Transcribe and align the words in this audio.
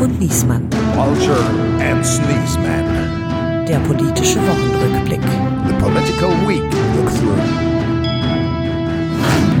und 0.00 0.18
Niesmann. 0.20 0.68
Vulture 0.94 1.44
and 1.80 2.04
Sneezeman. 2.04 3.66
Der 3.66 3.78
politische 3.80 4.38
Wochenrückblick. 4.38 5.20
The 5.66 5.74
Political 5.74 6.30
Week 6.46 6.62
Look 6.96 7.10
Through. 7.10 7.38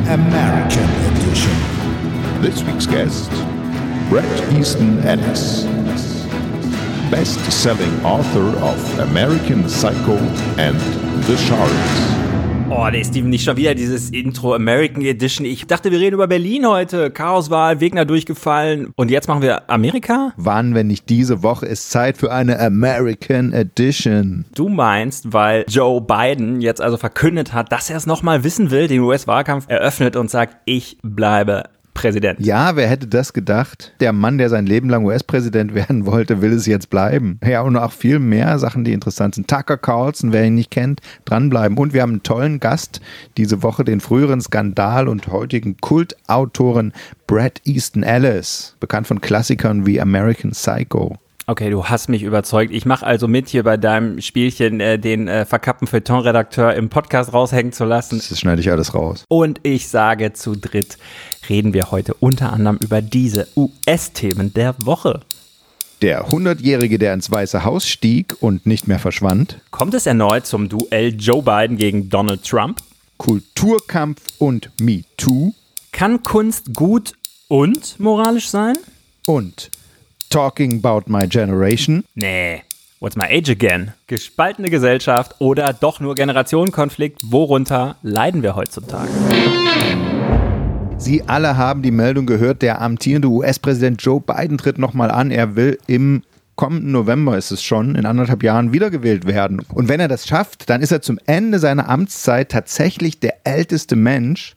American 0.08 0.88
Edition. 1.12 1.52
This 2.40 2.62
week's 2.64 2.86
guest, 2.86 3.30
Bret 4.08 4.24
Easton 4.52 4.98
Ellis. 5.04 5.64
Best-selling 7.10 8.04
author 8.04 8.56
of 8.62 8.98
American 9.00 9.68
Psycho 9.68 10.16
and 10.56 10.78
The 11.26 11.36
Sharks. 11.36 12.27
Oh, 12.70 12.86
nee, 12.90 13.02
Steven, 13.02 13.30
nicht 13.30 13.44
schon 13.44 13.56
wieder 13.56 13.74
dieses 13.74 14.10
Intro 14.10 14.54
American 14.54 15.02
Edition. 15.02 15.46
Ich 15.46 15.66
dachte, 15.66 15.90
wir 15.90 15.98
reden 15.98 16.14
über 16.14 16.26
Berlin 16.26 16.66
heute. 16.66 17.10
Chaoswahl, 17.10 17.80
Wegner 17.80 18.04
durchgefallen. 18.04 18.92
Und 18.94 19.10
jetzt 19.10 19.26
machen 19.26 19.40
wir 19.40 19.70
Amerika? 19.70 20.32
Wann, 20.36 20.74
wenn 20.74 20.86
nicht 20.86 21.08
diese 21.08 21.42
Woche, 21.42 21.64
ist 21.64 21.90
Zeit 21.90 22.18
für 22.18 22.30
eine 22.30 22.60
American 22.60 23.52
Edition? 23.52 24.44
Du 24.54 24.68
meinst, 24.68 25.32
weil 25.32 25.64
Joe 25.66 26.02
Biden 26.02 26.60
jetzt 26.60 26.82
also 26.82 26.98
verkündet 26.98 27.54
hat, 27.54 27.72
dass 27.72 27.88
er 27.88 27.96
es 27.96 28.06
nochmal 28.06 28.44
wissen 28.44 28.70
will, 28.70 28.86
den 28.86 29.00
US-Wahlkampf 29.00 29.64
eröffnet 29.68 30.14
und 30.14 30.30
sagt, 30.30 30.58
ich 30.66 30.98
bleibe 31.02 31.64
Präsident. 31.98 32.38
Ja, 32.40 32.76
wer 32.76 32.88
hätte 32.88 33.06
das 33.06 33.32
gedacht? 33.32 33.92
Der 34.00 34.12
Mann, 34.12 34.38
der 34.38 34.48
sein 34.48 34.66
Leben 34.66 34.88
lang 34.88 35.04
US-Präsident 35.04 35.74
werden 35.74 36.06
wollte, 36.06 36.40
will 36.40 36.52
es 36.52 36.66
jetzt 36.66 36.90
bleiben. 36.90 37.40
Ja, 37.44 37.62
und 37.62 37.76
auch 37.76 37.92
viel 37.92 38.18
mehr 38.18 38.58
Sachen, 38.58 38.84
die 38.84 38.92
interessant 38.92 39.34
sind. 39.34 39.48
Tucker 39.48 39.76
Carlson, 39.76 40.32
wer 40.32 40.44
ihn 40.44 40.54
nicht 40.54 40.70
kennt, 40.70 41.00
dranbleiben. 41.24 41.76
Und 41.76 41.92
wir 41.92 42.02
haben 42.02 42.12
einen 42.12 42.22
tollen 42.22 42.60
Gast 42.60 43.00
diese 43.36 43.62
Woche, 43.62 43.84
den 43.84 44.00
früheren 44.00 44.40
Skandal- 44.40 45.08
und 45.08 45.28
heutigen 45.28 45.76
Kultautoren 45.78 46.92
Brad 47.26 47.60
Easton 47.64 48.02
Ellis, 48.02 48.76
bekannt 48.80 49.06
von 49.06 49.20
Klassikern 49.20 49.84
wie 49.84 50.00
American 50.00 50.52
Psycho. 50.52 51.18
Okay, 51.50 51.70
du 51.70 51.86
hast 51.86 52.10
mich 52.10 52.24
überzeugt. 52.24 52.74
Ich 52.74 52.84
mache 52.84 53.06
also 53.06 53.26
mit 53.26 53.48
hier 53.48 53.62
bei 53.62 53.78
deinem 53.78 54.20
Spielchen, 54.20 54.80
äh, 54.80 54.98
den 54.98 55.28
äh, 55.28 55.46
verkappten 55.46 55.88
Feuilleton-Redakteur 55.88 56.74
im 56.74 56.90
Podcast 56.90 57.32
raushängen 57.32 57.72
zu 57.72 57.86
lassen. 57.86 58.18
Das 58.28 58.38
schneide 58.38 58.60
ich 58.60 58.70
alles 58.70 58.94
raus. 58.94 59.24
Und 59.28 59.58
ich 59.62 59.88
sage 59.88 60.34
zu 60.34 60.56
dritt, 60.56 60.98
reden 61.48 61.72
wir 61.72 61.90
heute 61.90 62.12
unter 62.12 62.52
anderem 62.52 62.76
über 62.82 63.00
diese 63.00 63.48
US-Themen 63.56 64.52
der 64.52 64.74
Woche. 64.76 65.20
Der 66.02 66.26
100-Jährige, 66.28 66.98
der 66.98 67.14
ins 67.14 67.30
Weiße 67.30 67.64
Haus 67.64 67.88
stieg 67.88 68.36
und 68.40 68.66
nicht 68.66 68.86
mehr 68.86 68.98
verschwand. 68.98 69.58
Kommt 69.70 69.94
es 69.94 70.04
erneut 70.04 70.44
zum 70.44 70.68
Duell 70.68 71.14
Joe 71.18 71.42
Biden 71.42 71.78
gegen 71.78 72.10
Donald 72.10 72.44
Trump? 72.44 72.82
Kulturkampf 73.16 74.20
und 74.36 74.70
MeToo. 74.82 75.54
Kann 75.92 76.22
Kunst 76.22 76.74
gut 76.74 77.14
und 77.48 77.98
moralisch 77.98 78.50
sein? 78.50 78.76
Und 79.24 79.70
Talking 80.30 80.82
About 80.84 81.10
My 81.10 81.26
Generation. 81.26 82.04
Nee. 82.14 82.62
What's 83.00 83.16
my 83.16 83.26
age 83.26 83.48
again? 83.48 83.92
Gespaltene 84.08 84.70
Gesellschaft 84.70 85.36
oder 85.38 85.72
doch 85.72 86.00
nur 86.00 86.14
Generationenkonflikt? 86.14 87.20
Worunter 87.30 87.96
leiden 88.02 88.42
wir 88.42 88.56
heutzutage? 88.56 89.08
Sie 90.98 91.22
alle 91.28 91.56
haben 91.56 91.82
die 91.82 91.92
Meldung 91.92 92.26
gehört, 92.26 92.60
der 92.60 92.80
amtierende 92.80 93.28
US-Präsident 93.28 94.02
Joe 94.02 94.20
Biden 94.20 94.58
tritt 94.58 94.78
nochmal 94.78 95.12
an. 95.12 95.30
Er 95.30 95.54
will 95.54 95.78
im 95.86 96.22
kommenden 96.56 96.90
November 96.90 97.38
ist 97.38 97.52
es 97.52 97.62
schon, 97.62 97.94
in 97.94 98.04
anderthalb 98.04 98.42
Jahren 98.42 98.72
wiedergewählt 98.72 99.26
werden. 99.26 99.60
Und 99.72 99.88
wenn 99.88 100.00
er 100.00 100.08
das 100.08 100.26
schafft, 100.26 100.68
dann 100.68 100.82
ist 100.82 100.90
er 100.90 101.00
zum 101.00 101.20
Ende 101.24 101.60
seiner 101.60 101.88
Amtszeit 101.88 102.50
tatsächlich 102.50 103.20
der 103.20 103.36
älteste 103.44 103.94
Mensch. 103.94 104.56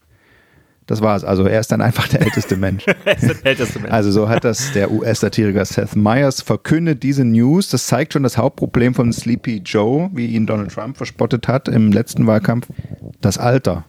Das 0.91 0.99
war's. 0.99 1.23
Also 1.23 1.45
er 1.45 1.61
ist 1.61 1.71
dann 1.71 1.79
einfach 1.79 2.09
der 2.09 2.19
älteste 2.19 2.57
Mensch. 2.57 2.85
er 3.05 3.15
ist 3.15 3.25
der 3.25 3.45
älteste 3.45 3.79
Mensch. 3.79 3.93
Also 3.93 4.11
so 4.11 4.27
hat 4.27 4.43
das 4.43 4.73
der 4.73 4.91
US-Satiriker 4.91 5.63
Seth 5.63 5.95
Meyers 5.95 6.41
verkündet, 6.41 7.01
diese 7.01 7.23
News. 7.23 7.69
Das 7.69 7.87
zeigt 7.87 8.11
schon 8.11 8.23
das 8.23 8.37
Hauptproblem 8.37 8.93
von 8.93 9.13
Sleepy 9.13 9.61
Joe, 9.63 10.09
wie 10.11 10.25
ihn 10.25 10.45
Donald 10.45 10.73
Trump 10.73 10.97
verspottet 10.97 11.47
hat 11.47 11.69
im 11.69 11.93
letzten 11.93 12.27
Wahlkampf. 12.27 12.67
Das 13.21 13.37
Alter. 13.37 13.85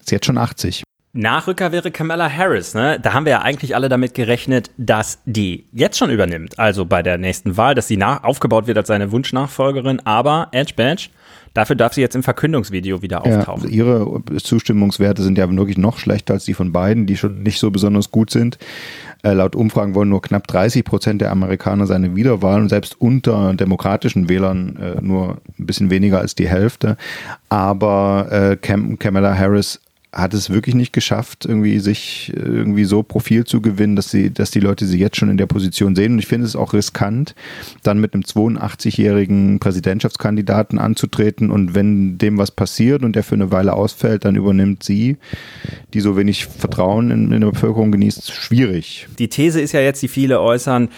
Ist 0.00 0.12
jetzt 0.12 0.24
schon 0.24 0.38
80. 0.38 0.82
Nachrücker 1.12 1.72
wäre 1.72 1.90
Kamala 1.90 2.30
Harris, 2.30 2.72
ne? 2.72 2.98
Da 2.98 3.12
haben 3.12 3.26
wir 3.26 3.32
ja 3.32 3.42
eigentlich 3.42 3.74
alle 3.74 3.90
damit 3.90 4.14
gerechnet, 4.14 4.70
dass 4.78 5.18
die 5.26 5.66
jetzt 5.72 5.98
schon 5.98 6.08
übernimmt. 6.08 6.58
Also 6.58 6.86
bei 6.86 7.02
der 7.02 7.18
nächsten 7.18 7.58
Wahl, 7.58 7.74
dass 7.74 7.86
sie 7.86 7.98
nach 7.98 8.24
aufgebaut 8.24 8.66
wird 8.66 8.78
als 8.78 8.88
seine 8.88 9.12
Wunschnachfolgerin. 9.12 10.00
Aber 10.06 10.48
Edge 10.52 10.72
Badge, 10.74 11.08
dafür 11.60 11.76
darf 11.76 11.92
sie 11.92 12.00
jetzt 12.00 12.16
im 12.16 12.22
Verkündungsvideo 12.22 13.02
wieder 13.02 13.26
auftauchen. 13.26 13.68
Ja, 13.70 13.70
ihre 13.70 14.22
Zustimmungswerte 14.42 15.22
sind 15.22 15.36
ja 15.36 15.50
wirklich 15.50 15.76
noch 15.76 15.98
schlechter 15.98 16.34
als 16.34 16.46
die 16.46 16.54
von 16.54 16.72
beiden, 16.72 17.04
die 17.04 17.18
schon 17.18 17.42
nicht 17.42 17.58
so 17.58 17.70
besonders 17.70 18.10
gut 18.10 18.30
sind. 18.30 18.58
Äh, 19.22 19.34
laut 19.34 19.54
Umfragen 19.54 19.94
wollen 19.94 20.08
nur 20.08 20.22
knapp 20.22 20.46
30 20.46 20.84
Prozent 20.84 21.20
der 21.20 21.30
Amerikaner 21.30 21.86
seine 21.86 22.16
Wiederwahl 22.16 22.62
und 22.62 22.70
selbst 22.70 22.98
unter 22.98 23.52
demokratischen 23.52 24.30
Wählern 24.30 24.76
äh, 24.76 25.02
nur 25.02 25.38
ein 25.58 25.66
bisschen 25.66 25.90
weniger 25.90 26.18
als 26.18 26.34
die 26.34 26.48
Hälfte. 26.48 26.96
Aber 27.50 28.28
äh, 28.30 28.56
Cam 28.56 28.98
Kamala 28.98 29.36
Harris 29.36 29.80
hat 30.12 30.34
es 30.34 30.50
wirklich 30.50 30.74
nicht 30.74 30.92
geschafft, 30.92 31.44
irgendwie 31.46 31.78
sich 31.78 32.32
irgendwie 32.34 32.84
so 32.84 33.02
Profil 33.04 33.44
zu 33.44 33.60
gewinnen, 33.60 33.94
dass 33.94 34.10
sie, 34.10 34.32
dass 34.32 34.50
die 34.50 34.58
Leute 34.58 34.86
sie 34.86 34.98
jetzt 34.98 35.16
schon 35.16 35.30
in 35.30 35.36
der 35.36 35.46
Position 35.46 35.94
sehen. 35.94 36.14
Und 36.14 36.18
ich 36.18 36.26
finde 36.26 36.46
es 36.46 36.56
auch 36.56 36.72
riskant, 36.72 37.36
dann 37.84 38.00
mit 38.00 38.14
einem 38.14 38.24
82-jährigen 38.24 39.60
Präsidentschaftskandidaten 39.60 40.80
anzutreten. 40.80 41.52
Und 41.52 41.74
wenn 41.74 42.18
dem 42.18 42.38
was 42.38 42.50
passiert 42.50 43.04
und 43.04 43.14
der 43.14 43.22
für 43.22 43.36
eine 43.36 43.52
Weile 43.52 43.74
ausfällt, 43.74 44.24
dann 44.24 44.34
übernimmt 44.34 44.82
sie, 44.82 45.16
die 45.94 46.00
so 46.00 46.16
wenig 46.16 46.46
Vertrauen 46.46 47.12
in, 47.12 47.30
in 47.30 47.40
der 47.40 47.50
Bevölkerung 47.52 47.92
genießt, 47.92 48.32
schwierig. 48.32 49.06
Die 49.18 49.28
These 49.28 49.60
ist 49.60 49.72
ja 49.72 49.80
jetzt, 49.80 50.02
die 50.02 50.08
viele 50.08 50.40
äußern, 50.40 50.88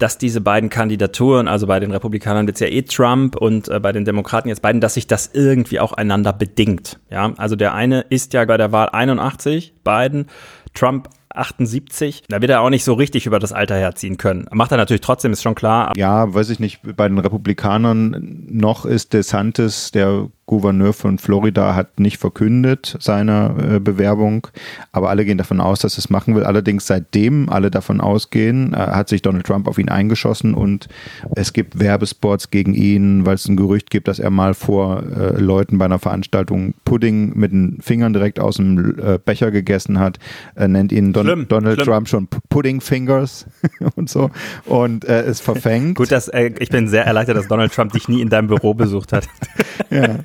dass 0.00 0.18
diese 0.18 0.40
beiden 0.40 0.70
Kandidaturen, 0.70 1.46
also 1.46 1.66
bei 1.66 1.78
den 1.78 1.92
Republikanern 1.92 2.46
wird 2.46 2.56
es 2.56 2.60
ja 2.60 2.66
eh 2.66 2.82
Trump 2.82 3.36
und 3.36 3.68
äh, 3.68 3.78
bei 3.80 3.92
den 3.92 4.04
Demokraten 4.04 4.48
jetzt 4.48 4.62
beiden, 4.62 4.80
dass 4.80 4.94
sich 4.94 5.06
das 5.06 5.30
irgendwie 5.32 5.80
auch 5.80 5.92
einander 5.92 6.32
bedingt. 6.32 6.98
Ja, 7.10 7.32
also 7.36 7.56
der 7.56 7.74
eine 7.74 8.00
ist 8.00 8.32
ja 8.32 8.44
bei 8.44 8.56
der 8.56 8.72
Wahl 8.72 8.88
81, 8.88 9.74
Biden, 9.84 10.26
Trump 10.74 11.08
78. 11.34 12.24
Da 12.28 12.40
wird 12.40 12.50
er 12.50 12.60
auch 12.60 12.70
nicht 12.70 12.84
so 12.84 12.94
richtig 12.94 13.26
über 13.26 13.38
das 13.38 13.52
Alter 13.52 13.76
herziehen 13.76 14.16
können. 14.16 14.46
Macht 14.52 14.72
er 14.72 14.78
natürlich 14.78 15.00
trotzdem, 15.00 15.32
ist 15.32 15.42
schon 15.42 15.54
klar. 15.54 15.92
Ja, 15.96 16.32
weiß 16.32 16.50
ich 16.50 16.58
nicht. 16.58 16.80
Bei 16.96 17.08
den 17.08 17.18
Republikanern 17.18 18.46
noch 18.48 18.84
ist 18.84 19.12
DeSantis, 19.12 19.92
der 19.92 20.28
Gouverneur 20.50 20.92
von 20.92 21.18
Florida, 21.18 21.76
hat 21.76 22.00
nicht 22.00 22.18
verkündet 22.18 22.96
seine 22.98 23.76
äh, 23.76 23.78
Bewerbung, 23.78 24.48
aber 24.90 25.08
alle 25.08 25.24
gehen 25.24 25.38
davon 25.38 25.60
aus, 25.60 25.78
dass 25.78 25.94
er 25.94 25.98
es 25.98 26.10
machen 26.10 26.34
will. 26.34 26.42
Allerdings 26.42 26.88
seitdem 26.88 27.48
alle 27.48 27.70
davon 27.70 28.00
ausgehen, 28.00 28.74
äh, 28.74 28.78
hat 28.78 29.08
sich 29.08 29.22
Donald 29.22 29.46
Trump 29.46 29.68
auf 29.68 29.78
ihn 29.78 29.88
eingeschossen 29.88 30.54
und 30.54 30.88
es 31.36 31.52
gibt 31.52 31.78
Werbespots 31.78 32.50
gegen 32.50 32.74
ihn, 32.74 33.24
weil 33.26 33.36
es 33.36 33.46
ein 33.46 33.56
Gerücht 33.56 33.90
gibt, 33.90 34.08
dass 34.08 34.18
er 34.18 34.30
mal 34.30 34.54
vor 34.54 35.04
äh, 35.04 35.40
Leuten 35.40 35.78
bei 35.78 35.84
einer 35.84 36.00
Veranstaltung 36.00 36.74
Pudding 36.84 37.38
mit 37.38 37.52
den 37.52 37.78
Fingern 37.80 38.12
direkt 38.12 38.40
aus 38.40 38.56
dem 38.56 38.98
äh, 38.98 39.20
Becher 39.24 39.52
gegessen 39.52 40.00
hat, 40.00 40.18
äh, 40.56 40.66
nennt 40.66 40.90
ihn 40.90 41.12
Don 41.12 41.26
Schlimm, 41.26 41.46
Donald 41.46 41.76
schlimm. 41.76 41.86
Trump 41.86 42.08
schon 42.08 42.28
Pudding 42.48 42.80
Fingers 42.80 43.46
und 43.94 44.10
so 44.10 44.32
und 44.66 45.04
äh, 45.04 45.22
es 45.22 45.38
verfängt. 45.38 45.94
Gut, 45.94 46.10
dass, 46.10 46.28
ich 46.58 46.70
bin 46.70 46.88
sehr 46.88 47.06
erleichtert, 47.06 47.36
dass 47.36 47.46
Donald 47.46 47.72
Trump 47.72 47.92
dich 47.92 48.08
nie 48.08 48.20
in 48.20 48.30
deinem 48.30 48.48
Büro 48.48 48.74
besucht 48.74 49.12
hat. 49.12 49.28
ja. 49.90 50.18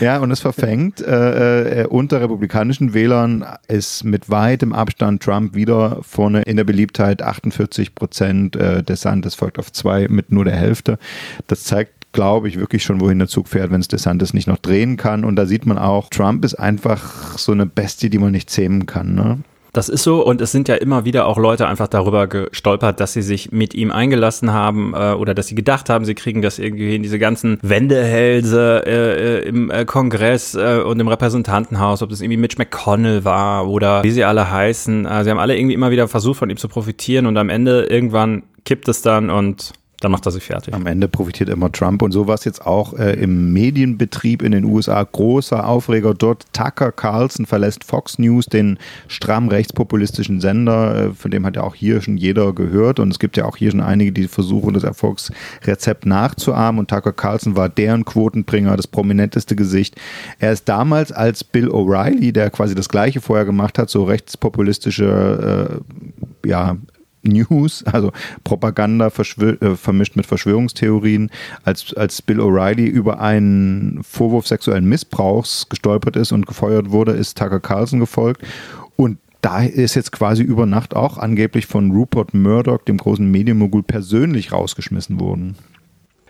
Ja, 0.00 0.18
und 0.18 0.30
es 0.30 0.40
verfängt. 0.40 1.00
Äh, 1.00 1.82
äh, 1.82 1.86
unter 1.86 2.20
republikanischen 2.20 2.94
Wählern 2.94 3.44
ist 3.68 4.04
mit 4.04 4.30
weitem 4.30 4.72
Abstand 4.72 5.22
Trump 5.22 5.54
wieder 5.54 5.98
vorne 6.02 6.42
in 6.42 6.56
der 6.56 6.64
Beliebtheit 6.64 7.22
48 7.22 7.94
Prozent. 7.94 8.56
Äh, 8.56 8.82
DeSantis 8.82 9.34
folgt 9.34 9.58
auf 9.58 9.72
zwei 9.72 10.08
mit 10.08 10.32
nur 10.32 10.44
der 10.44 10.56
Hälfte. 10.56 10.98
Das 11.46 11.64
zeigt 11.64 12.02
glaube 12.12 12.48
ich, 12.48 12.58
wirklich 12.58 12.82
schon, 12.82 13.00
wohin 13.00 13.18
der 13.18 13.28
Zug 13.28 13.48
fährt, 13.48 13.70
wenn 13.70 13.80
es 13.80 13.88
DeSantis 13.88 14.34
nicht 14.34 14.46
noch 14.46 14.58
drehen 14.58 14.98
kann. 14.98 15.24
Und 15.24 15.36
da 15.36 15.46
sieht 15.46 15.66
man 15.66 15.78
auch, 15.78 16.10
Trump 16.10 16.44
ist 16.44 16.54
einfach 16.54 17.38
so 17.38 17.52
eine 17.52 17.66
Bestie, 17.66 18.10
die 18.10 18.18
man 18.18 18.32
nicht 18.32 18.50
zähmen 18.50 18.84
kann. 18.86 19.14
Ne? 19.14 19.38
Das 19.72 19.88
ist 19.88 20.02
so 20.02 20.24
und 20.24 20.42
es 20.42 20.52
sind 20.52 20.68
ja 20.68 20.74
immer 20.74 21.06
wieder 21.06 21.26
auch 21.26 21.38
Leute 21.38 21.66
einfach 21.66 21.88
darüber 21.88 22.26
gestolpert, 22.26 23.00
dass 23.00 23.14
sie 23.14 23.22
sich 23.22 23.52
mit 23.52 23.72
ihm 23.72 23.90
eingelassen 23.90 24.52
haben 24.52 24.92
äh, 24.94 25.12
oder 25.12 25.34
dass 25.34 25.46
sie 25.46 25.54
gedacht 25.54 25.88
haben, 25.88 26.04
sie 26.04 26.14
kriegen 26.14 26.42
das 26.42 26.58
irgendwie 26.58 26.90
hin, 26.90 27.02
diese 27.02 27.18
ganzen 27.18 27.58
Wendehälse 27.62 28.82
äh, 28.86 29.38
äh, 29.38 29.48
im 29.48 29.70
äh, 29.70 29.86
Kongress 29.86 30.54
äh, 30.54 30.82
und 30.84 31.00
im 31.00 31.08
Repräsentantenhaus, 31.08 32.02
ob 32.02 32.10
das 32.10 32.20
irgendwie 32.20 32.36
Mitch 32.36 32.58
McConnell 32.58 33.24
war 33.24 33.66
oder 33.66 34.04
wie 34.04 34.10
sie 34.10 34.24
alle 34.24 34.50
heißen. 34.50 35.06
Äh, 35.06 35.24
sie 35.24 35.30
haben 35.30 35.38
alle 35.38 35.56
irgendwie 35.56 35.74
immer 35.74 35.90
wieder 35.90 36.06
versucht, 36.06 36.38
von 36.38 36.50
ihm 36.50 36.58
zu 36.58 36.68
profitieren 36.68 37.24
und 37.24 37.38
am 37.38 37.48
Ende 37.48 37.84
irgendwann 37.84 38.42
kippt 38.66 38.88
es 38.88 39.00
dann 39.00 39.30
und 39.30 39.72
dann 40.02 40.10
macht 40.10 40.26
er 40.26 40.32
sich 40.32 40.44
fertig. 40.44 40.74
Am 40.74 40.86
Ende 40.86 41.06
profitiert 41.06 41.48
immer 41.48 41.70
Trump 41.70 42.02
und 42.02 42.10
so 42.10 42.26
war 42.26 42.34
es 42.34 42.44
jetzt 42.44 42.66
auch 42.66 42.94
äh, 42.94 43.12
im 43.14 43.52
Medienbetrieb 43.52 44.42
in 44.42 44.50
den 44.50 44.64
USA. 44.64 45.02
Großer 45.04 45.66
Aufreger 45.66 46.12
dort. 46.12 46.44
Tucker 46.52 46.90
Carlson 46.90 47.46
verlässt 47.46 47.84
Fox 47.84 48.18
News, 48.18 48.46
den 48.46 48.78
stramm 49.06 49.48
rechtspopulistischen 49.48 50.40
Sender, 50.40 50.96
äh, 50.96 51.12
von 51.12 51.30
dem 51.30 51.46
hat 51.46 51.54
ja 51.54 51.62
auch 51.62 51.76
hier 51.76 52.00
schon 52.00 52.16
jeder 52.16 52.52
gehört 52.52 52.98
und 52.98 53.10
es 53.10 53.20
gibt 53.20 53.36
ja 53.36 53.44
auch 53.44 53.56
hier 53.56 53.70
schon 53.70 53.80
einige, 53.80 54.10
die 54.10 54.26
versuchen, 54.26 54.74
das 54.74 54.82
Erfolgsrezept 54.82 56.04
nachzuahmen 56.04 56.80
und 56.80 56.90
Tucker 56.90 57.12
Carlson 57.12 57.56
war 57.56 57.68
deren 57.68 58.04
Quotenbringer, 58.04 58.76
das 58.76 58.88
prominenteste 58.88 59.54
Gesicht. 59.54 59.94
Er 60.40 60.52
ist 60.52 60.68
damals 60.68 61.12
als 61.12 61.44
Bill 61.44 61.68
O'Reilly, 61.68 62.32
der 62.32 62.50
quasi 62.50 62.74
das 62.74 62.88
gleiche 62.88 63.20
vorher 63.20 63.44
gemacht 63.44 63.78
hat, 63.78 63.88
so 63.88 64.02
rechtspopulistische 64.02 65.80
äh, 66.44 66.48
ja, 66.48 66.76
News, 67.22 67.84
also 67.84 68.12
Propaganda 68.44 69.06
äh, 69.06 69.76
vermischt 69.76 70.16
mit 70.16 70.26
Verschwörungstheorien, 70.26 71.30
als, 71.64 71.94
als 71.94 72.22
Bill 72.22 72.40
O'Reilly 72.40 72.86
über 72.86 73.20
einen 73.20 74.02
Vorwurf 74.02 74.46
sexuellen 74.46 74.88
Missbrauchs 74.88 75.68
gestolpert 75.68 76.16
ist 76.16 76.32
und 76.32 76.46
gefeuert 76.46 76.90
wurde, 76.90 77.12
ist 77.12 77.38
Tucker 77.38 77.60
Carlson 77.60 78.00
gefolgt. 78.00 78.42
Und 78.96 79.18
da 79.40 79.62
ist 79.62 79.96
jetzt 79.96 80.12
quasi 80.12 80.42
über 80.42 80.66
Nacht 80.66 80.94
auch 80.94 81.18
angeblich 81.18 81.66
von 81.66 81.90
Rupert 81.90 82.32
Murdoch, 82.32 82.82
dem 82.82 82.96
großen 82.96 83.28
Medienmogul, 83.28 83.82
persönlich 83.82 84.52
rausgeschmissen 84.52 85.18
worden. 85.18 85.56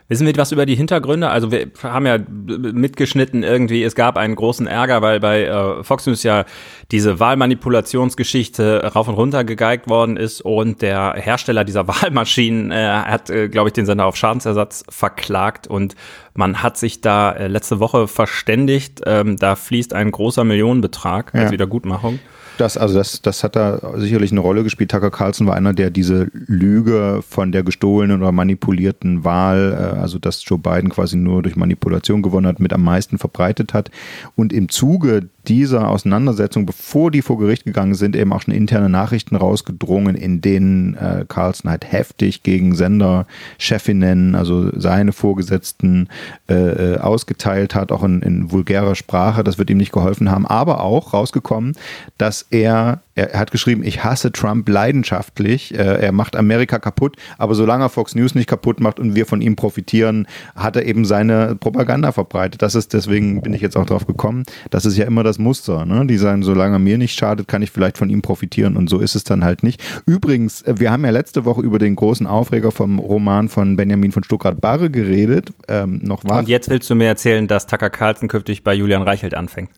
Wissen 0.08 0.26
wir 0.26 0.37
was 0.37 0.52
über 0.52 0.66
die 0.66 0.75
Hintergründe? 0.75 1.31
Also 1.31 1.50
wir 1.50 1.69
haben 1.82 2.06
ja 2.06 2.19
mitgeschnitten 2.19 3.43
irgendwie, 3.43 3.82
es 3.82 3.94
gab 3.94 4.16
einen 4.16 4.34
großen 4.34 4.66
Ärger, 4.66 5.00
weil 5.00 5.20
bei 5.20 5.44
äh, 5.44 5.82
Fox 5.84 6.06
News 6.06 6.22
ja 6.22 6.44
diese 6.90 7.20
Wahlmanipulationsgeschichte 7.20 8.93
rauf 8.94 9.08
und 9.08 9.14
runter 9.14 9.44
gegeigt 9.44 9.88
worden 9.88 10.16
ist 10.16 10.40
und 10.43 10.82
der 10.82 11.14
Hersteller 11.16 11.64
dieser 11.64 11.88
Wahlmaschinen 12.02 12.70
äh, 12.70 12.87
hat, 12.87 13.31
äh, 13.31 13.49
glaube 13.49 13.69
ich, 13.69 13.72
den 13.72 13.87
Sender 13.87 14.06
auf 14.06 14.16
Schadensersatz 14.16 14.84
verklagt 14.88 15.66
und 15.66 15.94
man 16.34 16.62
hat 16.62 16.76
sich 16.76 17.00
da 17.00 17.32
äh, 17.32 17.46
letzte 17.49 17.81
Woche 17.81 18.08
verständigt, 18.08 19.02
ähm, 19.06 19.37
da 19.37 19.56
fließt 19.56 19.94
ein 19.94 20.10
großer 20.10 20.44
Millionenbetrag 20.44 21.34
als 21.34 21.44
ja. 21.44 21.50
Wiedergutmachung. 21.52 22.19
Das, 22.58 22.76
also 22.76 22.94
das, 22.94 23.22
das 23.22 23.43
hat 23.44 23.56
da 23.56 23.81
sicherlich 23.96 24.31
eine 24.31 24.40
Rolle 24.40 24.62
gespielt. 24.62 24.90
Tucker 24.90 25.10
Carlson 25.10 25.46
war 25.46 25.56
einer, 25.56 25.72
der 25.72 25.90
diese 25.90 26.28
Lüge 26.32 27.20
von 27.26 27.50
der 27.50 27.62
gestohlenen 27.62 28.20
oder 28.20 28.32
manipulierten 28.32 29.25
Wahl, 29.25 29.72
äh, 29.96 29.99
also 29.99 30.19
dass 30.19 30.44
Joe 30.44 30.58
Biden 30.58 30.90
quasi 30.90 31.16
nur 31.16 31.43
durch 31.43 31.56
Manipulation 31.56 32.22
gewonnen 32.22 32.46
hat, 32.46 32.60
mit 32.60 32.72
am 32.72 32.82
meisten 32.82 33.19
verbreitet 33.19 33.75
hat. 33.75 33.90
Und 34.37 34.52
im 34.52 34.69
Zuge 34.69 35.28
dieser 35.49 35.89
Auseinandersetzung, 35.89 36.67
bevor 36.67 37.11
die 37.11 37.23
vor 37.23 37.39
Gericht 37.39 37.65
gegangen 37.65 37.94
sind, 37.94 38.15
eben 38.15 38.33
auch 38.33 38.43
schon 38.43 38.55
interne 38.55 38.89
Nachrichten 38.89 39.37
rausgedrungen, 39.37 40.15
in 40.15 40.41
denen 40.41 40.94
äh, 40.94 41.25
Carlson 41.27 41.71
halt 41.71 41.91
heftig 41.91 42.43
gegen 42.43 42.75
Senderchefinnen, 42.75 44.35
also 44.35 44.71
seine 44.79 45.12
Vorgesetzten, 45.12 46.09
äh, 46.49 46.55
äh, 46.55 46.99
ausgeteilt 46.99 47.75
hat, 47.75 47.93
auch 47.93 48.05
in, 48.05 48.23
in 48.23 48.53
vulgärer 48.53 48.94
Sprache. 48.94 49.43
Das 49.43 49.59
wird 49.59 49.71
ihm 49.71 49.79
nicht 49.79 49.93
geholfen 49.93 50.31
haben. 50.31 50.47
Aber 50.47 50.83
auch 50.83 51.12
rausgekommen, 51.12 51.77
dass 52.19 52.47
er 52.50 53.00
er 53.14 53.38
hat 53.38 53.50
geschrieben, 53.50 53.82
ich 53.85 54.05
hasse 54.05 54.32
Trump 54.32 54.69
leidenschaftlich. 54.69 55.75
Äh, 55.75 56.03
er 56.03 56.12
macht 56.12 56.37
Amerika 56.37 56.79
kaputt, 56.79 57.17
aber 57.38 57.55
solange 57.55 57.85
er 57.85 57.88
Fox 57.88 58.14
News 58.14 58.35
nicht 58.35 58.49
kaputt 58.49 58.81
macht 58.81 58.99
und 58.99 59.14
wir 59.14 59.26
von 59.26 59.41
ihm 59.43 59.56
profitieren, 59.56 60.26
hat 60.55 60.76
er 60.76 60.87
eben 60.87 61.05
seine 61.05 61.56
Propaganda 61.56 62.12
verbreitet. 62.12 62.62
Das 62.62 62.75
ist, 62.75 62.94
deswegen 62.94 63.43
bin 63.43 63.53
ich 63.53 63.61
jetzt 63.61 63.76
auch 63.76 63.87
drauf 63.87 64.06
gekommen. 64.06 64.44
Das 64.70 64.87
ist 64.87 64.97
ja 64.97 65.05
immer 65.05 65.23
das 65.23 65.38
Muster. 65.38 65.85
Ne? 65.85 66.06
Die 66.06 66.17
sagen, 66.17 66.43
solange 66.43 66.76
er 66.76 66.79
mir 66.79 66.99
nicht 66.99 67.19
schadet, 67.19 67.49
kann 67.49 67.62
ich 67.62 67.70
vielleicht 67.70 67.99
von 67.99 68.09
ihm 68.09 68.23
profitieren 68.23 68.76
und 68.76 68.88
so 68.88 68.99
ist 68.99 69.14
es 69.14 69.25
dann 69.25 69.44
halt 69.44 69.62
nicht. 69.62 69.82
Übrigens, 70.06 70.62
äh, 70.62 70.75
wir 70.79 70.91
haben 70.91 71.05
ja 71.05 71.11
letzte 71.11 71.44
Woche 71.44 71.61
über 71.61 71.79
den 71.79 71.97
großen 71.97 72.26
Aufreger 72.26 72.70
vom 72.70 72.99
Roman 72.99 73.49
von 73.49 73.76
Benjamin 73.76 74.12
von 74.12 74.25
Stuckrad-Barre 74.25 74.91
geredet. 74.91 75.53
Ähm, 75.69 76.00
noch 76.03 76.25
was. 76.25 76.41
Und 76.41 76.49
jetzt 76.49 76.70
willst 76.70 76.88
du 76.88 76.94
mir 76.94 77.06
erzählen, 77.06 77.47
dass 77.47 77.67
Tucker 77.67 77.91
Carlson 77.91 78.29
künftig 78.29 78.64
bei 78.64 78.75
Julian 78.75 79.03
Reichelt 79.03 79.35
anfängt. 79.35 79.70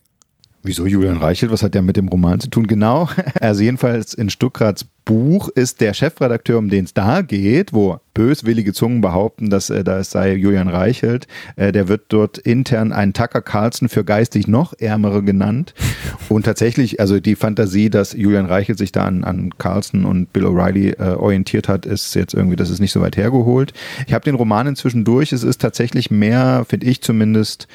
Wieso 0.66 0.86
Julian 0.86 1.18
Reichelt? 1.18 1.52
Was 1.52 1.62
hat 1.62 1.74
der 1.74 1.82
mit 1.82 1.98
dem 1.98 2.08
Roman 2.08 2.40
zu 2.40 2.48
tun? 2.48 2.66
Genau. 2.66 3.08
Also 3.40 3.62
jedenfalls 3.62 4.14
in 4.14 4.30
Stuckrats 4.30 4.86
Buch 5.04 5.50
ist 5.50 5.82
der 5.82 5.92
Chefredakteur, 5.92 6.56
um 6.58 6.70
den 6.70 6.86
es 6.86 6.94
da 6.94 7.20
geht, 7.20 7.74
wo 7.74 7.98
böswillige 8.14 8.72
Zungen 8.72 9.02
behaupten, 9.02 9.50
dass 9.50 9.68
äh, 9.68 9.84
das 9.84 10.10
sei 10.10 10.34
Julian 10.34 10.68
Reichelt. 10.68 11.26
Äh, 11.56 11.72
der 11.72 11.88
wird 11.88 12.04
dort 12.08 12.38
intern 12.38 12.92
ein 12.92 13.12
Tucker 13.12 13.42
Carlson 13.42 13.90
für 13.90 14.04
geistig 14.04 14.48
noch 14.48 14.72
Ärmere 14.78 15.22
genannt. 15.22 15.74
Und 16.30 16.44
tatsächlich, 16.44 16.98
also 17.00 17.20
die 17.20 17.36
Fantasie, 17.36 17.90
dass 17.90 18.14
Julian 18.14 18.46
Reichelt 18.46 18.78
sich 18.78 18.92
da 18.92 19.04
an, 19.04 19.24
an 19.24 19.50
Carlson 19.58 20.06
und 20.06 20.32
Bill 20.32 20.46
O'Reilly 20.46 20.98
äh, 20.98 21.14
orientiert 21.16 21.68
hat, 21.68 21.84
ist 21.84 22.14
jetzt 22.14 22.32
irgendwie, 22.32 22.56
das 22.56 22.70
ist 22.70 22.80
nicht 22.80 22.92
so 22.92 23.02
weit 23.02 23.18
hergeholt. 23.18 23.74
Ich 24.06 24.14
habe 24.14 24.24
den 24.24 24.36
Roman 24.36 24.68
inzwischen 24.68 25.04
durch. 25.04 25.32
Es 25.32 25.42
ist 25.42 25.60
tatsächlich 25.60 26.10
mehr, 26.10 26.64
finde 26.66 26.86
ich 26.86 27.02
zumindest, 27.02 27.68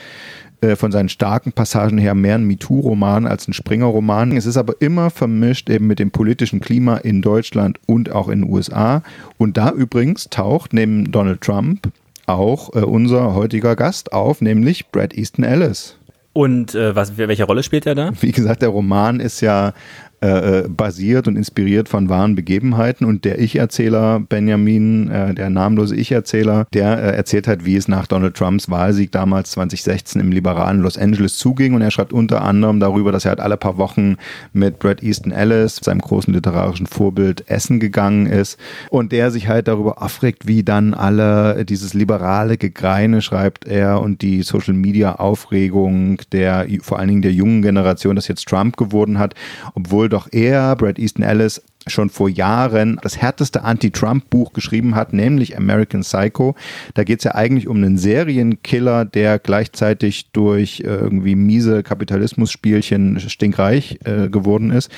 äh, 0.61 0.75
von 0.75 0.91
seinen 0.91 1.09
starken 1.09 1.51
Passagen 1.53 1.97
her 1.97 2.15
mehr 2.15 2.35
ein 2.35 2.45
MeToo-Roman 2.45 3.27
als 3.27 3.47
ein 3.47 3.53
Springer-Roman. 3.53 4.35
Es 4.35 4.45
ist 4.45 4.57
aber 4.57 4.73
immer 4.79 5.09
vermischt 5.09 5.69
eben 5.69 5.87
mit 5.87 5.99
dem 5.99 6.11
politischen 6.11 6.59
Klima 6.59 6.97
in 6.97 7.21
Deutschland 7.21 7.79
und 7.85 8.11
auch 8.11 8.27
in 8.27 8.41
den 8.41 8.51
USA. 8.51 9.01
Und 9.37 9.57
da 9.57 9.71
übrigens 9.71 10.29
taucht 10.29 10.73
neben 10.73 11.11
Donald 11.11 11.41
Trump 11.41 11.91
auch 12.25 12.75
äh, 12.75 12.79
unser 12.79 13.33
heutiger 13.33 13.75
Gast 13.75 14.13
auf, 14.13 14.41
nämlich 14.41 14.89
Brad 14.89 15.13
Easton 15.15 15.43
Ellis. 15.43 15.95
Und 16.33 16.75
äh, 16.75 16.95
was, 16.95 17.17
welche 17.17 17.45
Rolle 17.45 17.63
spielt 17.63 17.85
er 17.85 17.95
da? 17.95 18.11
Wie 18.21 18.31
gesagt, 18.31 18.61
der 18.61 18.69
Roman 18.69 19.19
ist 19.19 19.41
ja 19.41 19.73
äh, 20.21 20.59
äh, 20.59 20.67
basiert 20.67 21.29
und 21.29 21.37
inspiriert 21.37 21.87
von 21.87 22.09
wahren 22.09 22.35
Begebenheiten. 22.35 23.05
Und 23.05 23.23
der 23.23 23.39
Ich-Erzähler 23.39 24.19
Benjamin, 24.19 25.09
äh, 25.09 25.33
der 25.33 25.49
namenlose 25.49 25.95
Ich-Erzähler, 25.95 26.67
der 26.73 26.97
äh, 26.97 27.15
erzählt 27.15 27.47
halt, 27.47 27.63
wie 27.63 27.77
es 27.77 27.87
nach 27.87 28.05
Donald 28.05 28.35
Trumps 28.35 28.69
Wahlsieg 28.69 29.13
damals 29.13 29.51
2016 29.51 30.19
im 30.19 30.33
liberalen 30.33 30.81
Los 30.81 30.97
Angeles 30.97 31.37
zuging. 31.37 31.73
Und 31.73 31.81
er 31.81 31.91
schreibt 31.91 32.11
unter 32.11 32.41
anderem 32.41 32.81
darüber, 32.81 33.13
dass 33.13 33.23
er 33.23 33.29
halt 33.29 33.39
alle 33.39 33.55
paar 33.55 33.77
Wochen 33.77 34.17
mit 34.51 34.79
Brad 34.79 35.01
Easton 35.01 35.31
Ellis, 35.31 35.77
seinem 35.77 36.01
großen 36.01 36.33
literarischen 36.33 36.87
Vorbild, 36.87 37.49
essen 37.49 37.79
gegangen 37.79 38.25
ist. 38.25 38.59
Und 38.89 39.13
der 39.13 39.31
sich 39.31 39.47
halt 39.47 39.69
darüber 39.69 40.01
aufregt, 40.01 40.47
wie 40.47 40.63
dann 40.63 40.93
alle 40.93 41.63
dieses 41.63 41.93
liberale 41.93 42.57
Gegreine, 42.57 43.21
schreibt 43.21 43.65
er, 43.65 44.01
und 44.01 44.21
die 44.21 44.43
Social-Media-Aufregung 44.43 46.17
der 46.33 46.67
vor 46.81 46.99
allen 46.99 47.07
Dingen 47.07 47.21
der 47.21 47.31
jungen 47.31 47.61
Generation, 47.61 48.17
das 48.17 48.27
jetzt 48.27 48.49
Trump 48.49 48.75
geworden 48.75 49.17
hat, 49.17 49.33
obwohl 49.75 50.08
doch 50.09 50.27
er, 50.31 50.75
Brad 50.75 50.99
Easton 50.99 51.23
Ellis, 51.23 51.61
schon 51.87 52.09
vor 52.09 52.29
Jahren 52.29 52.99
das 53.01 53.17
härteste 53.17 53.63
Anti-Trump-Buch 53.63 54.53
geschrieben 54.53 54.95
hat, 54.95 55.13
nämlich 55.13 55.57
American 55.57 56.01
Psycho. 56.01 56.55
Da 56.93 57.03
geht 57.03 57.19
es 57.19 57.23
ja 57.23 57.35
eigentlich 57.35 57.67
um 57.67 57.77
einen 57.77 57.97
Serienkiller, 57.97 59.05
der 59.05 59.39
gleichzeitig 59.39 60.31
durch 60.31 60.81
irgendwie 60.85 61.35
miese 61.35 61.83
Kapitalismusspielchen 61.83 63.19
stinkreich 63.19 63.99
äh, 64.03 64.29
geworden 64.29 64.71
ist. 64.71 64.91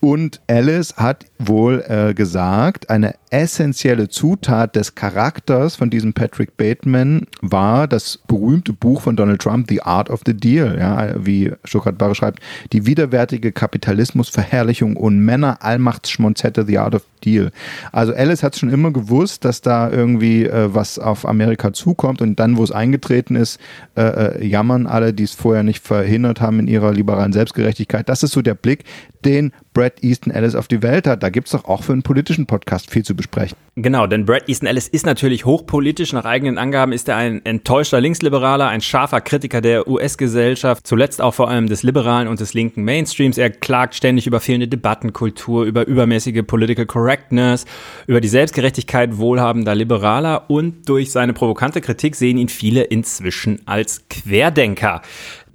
Und 0.00 0.40
Alice 0.46 0.94
hat 0.96 1.26
wohl 1.40 1.84
äh, 1.88 2.14
gesagt, 2.14 2.88
eine 2.88 3.14
essentielle 3.30 4.08
Zutat 4.08 4.76
des 4.76 4.94
Charakters 4.94 5.74
von 5.76 5.90
diesem 5.90 6.12
Patrick 6.12 6.56
Bateman 6.56 7.26
war 7.40 7.88
das 7.88 8.18
berühmte 8.28 8.72
Buch 8.72 9.02
von 9.02 9.16
Donald 9.16 9.42
Trump, 9.42 9.66
The 9.68 9.82
Art 9.82 10.08
of 10.08 10.20
the 10.24 10.34
Deal, 10.34 10.78
ja, 10.78 11.14
wie 11.18 11.52
Stuttgart 11.64 11.98
Barre 11.98 12.14
schreibt, 12.14 12.40
die 12.72 12.86
widerwärtige 12.86 13.50
Kapitalismusverherrlichung 13.50 14.96
und 14.96 15.18
Männer 15.18 15.58
Allmachtsschmonzette, 15.62 16.64
The 16.64 16.78
Art 16.78 16.94
of 16.94 17.02
Deal. 17.24 17.50
Also 17.90 18.14
Alice 18.14 18.42
hat 18.42 18.56
schon 18.56 18.70
immer 18.70 18.92
gewusst, 18.92 19.44
dass 19.44 19.60
da 19.60 19.90
irgendwie 19.90 20.44
äh, 20.44 20.72
was 20.72 20.98
auf 20.98 21.26
Amerika 21.26 21.72
zukommt 21.72 22.22
und 22.22 22.38
dann, 22.38 22.56
wo 22.56 22.62
es 22.62 22.70
eingetreten 22.70 23.34
ist, 23.34 23.58
äh, 23.96 24.02
äh 24.02 24.46
jammern 24.46 24.86
alle, 24.86 25.12
die 25.12 25.24
es 25.24 25.34
vorher 25.34 25.64
nicht 25.64 25.84
verhindert 25.84 26.40
haben 26.40 26.60
in 26.60 26.68
ihrer 26.68 26.92
liberalen 26.92 27.32
Selbstgerechtigkeit. 27.32 28.08
Das 28.08 28.22
ist 28.22 28.32
so 28.32 28.42
der 28.42 28.54
Blick, 28.54 28.84
den 29.24 29.52
Brad 29.74 30.02
Easton 30.02 30.32
Ellis 30.32 30.54
auf 30.54 30.68
die 30.68 30.82
Welt 30.82 31.06
hat. 31.06 31.22
Da 31.22 31.28
gibt 31.28 31.46
es 31.46 31.52
doch 31.52 31.64
auch 31.64 31.84
für 31.84 31.92
einen 31.92 32.02
politischen 32.02 32.46
Podcast 32.46 32.90
viel 32.90 33.04
zu 33.04 33.14
besprechen. 33.14 33.56
Genau, 33.76 34.08
denn 34.08 34.26
Brad 34.26 34.48
Easton 34.48 34.66
Ellis 34.66 34.88
ist 34.88 35.06
natürlich 35.06 35.44
hochpolitisch. 35.44 36.12
Nach 36.12 36.24
eigenen 36.24 36.58
Angaben 36.58 36.90
ist 36.90 37.08
er 37.08 37.16
ein 37.16 37.44
enttäuschter 37.44 38.00
Linksliberaler, 38.00 38.66
ein 38.66 38.80
scharfer 38.80 39.20
Kritiker 39.20 39.60
der 39.60 39.86
US-Gesellschaft, 39.86 40.84
zuletzt 40.84 41.22
auch 41.22 41.34
vor 41.34 41.48
allem 41.48 41.68
des 41.68 41.84
liberalen 41.84 42.26
und 42.26 42.40
des 42.40 42.54
linken 42.54 42.82
Mainstreams. 42.82 43.38
Er 43.38 43.50
klagt 43.50 43.94
ständig 43.94 44.26
über 44.26 44.40
fehlende 44.40 44.66
Debattenkultur, 44.66 45.64
über 45.64 45.86
übermäßige 45.86 46.42
Political 46.44 46.86
Correctness, 46.86 47.66
über 48.08 48.20
die 48.20 48.28
Selbstgerechtigkeit 48.28 49.16
wohlhabender 49.16 49.76
Liberaler 49.76 50.50
und 50.50 50.88
durch 50.88 51.12
seine 51.12 51.32
provokante 51.32 51.80
Kritik 51.80 52.16
sehen 52.16 52.36
ihn 52.36 52.48
viele 52.48 52.82
inzwischen 52.82 53.60
als 53.66 54.02
Querdenker. 54.10 55.02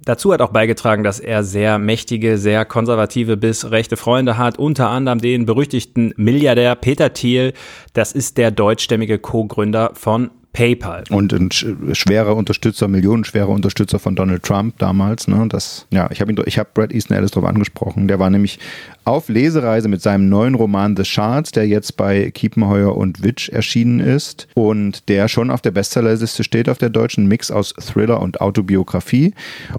Dazu 0.04 0.32
hat 0.32 0.42
auch 0.42 0.50
beigetragen, 0.50 1.02
dass 1.02 1.18
er 1.18 1.42
sehr 1.44 1.78
mächtige, 1.78 2.36
sehr 2.36 2.64
konservative 2.64 3.36
bis 3.36 3.70
rechte 3.70 3.96
Freunde 3.96 4.36
hat, 4.36 4.58
unter 4.58 4.90
anderem 4.90 5.18
den 5.20 5.46
berüchtigten 5.46 6.12
Milliardär 6.16 6.74
Peter 6.74 7.12
Thiel. 7.14 7.54
Das 7.94 8.12
ist 8.12 8.36
der 8.36 8.50
deutschstämmige 8.50 9.18
Co-Gründer 9.18 9.92
von 9.94 10.30
PayPal. 10.54 11.02
Und 11.10 11.32
ein 11.32 11.50
schwerer 11.50 12.36
Unterstützer, 12.36 12.86
millionenschwerer 12.86 13.48
Unterstützer 13.48 13.98
von 13.98 14.14
Donald 14.14 14.44
Trump 14.44 14.78
damals. 14.78 15.26
Ne? 15.26 15.46
Das, 15.48 15.86
ja, 15.90 16.08
ich 16.12 16.20
habe 16.20 16.32
habe 16.32 16.70
Brad 16.72 16.92
Easton 16.92 17.16
Ellis 17.16 17.32
darauf 17.32 17.48
angesprochen. 17.48 18.06
Der 18.06 18.20
war 18.20 18.30
nämlich 18.30 18.60
auf 19.04 19.28
Lesereise 19.28 19.88
mit 19.88 20.00
seinem 20.00 20.28
neuen 20.28 20.54
Roman 20.54 20.96
The 20.96 21.04
Shards, 21.04 21.50
der 21.50 21.66
jetzt 21.66 21.96
bei 21.96 22.30
Kiepenheuer 22.30 22.96
und 22.96 23.22
Witch 23.24 23.48
erschienen 23.48 23.98
ist 23.98 24.46
und 24.54 25.08
der 25.08 25.26
schon 25.26 25.50
auf 25.50 25.60
der 25.60 25.72
Bestsellerliste 25.72 26.44
steht 26.44 26.68
auf 26.68 26.78
der 26.78 26.90
deutschen 26.90 27.26
Mix 27.26 27.50
aus 27.50 27.74
Thriller 27.74 28.22
und 28.22 28.40
Autobiografie. 28.40 29.34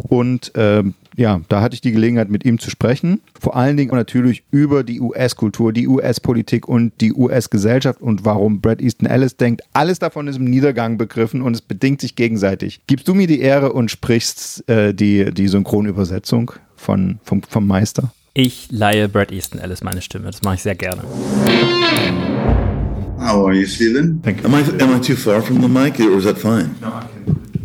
Und 0.09 0.53
äh, 0.55 0.83
ja, 1.17 1.41
da 1.49 1.61
hatte 1.61 1.75
ich 1.75 1.81
die 1.81 1.91
Gelegenheit, 1.91 2.29
mit 2.29 2.45
ihm 2.45 2.59
zu 2.59 2.69
sprechen. 2.69 3.21
Vor 3.39 3.55
allen 3.55 3.77
Dingen 3.77 3.95
natürlich 3.95 4.43
über 4.51 4.83
die 4.83 4.99
US-Kultur, 4.99 5.71
die 5.71 5.87
US-Politik 5.87 6.67
und 6.67 6.93
die 7.01 7.13
US-Gesellschaft 7.13 8.01
und 8.01 8.25
warum 8.25 8.61
Brad 8.61 8.81
Easton 8.81 9.07
Ellis 9.07 9.37
denkt, 9.37 9.61
alles 9.73 9.99
davon 9.99 10.27
ist 10.27 10.37
im 10.37 10.45
Niedergang 10.45 10.97
begriffen 10.97 11.41
und 11.41 11.53
es 11.53 11.61
bedingt 11.61 12.01
sich 12.01 12.15
gegenseitig. 12.15 12.81
Gibst 12.87 13.07
du 13.07 13.13
mir 13.13 13.27
die 13.27 13.39
Ehre 13.39 13.73
und 13.73 13.91
sprichst 13.91 14.67
äh, 14.69 14.93
die, 14.93 15.31
die 15.31 15.47
Synchronübersetzung 15.47 16.51
von, 16.75 17.19
vom, 17.23 17.41
vom 17.43 17.67
Meister? 17.67 18.11
Ich 18.33 18.67
leihe 18.71 19.07
Brad 19.07 19.31
Easton 19.31 19.59
Ellis 19.59 19.83
meine 19.83 20.01
Stimme. 20.01 20.25
Das 20.25 20.41
mache 20.41 20.55
ich 20.55 20.61
sehr 20.61 20.75
gerne. 20.75 21.03
How 23.17 23.47
are 23.47 23.53
you, 23.53 23.65
Stephen? 23.65 24.21
Thank 24.21 24.41
you. 24.41 24.45
Am 24.45 24.53
I 24.53 24.83
am 24.83 24.95
I 24.97 24.99
too 24.99 25.15
far 25.15 25.41
from 25.41 25.61
the 25.61 25.69
mic, 25.69 25.99
or 25.99 26.17
is 26.17 26.25
that 26.25 26.37
fine? 26.37 26.75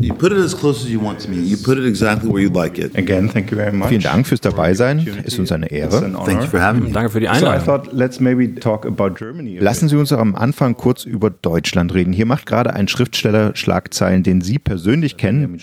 You 0.02 0.14
put 0.14 0.32
it 0.32 0.38
as 0.38 0.56
close 0.56 0.82
as 0.82 0.90
you 0.90 0.98
want 0.98 1.20
to 1.24 1.28
me. 1.30 1.36
You 1.36 1.58
put 1.58 1.76
it 1.76 1.84
exactly 1.84 2.30
where 2.30 2.40
you'd 2.42 2.54
like 2.56 2.78
it. 2.78 2.96
Again, 2.96 3.28
thank 3.28 3.50
you 3.50 3.56
very 3.58 3.70
much. 3.70 3.88
Vielen 3.90 4.00
Dank 4.02 4.26
fürs 4.26 4.40
Dabeisein. 4.40 5.06
Ist 5.24 5.38
uns 5.38 5.52
eine 5.52 5.70
Ehre. 5.70 6.00
Thank 6.24 6.40
you 6.42 6.46
for 6.48 6.58
having 6.62 6.84
me. 6.84 6.90
Danke 6.90 7.10
für 7.10 7.20
die 7.20 7.26
So 7.26 7.32
I 7.32 7.36
Einladung. 7.36 7.64
thought, 7.66 7.92
let's 7.92 8.18
maybe 8.18 8.54
talk 8.58 8.86
about 8.86 9.10
Germany. 9.18 9.58
Lassen 9.58 9.90
Sie 9.90 9.96
uns 9.96 10.10
am 10.12 10.34
Anfang 10.36 10.74
kurz 10.74 11.04
über 11.04 11.28
Deutschland 11.28 11.92
reden. 11.92 12.14
Hier 12.14 12.24
macht 12.24 12.46
gerade 12.46 12.72
ein 12.72 12.88
Schriftsteller 12.88 13.54
Schlagzeilen, 13.54 14.22
den 14.22 14.40
Sie 14.40 14.58
persönlich 14.58 15.18
kennen, 15.18 15.58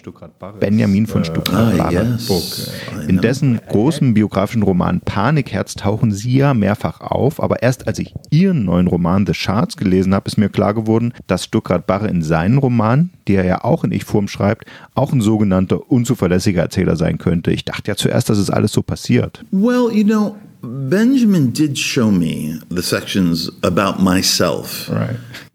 Benjamin 0.60 1.08
von 1.08 1.22
Ah, 1.24 1.26
Stuttgart-Barre. 1.26 2.18
yes. 2.30 2.72
I 2.96 3.10
In 3.10 3.20
dessen 3.22 3.60
großen 3.68 4.14
biografischen 4.14 4.62
Roman 4.62 5.02
Panikherz 5.02 5.74
tauchen 5.74 6.12
Sie 6.12 6.38
ja 6.38 6.54
mehrfach 6.54 7.02
auf, 7.02 7.42
aber 7.42 7.64
erst 7.64 7.88
als 7.88 7.98
ich 7.98 8.14
Ihren 8.30 8.66
neuen 8.66 8.86
Roman 8.86 9.26
The 9.26 9.34
Shards 9.34 9.78
gelesen 9.78 10.14
habe, 10.14 10.28
ist 10.28 10.38
mir 10.38 10.50
klar 10.50 10.76
geworden, 10.76 11.14
dass 11.26 11.44
Stuttgart-Barre 11.46 12.08
in 12.08 12.22
seinen 12.22 12.60
Roman, 12.60 13.10
die 13.28 13.34
er 13.34 13.46
ja 13.46 13.64
auch 13.64 13.84
in 13.84 13.92
Ich-Form 14.28 14.38
schreibt, 14.38 14.66
auch 14.94 15.14
ein 15.14 15.22
sogenannter 15.22 15.90
unzuverlässiger 15.90 16.62
Erzähler 16.62 16.96
sein 16.96 17.18
könnte. 17.18 17.52
Ich 17.52 17.66
dachte 17.66 17.92
ja 17.92 17.96
zuerst, 17.96 18.30
dass 18.30 18.38
es 18.38 18.50
alles 18.50 18.72
so 18.72 18.82
passiert. 18.82 19.44
Well, 19.52 19.90
you 19.92 20.04
know, 20.04 20.36
Benjamin 20.62 21.54
did 21.54 21.78
show 21.78 22.12
me 22.12 22.60
the 22.70 22.82
sections 22.82 23.52
about 23.64 24.02
myself 24.02 24.90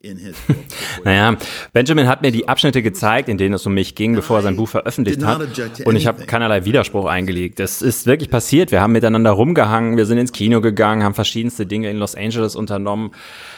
in 0.02 0.17
his 0.19 0.37
book. 0.47 0.57
Naja, 1.05 1.37
Benjamin 1.73 2.07
hat 2.07 2.23
mir 2.23 2.31
die 2.31 2.49
Abschnitte 2.49 2.83
gezeigt, 2.83 3.29
in 3.29 3.37
denen 3.37 3.55
es 3.55 3.67
um 3.67 3.75
mich 3.75 3.95
ging, 3.95 4.14
bevor 4.14 4.38
er 4.38 4.43
sein 4.43 4.57
Buch 4.57 4.69
veröffentlicht 4.69 5.25
hat. 5.25 5.41
Und 5.85 5.97
ich 5.97 6.07
habe 6.07 6.25
keinerlei 6.25 6.64
Widerspruch 6.64 7.07
eingelegt. 7.07 7.61
Es 7.61 7.83
ist 7.83 8.07
wirklich 8.07 8.31
passiert. 8.31 8.71
Wir 8.71 8.81
haben 8.81 8.93
miteinander 8.93 9.33
rumgehangen, 9.33 9.97
wir 9.97 10.07
sind 10.07 10.19
ins 10.19 10.33
Kino 10.33 10.61
gegangen, 10.61 11.02
haben 11.02 11.14
verschiedenste 11.14 11.67
Dinge 11.67 11.91
in 11.91 11.99
Los 11.99 12.14
Angeles 12.14 12.55
unternommen. 12.55 13.11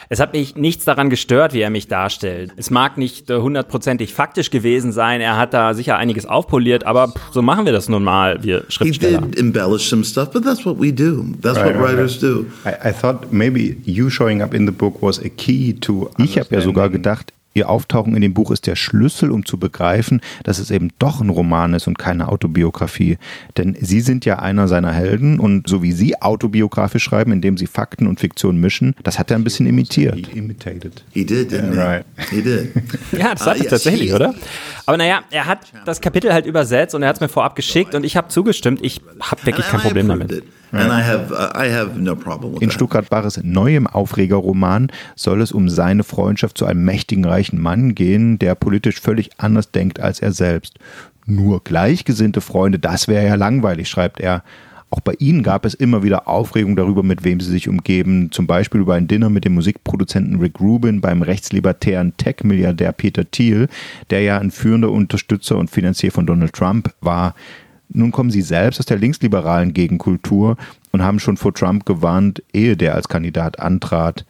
Es 0.09 0.19
hat 0.19 0.33
mich 0.33 0.55
nichts 0.55 0.85
daran 0.85 1.09
gestört, 1.09 1.53
wie 1.53 1.61
er 1.61 1.69
mich 1.69 1.87
darstellt. 1.87 2.51
Es 2.57 2.69
mag 2.69 2.97
nicht 2.97 3.29
äh, 3.29 3.37
hundertprozentig 3.39 4.13
faktisch 4.13 4.51
gewesen 4.51 4.91
sein. 4.91 5.21
Er 5.21 5.37
hat 5.37 5.53
da 5.53 5.73
sicher 5.73 5.97
einiges 5.97 6.25
aufpoliert, 6.25 6.85
aber 6.85 7.07
pff, 7.09 7.31
so 7.33 7.41
machen 7.41 7.65
wir 7.65 7.71
das 7.73 7.89
nun 7.89 8.03
mal, 8.03 8.43
wir 8.43 8.59
He 8.59 8.71
Schriftsteller. 8.71 9.21
did 9.21 9.37
embellish 9.39 9.89
some 9.89 10.03
stuff, 10.03 10.31
but 10.31 10.43
that's 10.43 10.65
what 10.65 10.79
we 10.79 10.91
do. 10.93 11.25
That's 11.41 11.57
what 11.59 11.75
writers 11.75 12.19
do. 12.19 12.45
I, 12.65 12.89
I 12.89 12.93
thought 12.93 13.31
maybe 13.31 13.77
you 13.85 14.09
showing 14.09 14.41
up 14.41 14.53
in 14.53 14.65
the 14.67 14.71
book 14.71 15.01
was 15.01 15.19
a 15.19 15.29
key 15.29 15.73
to. 15.81 16.09
Ich 16.17 16.37
habe 16.37 16.53
ja 16.53 16.61
sogar 16.61 16.89
gedacht, 16.89 17.33
ihr 17.55 17.69
Auftauchen 17.69 18.15
in 18.15 18.21
dem 18.21 18.33
Buch 18.33 18.51
ist 18.51 18.67
der 18.67 18.75
Schlüssel, 18.75 19.31
um 19.31 19.45
zu 19.45 19.57
begreifen, 19.57 20.21
dass 20.43 20.59
es 20.59 20.69
eben 20.69 20.89
doch 20.99 21.21
ein 21.21 21.29
Roman 21.29 21.73
ist 21.73 21.87
und 21.87 21.97
keine 21.97 22.27
Autobiografie. 22.27 23.17
Denn 23.57 23.75
Sie 23.79 24.01
sind 24.01 24.25
ja 24.25 24.39
einer 24.39 24.67
seiner 24.67 24.91
Helden 24.91 25.39
und 25.39 25.67
so 25.67 25.81
wie 25.81 25.93
Sie 25.93 26.21
autobiografisch 26.21 27.03
schreiben, 27.03 27.31
indem 27.31 27.57
Sie 27.57 27.65
Fakten 27.65 28.07
und 28.07 28.19
Fiktion 28.19 28.57
mischen, 28.57 28.93
das 29.03 29.17
hat 29.17 29.31
er 29.31 29.37
ein 29.37 29.43
bisschen 29.43 29.65
imitiert. 29.67 30.27
imitated. 30.35 31.03
He 31.11 31.25
did, 31.25 31.51
didn't 31.51 31.71
he? 31.71 31.77
right. 31.79 32.05
He 32.29 32.41
did. 32.41 32.71
Ja, 33.17 33.33
das 33.33 33.45
hat 33.45 33.55
es 33.55 33.63
yes, 33.63 33.69
tatsächlich, 33.69 34.09
he- 34.09 34.13
oder? 34.13 34.35
Aber 34.85 34.97
naja, 34.97 35.21
er 35.31 35.45
hat 35.45 35.59
das 35.85 36.01
Kapitel 36.01 36.33
halt 36.33 36.45
übersetzt 36.45 36.93
und 36.93 37.01
er 37.03 37.09
hat 37.09 37.15
es 37.15 37.21
mir 37.21 37.29
vorab 37.29 37.55
geschickt 37.55 37.95
und 37.95 38.03
ich 38.03 38.17
habe 38.17 38.27
zugestimmt. 38.27 38.79
Ich 38.83 39.01
habe 39.21 39.45
wirklich 39.45 39.65
kein 39.67 39.79
Problem 39.79 40.07
damit. 40.09 40.43
Uh, 40.73 40.77
In 42.61 42.69
that. 42.69 42.73
Stuttgart 42.73 43.09
Barres 43.09 43.39
neuem 43.43 43.87
Aufregerroman 43.87 44.91
soll 45.15 45.41
es 45.41 45.51
um 45.51 45.69
seine 45.69 46.03
Freundschaft 46.03 46.57
zu 46.57 46.65
einem 46.65 46.83
mächtigen 46.85 47.25
reichen 47.25 47.61
Mann 47.61 47.95
gehen, 47.95 48.39
der 48.39 48.55
politisch 48.55 48.99
völlig 48.99 49.31
anders 49.37 49.71
denkt 49.71 49.99
als 49.99 50.19
er 50.19 50.31
selbst. 50.31 50.79
Nur 51.25 51.63
gleichgesinnte 51.63 52.41
Freunde, 52.41 52.79
das 52.79 53.07
wäre 53.07 53.25
ja 53.25 53.35
langweilig, 53.35 53.89
schreibt 53.89 54.19
er. 54.19 54.43
Auch 54.91 55.01
bei 55.01 55.15
ihnen 55.17 55.43
gab 55.43 55.65
es 55.65 55.73
immer 55.73 56.03
wieder 56.03 56.27
Aufregung 56.27 56.75
darüber, 56.75 57.03
mit 57.03 57.23
wem 57.23 57.39
sie 57.39 57.49
sich 57.51 57.67
umgeben. 57.67 58.31
Zum 58.31 58.47
Beispiel 58.47 58.81
über 58.81 58.93
ein 58.93 59.07
Dinner 59.07 59.29
mit 59.29 59.43
dem 59.43 59.55
Musikproduzenten 59.55 60.39
Rick 60.39 60.59
Rubin 60.59 61.01
beim 61.01 61.21
rechtslibertären 61.21 62.15
Tech-Milliardär 62.15 62.91
Peter 62.91 63.29
Thiel, 63.29 63.67
der 64.09 64.21
ja 64.21 64.37
ein 64.37 64.51
führender 64.51 64.91
Unterstützer 64.91 65.57
und 65.57 65.69
Finanzier 65.69 66.11
von 66.11 66.25
Donald 66.25 66.53
Trump 66.53 66.93
war. 67.01 67.35
Nun 67.95 68.11
kommen 68.11 68.29
sie 68.29 68.41
selbst 68.41 68.79
aus 68.79 68.85
der 68.85 68.97
linksliberalen 68.97 69.73
Gegenkultur 69.73 70.57
und 70.91 71.01
haben 71.01 71.19
schon 71.19 71.37
vor 71.37 71.53
Trump 71.53 71.85
gewarnt, 71.85 72.43
ehe 72.53 72.75
der 72.75 72.95
als 72.95 73.07
Kandidat 73.07 73.59
antrat. 73.59 74.25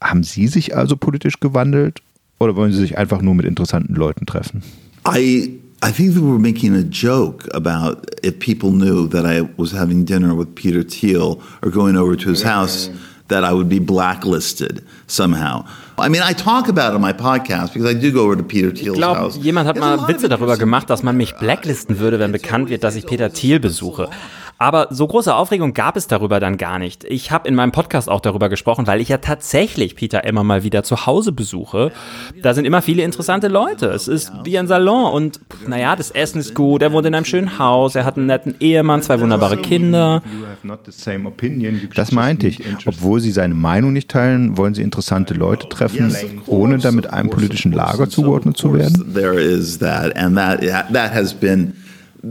Haben 0.00 0.22
Sie 0.22 0.48
sich 0.48 0.76
also 0.76 0.96
politisch 0.96 1.40
gewandelt 1.40 2.00
oder 2.38 2.56
wollen 2.56 2.72
Sie 2.72 2.80
sich 2.80 2.98
einfach 2.98 3.22
nur 3.22 3.34
mit 3.34 3.46
interessanten 3.46 3.94
Leuten 3.94 4.26
treffen? 4.26 4.62
I 5.06 5.60
I 5.86 5.92
think 5.92 6.14
they 6.14 6.22
were 6.22 6.38
making 6.38 6.74
a 6.74 6.82
joke 6.82 7.46
about 7.54 8.06
if 8.22 8.38
people 8.38 8.70
knew 8.70 9.06
that 9.08 9.26
I 9.26 9.46
was 9.58 9.74
having 9.74 10.06
dinner 10.06 10.34
with 10.34 10.54
Peter 10.54 10.82
Thiel 10.82 11.42
or 11.62 11.70
going 11.70 11.96
over 11.96 12.16
to 12.16 12.30
his 12.30 12.42
house, 12.42 12.90
that 13.28 13.44
I 13.44 13.52
would 13.52 13.68
be 13.68 13.78
blacklisted 13.78 14.82
somehow. 15.06 15.64
I 15.98 16.08
mean, 16.08 16.22
I 16.22 16.34
talk 16.34 16.68
about 16.68 16.92
it 16.92 16.96
on 16.96 17.00
my 17.00 17.12
podcast 17.12 17.72
because 17.72 17.88
I 17.88 17.94
do 17.94 18.10
go 18.12 18.22
over 18.24 18.36
to 18.36 18.42
Peter 18.42 18.68
Ich 18.72 18.80
Thiel's 18.80 18.96
glaube, 18.96 19.18
house. 19.18 19.38
jemand 19.40 19.68
hat 19.68 19.78
mal 19.78 20.08
Witze 20.08 20.28
darüber 20.28 20.56
gemacht, 20.56 20.90
dass 20.90 21.02
man 21.02 21.16
mich 21.16 21.34
blacklisten 21.36 21.98
würde, 22.00 22.18
wenn 22.18 22.32
bekannt 22.32 22.68
wird, 22.68 22.82
dass 22.84 22.96
ich 22.96 23.06
Peter 23.06 23.32
Thiel 23.32 23.60
besuche. 23.60 24.10
Aber 24.58 24.88
so 24.90 25.06
große 25.06 25.34
Aufregung 25.34 25.74
gab 25.74 25.96
es 25.96 26.06
darüber 26.06 26.40
dann 26.40 26.56
gar 26.58 26.78
nicht. 26.78 27.04
Ich 27.04 27.30
habe 27.30 27.48
in 27.48 27.54
meinem 27.54 27.72
Podcast 27.72 28.08
auch 28.08 28.20
darüber 28.20 28.48
gesprochen, 28.48 28.86
weil 28.86 29.00
ich 29.00 29.08
ja 29.08 29.18
tatsächlich 29.18 29.96
Peter 29.96 30.24
immer 30.24 30.44
mal 30.44 30.62
wieder 30.62 30.82
zu 30.84 31.06
Hause 31.06 31.32
besuche. 31.32 31.92
Da 32.42 32.54
sind 32.54 32.64
immer 32.64 32.80
viele 32.82 33.02
interessante 33.02 33.48
Leute. 33.48 33.86
Es 33.86 34.08
ist 34.08 34.32
wie 34.44 34.58
ein 34.58 34.66
Salon 34.66 35.12
und 35.12 35.40
naja, 35.66 35.96
das 35.96 36.10
Essen 36.10 36.38
ist 36.40 36.54
gut, 36.54 36.82
er 36.82 36.92
wohnt 36.92 37.06
in 37.06 37.14
einem 37.14 37.24
schönen 37.24 37.58
Haus, 37.58 37.94
er 37.94 38.04
hat 38.04 38.16
einen 38.16 38.26
netten 38.26 38.54
Ehemann, 38.60 39.02
zwei 39.02 39.20
wunderbare 39.20 39.56
Kinder. 39.56 40.22
Das 41.94 42.12
meinte 42.12 42.46
ich. 42.46 42.62
Obwohl 42.86 43.20
Sie 43.20 43.32
seine 43.32 43.54
Meinung 43.54 43.92
nicht 43.92 44.10
teilen, 44.10 44.56
wollen 44.56 44.74
Sie 44.74 44.82
interessante 44.82 45.34
Leute 45.34 45.68
treffen, 45.68 45.98
ohne 46.46 46.78
damit 46.78 47.12
einem 47.12 47.30
politischen 47.30 47.72
Lager 47.72 48.08
zugeordnet 48.08 48.56
zu 48.56 48.72
werden? 48.74 49.14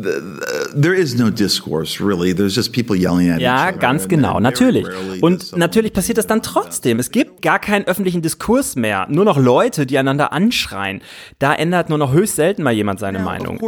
There 0.02 0.96
is 0.96 1.16
no 1.18 1.30
discourse 1.30 2.04
really. 2.04 2.34
There's 2.34 2.56
just 2.56 2.74
people 2.74 2.96
yelling 2.98 3.30
at 3.30 3.40
Ja, 3.40 3.66
each 3.68 3.74
other. 3.76 3.80
ganz 3.80 4.08
genau, 4.08 4.40
natürlich. 4.40 4.88
Und 5.22 5.56
natürlich 5.56 5.94
passiert 5.94 6.18
das 6.18 6.26
dann 6.26 6.42
trotzdem. 6.42 6.98
Es 7.00 7.12
gibt 7.12 7.42
gar 7.44 7.60
keinen 7.60 7.86
öffentlichen 7.86 8.22
Diskurs 8.24 8.76
mehr. 8.76 9.06
Nur 9.10 9.24
noch 9.26 9.38
Leute, 9.38 9.86
die 9.86 9.98
einander 9.98 10.34
anschreien. 10.34 11.02
Da 11.38 11.54
ändert 11.54 11.90
nur 11.90 11.98
noch 12.00 12.12
höchst 12.14 12.36
selten 12.38 12.64
mal 12.64 12.74
jemand 12.74 13.00
seine 13.00 13.20
Meinung. 13.20 13.60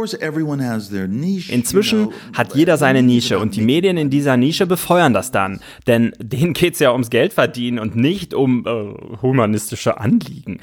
Inzwischen 1.48 2.08
hat 2.32 2.54
jeder 2.54 2.76
seine 2.76 3.02
Nische 3.02 3.38
und 3.38 3.54
die 3.54 3.60
Medien 3.62 3.96
in 3.96 4.10
dieser 4.10 4.36
Nische 4.36 4.66
befeuern 4.66 5.14
das 5.14 5.30
dann. 5.30 5.60
Denn 5.86 6.12
denen 6.18 6.52
geht's 6.54 6.78
ja 6.80 6.92
ums 6.92 7.10
Geld 7.10 7.32
verdienen 7.32 7.78
und 7.78 7.94
nicht 7.96 8.34
um 8.34 8.66
äh, 8.66 9.22
humanistische 9.22 10.00
Anliegen. 10.00 10.60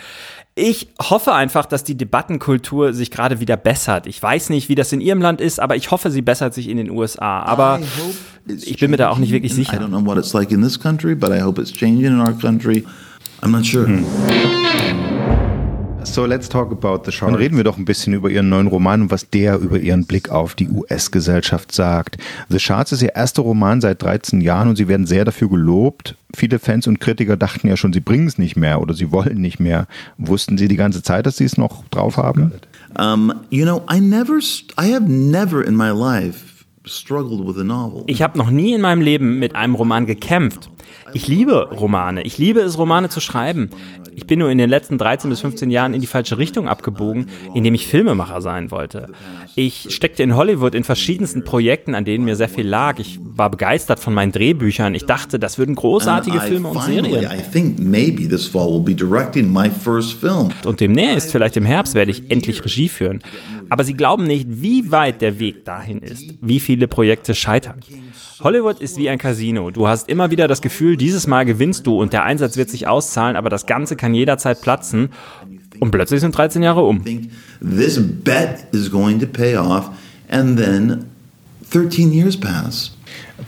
Ich 0.56 0.90
hoffe 1.02 1.34
einfach, 1.34 1.66
dass 1.66 1.84
die 1.84 1.98
Debattenkultur 1.98 2.94
sich 2.94 3.10
gerade 3.10 3.40
wieder 3.40 3.58
bessert. 3.58 4.06
Ich 4.06 4.22
weiß 4.22 4.50
nicht, 4.50 4.70
wie 4.70 4.76
das 4.76 4.92
in 4.92 5.02
Ihrem 5.02 5.20
Land 5.20 5.42
ist, 5.42 5.60
aber 5.60 5.76
ich 5.76 5.90
hoffe, 5.90 6.12
sie 6.12 6.22
bessert 6.22 6.54
sich 6.54 6.70
in 6.70 6.78
den 6.78 6.92
USA. 6.92 7.42
Aber 7.42 7.80
ich 8.46 8.78
bin 8.78 8.92
mir 8.92 8.98
da 8.98 9.10
auch 9.10 9.18
nicht 9.18 9.32
wirklich 9.32 9.54
sicher. 9.54 9.74
I 9.74 9.78
don't 9.78 9.88
know 9.88 10.06
what 10.06 10.18
it's 10.18 10.34
like 10.34 10.52
in 10.52 10.62
this 10.62 10.80
country, 10.80 11.16
but 11.16 11.32
I 11.32 11.42
hope 11.42 11.60
it's 11.60 11.74
changing 11.74 12.06
in 12.06 12.22
our 12.22 12.34
country. 12.34 12.86
I'm 13.42 13.50
not 13.50 13.66
sure. 13.66 13.88
So, 16.06 16.26
let's 16.26 16.50
talk 16.50 16.72
about 16.72 17.04
the 17.06 17.12
show. 17.12 17.26
Dann 17.26 17.36
reden 17.36 17.58
wir 17.58 17.64
doch 17.64 17.78
ein 17.78 17.86
bisschen 17.86 18.14
über 18.14 18.30
Ihren 18.30 18.50
neuen 18.50 18.68
Roman 18.68 19.04
und 19.04 19.12
was 19.12 19.30
der 19.30 19.58
über 19.60 19.80
Ihren 19.80 20.06
Blick 20.06 20.30
auf 20.30 20.54
die 20.54 20.70
US-Gesellschaft 20.70 21.72
sagt. 21.72 22.18
The 22.50 22.60
Shards 22.60 22.92
ist 22.92 23.02
Ihr 23.02 23.16
erster 23.16 23.42
Roman 23.42 23.82
seit 23.82 24.02
13 24.02 24.42
Jahren 24.42 24.70
und 24.70 24.76
Sie 24.76 24.88
werden 24.88 25.06
sehr 25.06 25.26
dafür 25.26 25.50
gelobt. 25.50 26.16
Viele 26.36 26.60
Fans 26.60 26.88
und 26.88 27.00
Kritiker 27.00 27.38
dachten 27.38 27.68
ja 27.68 27.78
schon, 27.78 27.94
Sie 27.94 28.00
bringen 28.00 28.28
es 28.28 28.38
nicht 28.38 28.56
mehr 28.56 28.82
oder 28.82 28.94
Sie 28.94 29.12
wollen 29.12 29.42
nicht 29.42 29.60
mehr. 29.60 29.88
Wussten 30.18 30.58
Sie 30.58 30.68
die 30.68 30.76
ganze 30.76 31.04
Zeit, 31.04 31.26
dass 31.26 31.38
Sie 31.38 31.46
es 31.46 31.58
noch 31.58 31.88
drauf 31.90 32.18
haben? 32.18 32.52
Um, 33.00 33.34
you 33.50 33.66
know, 33.66 33.82
I 33.92 34.00
never, 34.00 34.38
I 34.78 34.94
have 34.94 35.10
never 35.10 35.66
in 35.66 35.76
my 35.76 35.90
life 35.90 36.53
Ich 38.08 38.22
habe 38.22 38.38
noch 38.38 38.50
nie 38.50 38.74
in 38.74 38.82
meinem 38.82 39.02
Leben 39.02 39.40
mit 39.40 39.56
einem 39.56 39.76
Roman 39.76 40.06
gekämpft. 40.06 40.70
Ich 41.14 41.28
liebe 41.28 41.70
Romane. 41.70 42.24
Ich 42.24 42.38
liebe 42.38 42.60
es, 42.60 42.78
Romane 42.78 43.08
zu 43.08 43.22
schreiben. 43.22 43.70
Ich 44.16 44.28
bin 44.28 44.40
nur 44.40 44.50
in 44.50 44.58
den 44.58 44.70
letzten 44.70 44.98
13 44.98 45.30
bis 45.30 45.40
15 45.40 45.72
Jahren 45.72 45.94
in 45.94 46.02
die 46.02 46.08
falsche 46.08 46.38
Richtung 46.38 46.68
abgebogen, 46.68 47.28
indem 47.54 47.74
ich 47.74 47.88
Filmemacher 47.88 48.42
sein 48.42 48.70
wollte. 48.70 49.08
Ich 49.56 49.88
steckte 49.96 50.24
in 50.24 50.36
Hollywood 50.36 50.76
in 50.76 50.84
verschiedensten 50.84 51.44
Projekten, 51.44 51.96
an 51.96 52.04
denen 52.06 52.26
mir 52.26 52.36
sehr 52.36 52.50
viel 52.50 52.68
lag. 52.68 53.00
Ich 53.00 53.20
war 53.24 53.50
begeistert 53.50 54.00
von 54.00 54.14
meinen 54.14 54.32
Drehbüchern. 54.32 54.94
Ich 54.94 55.06
dachte, 55.06 55.40
das 55.40 55.58
würden 55.58 55.76
großartige 55.76 56.38
Filme 56.42 56.68
und 56.68 56.82
Serien. 56.84 57.24
Und 60.66 60.80
demnächst, 60.80 61.32
vielleicht 61.32 61.58
im 61.58 61.66
Herbst, 61.66 61.96
werde 61.96 62.12
ich 62.12 62.30
endlich 62.30 62.64
Regie 62.64 62.90
führen. 62.90 63.22
Aber 63.70 63.84
Sie 63.84 63.94
glauben 63.94 64.26
nicht, 64.26 64.48
wie 64.50 64.92
weit 64.92 65.22
der 65.22 65.40
Weg 65.40 65.66
dahin 65.66 66.00
ist, 66.00 66.36
wie 66.42 66.60
viele 66.60 66.88
Projekte 66.88 67.36
scheitern. 67.36 67.80
Hollywood 68.42 68.80
ist 68.80 68.98
wie 68.98 69.10
ein 69.10 69.18
Casino. 69.18 69.72
Du 69.72 69.88
hast 69.88 70.10
immer 70.10 70.32
wieder 70.32 70.48
das 70.48 70.62
Gefühl, 70.62 70.98
dieses 70.98 71.28
Mal 71.28 71.46
gewinnst 71.46 71.88
du 71.88 72.00
und 72.00 72.14
der 72.14 72.24
Einsatz 72.24 72.58
wird 72.58 72.70
sich 72.70 72.88
auszahlen, 72.88 73.36
aber 73.36 73.50
das 73.50 73.66
Ganze 73.66 73.96
kann 73.96 74.14
jederzeit 74.14 74.62
platzen. 74.62 75.10
Und 75.80 75.92
plötzlich 75.92 76.22
sind 76.22 76.38
13 76.38 76.64
Jahre 76.64 76.84
um. 76.84 77.04
this 77.62 78.00
bet 78.00 78.68
is 78.72 78.92
going 78.92 79.20
to 79.20 79.26
pay 79.26 79.56
off, 79.58 79.90
and 80.30 80.58
then 80.58 81.06
13 81.72 82.12
years 82.12 82.38
pass. 82.38 82.96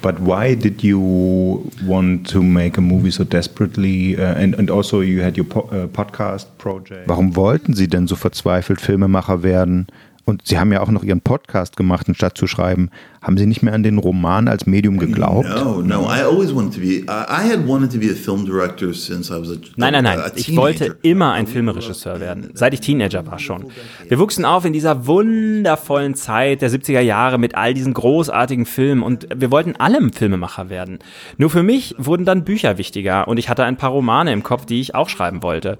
But 0.01 0.19
why 0.19 0.55
did 0.55 0.83
you 0.83 1.69
want 1.85 2.29
to 2.31 2.41
make 2.41 2.77
a 2.77 2.81
movie 2.81 3.11
so 3.11 3.23
desperately? 3.23 4.17
Uh, 4.17 4.33
and, 4.35 4.55
and 4.55 4.69
also 4.69 5.01
you 5.01 5.21
had 5.21 5.37
your 5.37 5.45
po 5.45 5.69
uh, 5.71 5.87
podcast 5.87 6.47
project. 6.57 7.07
Warum 7.07 7.35
wollten 7.35 7.73
Sie 7.73 7.87
denn 7.87 8.07
so 8.07 8.15
verzweifelt 8.15 8.81
Filmemacher 8.81 9.43
werden? 9.43 9.87
Und 10.25 10.47
Sie 10.47 10.57
haben 10.57 10.71
ja 10.71 10.81
auch 10.81 10.89
noch 10.89 11.03
Ihren 11.03 11.21
Podcast 11.21 11.77
gemacht, 11.77 12.07
anstatt 12.07 12.37
zu 12.37 12.47
schreiben. 12.47 12.89
Haben 13.25 13.37
Sie 13.37 13.47
nicht 13.47 13.63
mehr 13.63 13.73
an 13.73 13.81
den 13.81 13.97
Roman 13.97 14.47
als 14.47 14.67
Medium 14.67 14.99
geglaubt? 14.99 15.49
No, 15.49 15.81
no. 15.81 16.03
I 16.03 16.21
always 16.21 16.53
wanted 16.53 16.75
to 16.75 16.79
be. 16.79 17.03
I 17.07 17.49
had 17.51 17.67
wanted 17.67 17.91
to 17.91 17.97
be 17.97 18.11
a 18.11 18.13
film 18.13 18.45
director 18.45 18.93
since 18.93 19.33
I 19.33 19.41
was 19.41 19.49
a 19.49 19.55
Nein, 19.77 19.93
nein, 19.93 20.03
nein. 20.03 20.19
Ich 20.35 20.55
wollte 20.55 20.97
immer 21.01 21.31
ein 21.31 21.47
Filmregisseur 21.47 22.19
werden, 22.19 22.51
seit 22.53 22.75
ich 22.75 22.81
Teenager 22.81 23.25
war 23.25 23.39
schon. 23.39 23.65
Wir 24.07 24.19
wuchsen 24.19 24.45
auf 24.45 24.63
in 24.63 24.73
dieser 24.73 25.07
wundervollen 25.07 26.13
Zeit 26.13 26.61
der 26.61 26.69
70er 26.69 26.99
Jahre 26.99 27.39
mit 27.39 27.55
all 27.55 27.73
diesen 27.73 27.95
großartigen 27.95 28.67
Filmen 28.67 29.01
und 29.01 29.27
wir 29.35 29.49
wollten 29.49 29.73
alle 29.75 29.95
Filmemacher 30.11 30.69
werden. 30.69 30.99
Nur 31.37 31.49
für 31.49 31.63
mich 31.63 31.95
wurden 31.97 32.25
dann 32.25 32.43
Bücher 32.43 32.77
wichtiger 32.77 33.27
und 33.27 33.37
ich 33.37 33.49
hatte 33.49 33.63
ein 33.63 33.77
paar 33.77 33.89
Romane 33.89 34.33
im 34.33 34.43
Kopf, 34.43 34.65
die 34.65 34.79
ich 34.79 34.93
auch 34.93 35.09
schreiben 35.09 35.41
wollte. 35.41 35.79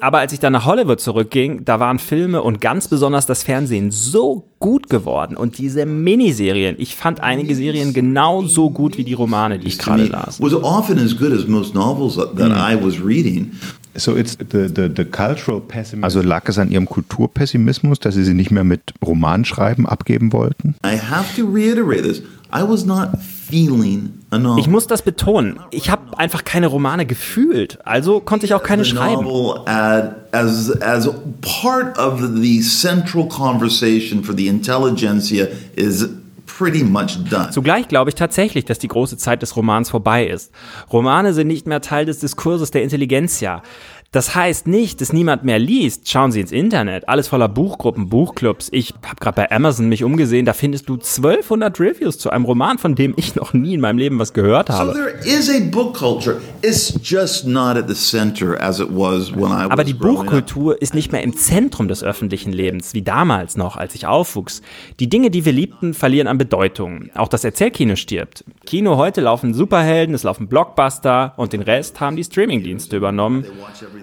Aber 0.00 0.18
als 0.18 0.32
ich 0.32 0.40
dann 0.40 0.52
nach 0.52 0.66
Hollywood 0.66 1.00
zurückging, 1.00 1.64
da 1.64 1.80
waren 1.80 1.98
Filme 1.98 2.42
und 2.42 2.60
ganz 2.60 2.86
besonders 2.86 3.26
das 3.26 3.42
Fernsehen 3.42 3.90
so 3.90 4.44
gut 4.58 4.88
geworden 4.88 5.36
und 5.36 5.58
diese 5.58 5.84
Miniserien. 5.84 6.76
Ich 6.78 6.96
fand 6.96 7.20
einige 7.20 7.54
Serien 7.54 7.92
genauso 7.92 8.70
gut 8.70 8.96
wie 8.96 9.04
die 9.04 9.12
Romane, 9.12 9.58
die 9.58 9.68
ich 9.68 9.78
gerade 9.78 10.06
las. 10.06 10.40
Was 10.40 10.54
often 10.54 10.98
as 10.98 11.16
good 11.16 11.32
as 11.32 11.46
most 11.46 11.74
novels 11.74 12.16
that 12.16 12.50
I 12.50 12.82
was 12.82 13.02
reading. 13.04 13.52
So 13.98 14.16
it's 14.16 14.36
the, 14.36 14.68
the, 14.68 14.90
the 14.94 15.04
cultural 15.04 15.60
pessimism. 15.60 16.04
Also 16.04 16.22
lag 16.22 16.48
es 16.48 16.58
an 16.58 16.70
Ihrem 16.70 16.86
Kulturpessimismus, 16.86 18.00
dass 18.00 18.14
Sie 18.14 18.24
sie 18.24 18.34
nicht 18.34 18.50
mehr 18.50 18.64
mit 18.64 18.94
Romanschreiben 19.04 19.86
abgeben 19.86 20.32
wollten? 20.32 20.74
I 20.84 20.98
have 20.98 21.34
to 21.36 21.46
reiterate 21.46 22.02
this. 22.02 22.22
I 22.52 22.62
was 22.62 22.84
not 22.84 23.10
feeling 23.48 24.10
a 24.30 24.38
novel. 24.38 24.60
Ich 24.60 24.68
muss 24.68 24.86
das 24.86 25.02
betonen. 25.02 25.58
Ich 25.70 25.90
habe 25.90 26.18
einfach 26.18 26.44
keine 26.44 26.68
Romane 26.68 27.06
gefühlt. 27.06 27.78
Also 27.84 28.20
konnte 28.20 28.46
ich 28.46 28.54
auch 28.54 28.62
keine 28.62 28.84
the 28.84 28.90
schreiben. 28.90 29.26
Pretty 36.56 36.82
much 36.82 37.18
done. 37.28 37.50
Zugleich 37.50 37.88
glaube 37.88 38.10
ich 38.10 38.14
tatsächlich, 38.14 38.64
dass 38.64 38.78
die 38.78 38.88
große 38.88 39.16
Zeit 39.16 39.42
des 39.42 39.56
Romans 39.56 39.90
vorbei 39.90 40.26
ist. 40.26 40.52
Romane 40.92 41.34
sind 41.34 41.48
nicht 41.48 41.66
mehr 41.66 41.80
Teil 41.80 42.06
des 42.06 42.20
Diskurses 42.20 42.70
der 42.70 42.82
Intelligenzia. 42.82 43.62
Das 44.16 44.34
heißt 44.34 44.66
nicht, 44.66 45.02
dass 45.02 45.12
niemand 45.12 45.44
mehr 45.44 45.58
liest. 45.58 46.08
Schauen 46.08 46.32
Sie 46.32 46.40
ins 46.40 46.50
Internet, 46.50 47.06
alles 47.06 47.28
voller 47.28 47.50
Buchgruppen, 47.50 48.08
Buchclubs. 48.08 48.68
Ich 48.72 48.94
habe 49.04 49.16
gerade 49.20 49.36
bei 49.36 49.50
Amazon 49.50 49.90
mich 49.90 50.04
umgesehen, 50.04 50.46
da 50.46 50.54
findest 50.54 50.88
du 50.88 50.94
1200 50.94 51.78
Reviews 51.78 52.16
zu 52.18 52.30
einem 52.30 52.46
Roman, 52.46 52.78
von 52.78 52.94
dem 52.94 53.12
ich 53.18 53.34
noch 53.34 53.52
nie 53.52 53.74
in 53.74 53.82
meinem 53.82 53.98
Leben 53.98 54.18
was 54.18 54.32
gehört 54.32 54.68
So 54.68 54.72
habe. 54.74 54.94
there 54.94 55.10
is 55.22 55.50
a 55.50 55.60
book 55.70 55.94
culture. 55.94 56.40
It's 56.62 56.98
just 57.02 57.46
not 57.46 57.76
at 57.76 57.90
the 57.90 57.94
center 57.94 58.58
as 58.58 58.80
it 58.80 58.88
was 58.88 59.34
when 59.34 59.50
I 59.52 59.66
was 59.66 59.70
Aber 59.72 59.84
die. 59.84 59.92
Buchkultur 59.92 60.80
ist 60.80 60.94
nicht 60.94 61.12
mehr 61.12 61.22
im 61.22 61.36
Zentrum 61.36 61.86
des 61.86 62.02
öffentlichen 62.02 62.54
Lebens, 62.54 62.94
wie 62.94 63.02
damals 63.02 63.58
noch, 63.58 63.76
als 63.76 63.94
ich 63.94 64.06
aufwuchs. 64.06 64.62
Die 64.98 65.10
Dinge, 65.10 65.30
die 65.30 65.44
wir 65.44 65.52
liebten, 65.52 65.92
verlieren 65.92 66.26
an 66.26 66.38
Bedeutung. 66.38 67.10
Auch 67.14 67.28
das 67.28 67.44
Erzählkino 67.44 67.96
stirbt. 67.96 68.44
Kino 68.64 68.96
heute 68.96 69.20
laufen 69.20 69.52
Superhelden, 69.52 70.14
es 70.14 70.22
laufen 70.22 70.48
Blockbuster 70.48 71.34
und 71.36 71.52
den 71.52 71.60
Rest 71.60 72.00
haben 72.00 72.16
die 72.16 72.24
Streamingdienste 72.24 72.96
übernommen. 72.96 73.44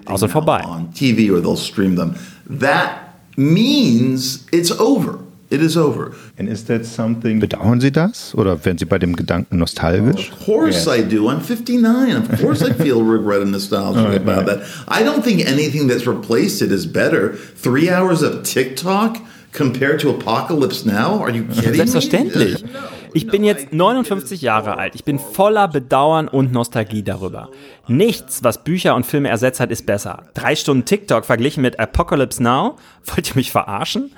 Außer 0.06 0.28
vorbei. 0.28 0.62
on 0.64 0.92
TV 0.92 1.30
or 1.30 1.40
they'll 1.40 1.56
stream 1.56 1.96
them. 1.96 2.14
That 2.48 2.90
means 3.36 4.44
it's 4.52 4.70
over. 4.70 5.18
It 5.50 5.60
is 5.60 5.76
over. 5.76 6.12
And 6.38 6.48
is 6.48 6.64
that 6.64 6.84
something 6.84 7.38
Bedauern 7.38 7.80
Sie 7.80 7.92
das? 7.92 8.34
Oder 8.34 8.64
werden 8.64 8.78
Sie 8.78 8.86
bei 8.86 8.98
dem 8.98 9.14
Gedanken 9.14 9.58
nostalgisch? 9.58 10.32
Of 10.32 10.44
course 10.46 10.88
I 10.88 11.02
do. 11.02 11.28
I'm 11.28 11.40
59. 11.40 12.16
Of 12.16 12.40
course 12.40 12.62
I 12.62 12.72
feel 12.72 13.02
regret 13.04 13.42
and 13.42 13.52
nostalgia 13.52 14.16
about 14.16 14.46
that. 14.46 14.62
I 14.88 15.04
don't 15.04 15.22
think 15.22 15.46
anything 15.46 15.86
that's 15.86 16.06
replaced 16.06 16.60
it 16.62 16.72
is 16.72 16.86
better. 16.86 17.34
Three 17.56 17.88
hours 17.88 18.22
of 18.22 18.42
TikTok 18.42 19.18
compared 19.52 20.00
to 20.00 20.10
Apocalypse 20.10 20.84
Now? 20.84 21.20
Are 21.22 21.30
you 21.30 21.44
kidding 21.44 21.74
Selbstverständlich. 21.74 22.64
me? 22.64 22.70
Ich 23.14 23.28
bin 23.28 23.44
jetzt 23.44 23.72
59 23.72 24.42
Jahre 24.42 24.76
alt. 24.76 24.96
Ich 24.96 25.04
bin 25.04 25.20
voller 25.20 25.68
Bedauern 25.68 26.26
und 26.26 26.52
Nostalgie 26.52 27.04
darüber. 27.04 27.48
Nichts, 27.86 28.42
was 28.42 28.64
Bücher 28.64 28.96
und 28.96 29.06
Filme 29.06 29.28
ersetzt 29.28 29.60
hat, 29.60 29.70
ist 29.70 29.86
besser. 29.86 30.24
Drei 30.34 30.56
Stunden 30.56 30.84
TikTok 30.84 31.24
verglichen 31.24 31.62
mit 31.62 31.78
Apocalypse 31.78 32.42
Now? 32.42 32.76
Wollt 33.06 33.30
ihr 33.30 33.36
mich 33.36 33.52
verarschen? 33.52 34.10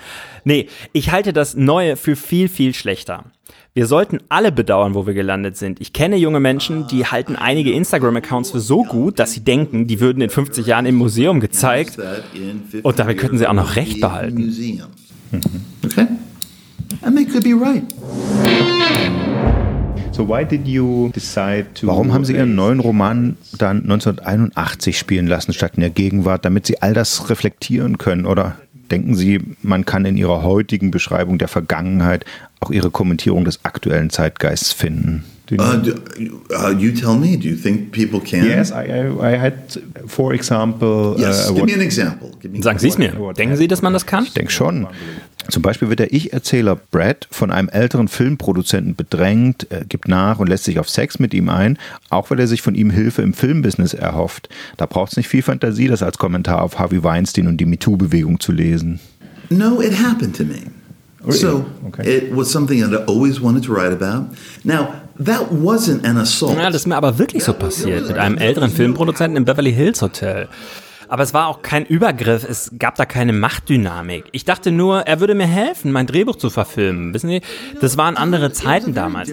Nee, 0.45 0.69
ich 0.93 1.13
halte 1.13 1.33
das 1.35 1.55
Neue 1.55 1.97
für 1.97 2.17
viel, 2.17 2.49
viel 2.49 2.73
schlechter. 2.73 3.25
Wir 3.75 3.87
sollten 3.87 4.21
alle 4.31 4.51
bedauern, 4.51 4.95
wo 4.95 5.07
wir 5.07 5.13
gelandet 5.13 5.59
sind. 5.59 5.83
Ich 5.83 5.93
kenne 5.93 6.17
junge 6.17 6.41
Menschen, 6.41 6.87
die 6.89 7.05
halten 7.05 7.37
einige 7.37 7.73
Instagram-Accounts 7.73 8.53
für 8.53 8.61
so 8.61 8.83
gut, 8.83 9.19
dass 9.19 9.33
sie 9.33 9.41
denken, 9.45 9.87
die 9.87 10.01
würden 10.01 10.23
in 10.23 10.31
50 10.31 10.67
Jahren 10.67 10.87
im 10.87 10.95
Museum 10.95 11.41
gezeigt. 11.41 11.97
That 11.97 12.25
in 12.33 12.61
50 12.63 12.85
Und 12.87 12.99
damit 12.99 13.19
könnten 13.19 13.37
sie 13.37 13.47
auch 13.47 13.53
noch 13.53 13.77
Recht 13.77 14.01
behalten. 14.01 14.47
museum. 14.47 14.89
Okay? 15.85 16.07
And 17.03 17.15
they 17.17 17.27
could 17.27 17.45
be 17.45 17.53
right. 17.53 17.83
So 20.12 20.27
why 20.27 20.44
did 20.44 20.66
you 20.66 21.11
decide 21.14 21.66
to 21.75 21.87
Warum 21.88 22.14
haben 22.14 22.25
Sie 22.25 22.33
Ihren 22.35 22.55
neuen 22.55 22.81
Roman 22.81 23.37
dann 23.59 23.83
1981 23.83 24.99
spielen 24.99 25.27
lassen 25.27 25.53
statt 25.53 25.72
in 25.77 25.83
der 25.83 25.90
Gegenwart, 25.90 26.44
damit 26.46 26.66
Sie 26.66 26.81
all 26.81 26.94
das 26.94 27.29
reflektieren 27.29 27.99
können? 27.99 28.25
Oder 28.25 28.57
denken 28.90 29.14
Sie, 29.14 29.40
man 29.62 29.85
kann 29.85 30.07
in 30.07 30.16
Ihrer 30.16 30.42
heutigen 30.42 30.90
Beschreibung 30.90 31.37
der 31.37 31.49
Vergangenheit 31.49 32.25
auch 32.61 32.70
Ihre 32.70 32.90
Kommentierung 32.90 33.44
des 33.44 33.62
aktuellen 33.66 34.09
Zeitgeists 34.09 34.72
finden? 34.72 35.25
You 35.51 35.59
know? 35.59 35.64
Uh, 35.66 35.77
do, 35.77 35.92
uh, 36.57 36.70
you 36.77 36.90
tell 36.92 37.14
me. 37.16 37.37
Do 37.37 37.46
you 37.49 37.55
think 37.55 37.92
people 37.92 38.18
can? 38.18 38.44
yes, 38.46 38.72
I, 38.72 38.87
I, 38.90 39.35
I 39.35 39.38
had, 39.38 39.53
for 40.07 40.33
example, 40.33 41.14
Yes. 41.18 41.49
uh, 41.49 41.53
Give 41.53 41.61
what- 41.61 41.68
me 41.68 41.75
an 41.75 41.83
example. 41.83 42.31
Give 42.40 42.53
me 42.53 42.62
Sagen 42.62 42.79
Sie 42.81 42.88
es 42.88 42.99
mir. 42.99 43.12
Denken 43.37 43.57
Sie, 43.57 43.68
dass 43.68 43.81
man 43.83 43.92
das 43.92 44.07
kann? 44.07 44.25
Ich 44.25 44.33
denke 44.33 44.51
schon. 44.51 44.88
Zum 45.49 45.63
Beispiel 45.63 45.89
wird 45.89 46.01
der 46.01 46.13
Ich-Erzähler 46.13 46.77
Brad 46.77 47.27
von 47.31 47.51
einem 47.51 47.69
älteren 47.69 48.09
Filmproduzenten 48.09 48.95
bedrängt, 48.97 49.71
äh, 49.71 49.85
gibt 49.89 50.09
nach 50.09 50.39
und 50.39 50.49
lässt 50.49 50.65
sich 50.65 50.79
auf 50.79 50.89
Sex 50.89 51.19
mit 51.19 51.35
ihm 51.35 51.49
ein, 51.49 51.79
auch 52.11 52.31
weil 52.31 52.41
er 52.41 52.47
sich 52.47 52.63
von 52.63 52.75
ihm 52.75 52.91
Hilfe 52.91 53.23
im 53.23 53.35
Filmbusiness 53.35 53.95
erhofft. 53.95 54.49
Da 54.77 54.87
braucht 54.87 55.13
es 55.13 55.17
nicht 55.17 55.29
viel 55.29 55.43
Fantasie, 55.43 55.89
das 55.89 56.03
als 56.03 56.19
Kommentar 56.19 56.63
auf 56.63 56.79
Harvey 56.79 57.03
Weinstein 57.03 57.47
und 57.47 57.59
die 57.59 57.67
MeToo-Bewegung 57.67 58.41
zu 58.41 58.53
lesen. 58.53 59.01
No, 59.51 59.81
it 59.81 59.93
happened 60.03 60.37
to 60.37 60.45
me. 60.45 60.63
So 61.29 61.65
Okay. 61.89 62.09
it 62.19 62.37
was 62.37 62.51
something 62.53 62.81
that 62.81 62.93
I 62.93 63.05
always 63.11 63.41
wanted 63.43 63.65
to 63.65 63.73
write 63.75 63.93
about. 63.93 64.27
Now, 64.63 64.89
that 65.19 65.51
wasn't 65.51 66.05
an 66.05 66.19
assault. 66.19 66.57
Ja, 66.57 66.67
das 66.67 66.83
ist 66.83 66.87
mir 66.87 66.97
aber 66.97 67.19
wirklich 67.19 67.43
so 67.43 67.53
passiert 67.53 68.07
mit 68.07 68.17
einem 68.17 68.39
älteren 68.39 68.71
Filmproduzenten 68.71 69.37
im 69.37 69.45
Beverly 69.45 69.73
Hills 69.73 70.03
Hotel. 70.03 70.47
Aber 71.09 71.23
es 71.23 71.35
war 71.35 71.49
auch 71.49 71.62
kein 71.62 71.85
Übergriff, 71.85 72.45
es 72.49 72.71
gab 72.79 72.97
da 72.97 73.05
keine 73.05 73.33
Machtdynamik. 73.33 74.25
Ich 74.33 74.45
dachte 74.45 74.73
nur, 74.73 75.01
er 75.01 75.21
würde 75.21 75.35
mir 75.35 75.47
helfen, 75.47 75.92
mein 75.92 76.07
Drehbuch 76.07 76.37
zu 76.37 76.51
verfilmen. 76.51 77.14
Wissen 77.14 77.29
Sie, 77.29 77.40
das 77.81 77.97
waren 77.97 78.16
andere 78.16 78.53
Zeiten 78.53 78.95
damals. 78.95 79.31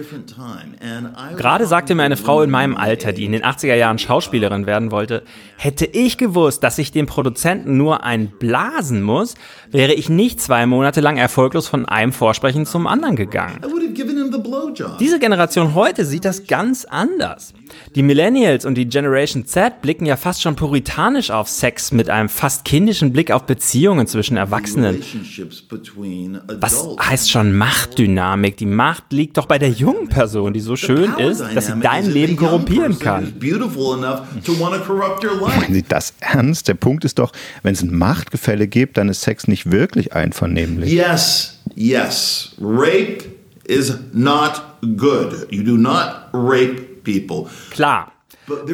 Gerade 1.36 1.66
sagte 1.66 1.94
mir 1.94 2.02
eine 2.02 2.16
Frau 2.16 2.42
in 2.42 2.50
meinem 2.50 2.76
Alter, 2.76 3.12
die 3.12 3.24
in 3.24 3.32
den 3.32 3.42
80er 3.42 3.74
Jahren 3.74 3.98
Schauspielerin 3.98 4.66
werden 4.66 4.90
wollte, 4.90 5.22
hätte 5.56 5.86
ich 5.86 6.18
gewusst, 6.18 6.62
dass 6.62 6.78
ich 6.78 6.92
dem 6.92 7.06
Produzenten 7.06 7.76
nur 7.76 8.04
ein 8.04 8.28
blasen 8.38 9.02
muss, 9.02 9.34
wäre 9.70 9.94
ich 9.94 10.08
nicht 10.08 10.40
zwei 10.40 10.66
Monate 10.66 11.00
lang 11.00 11.16
erfolglos 11.16 11.68
von 11.68 11.86
einem 11.86 12.12
Vorsprechen 12.12 12.66
zum 12.66 12.86
anderen 12.86 13.16
gegangen. 13.16 13.60
Diese 15.00 15.18
Generation 15.18 15.74
heute 15.74 16.04
sieht 16.04 16.24
das 16.24 16.46
ganz 16.46 16.84
anders. 16.84 17.54
Die 17.94 18.02
Millennials 18.02 18.64
und 18.64 18.74
die 18.74 18.88
Generation 18.88 19.46
Z 19.46 19.82
blicken 19.82 20.06
ja 20.06 20.16
fast 20.16 20.42
schon 20.42 20.56
puritanisch 20.56 21.30
auf 21.30 21.48
Sex 21.48 21.92
mit 21.92 22.10
einem 22.10 22.28
fast 22.28 22.64
kindischen 22.64 23.12
Blick 23.12 23.30
auf 23.30 23.44
Beziehungen 23.44 24.06
zwischen 24.06 24.36
Erwachsenen. 24.36 24.96
Relationships 24.96 25.62
between 25.62 26.40
Was 26.60 26.80
adults. 26.80 27.08
heißt 27.08 27.30
schon 27.30 27.56
Machtdynamik? 27.56 28.56
Die 28.56 28.66
Macht 28.66 29.12
liegt 29.12 29.36
doch 29.36 29.46
bei 29.46 29.58
der 29.58 29.70
jungen 29.70 30.08
Person, 30.08 30.52
die 30.52 30.60
so 30.60 30.76
schön 30.76 31.12
Power 31.12 31.30
ist, 31.30 31.40
dass 31.54 31.66
sie 31.66 31.80
dein 31.80 32.10
Leben 32.10 32.36
the 32.36 32.44
young 32.44 32.50
korrumpieren 32.50 32.98
kann. 32.98 33.32
Meinen 35.40 35.74
Sie 35.74 35.82
das 35.82 36.14
ernst? 36.20 36.68
Der 36.68 36.74
Punkt 36.74 37.04
ist 37.04 37.18
doch, 37.18 37.32
wenn 37.62 37.74
es 37.74 37.82
ein 37.82 37.96
Machtgefälle 37.96 38.68
gibt, 38.68 38.96
dann 38.96 39.08
ist 39.08 39.22
Sex 39.22 39.48
nicht 39.48 39.70
wirklich 39.70 40.12
einvernehmlich. 40.12 40.92
Yes, 40.92 41.60
yes. 41.74 42.54
Rape 42.60 43.24
is 43.66 43.94
not 44.12 44.62
good. 44.96 45.46
You 45.50 45.62
do 45.62 45.76
not 45.76 46.28
rape 46.32 46.93
people. 47.04 47.46
Klar. 47.70 48.10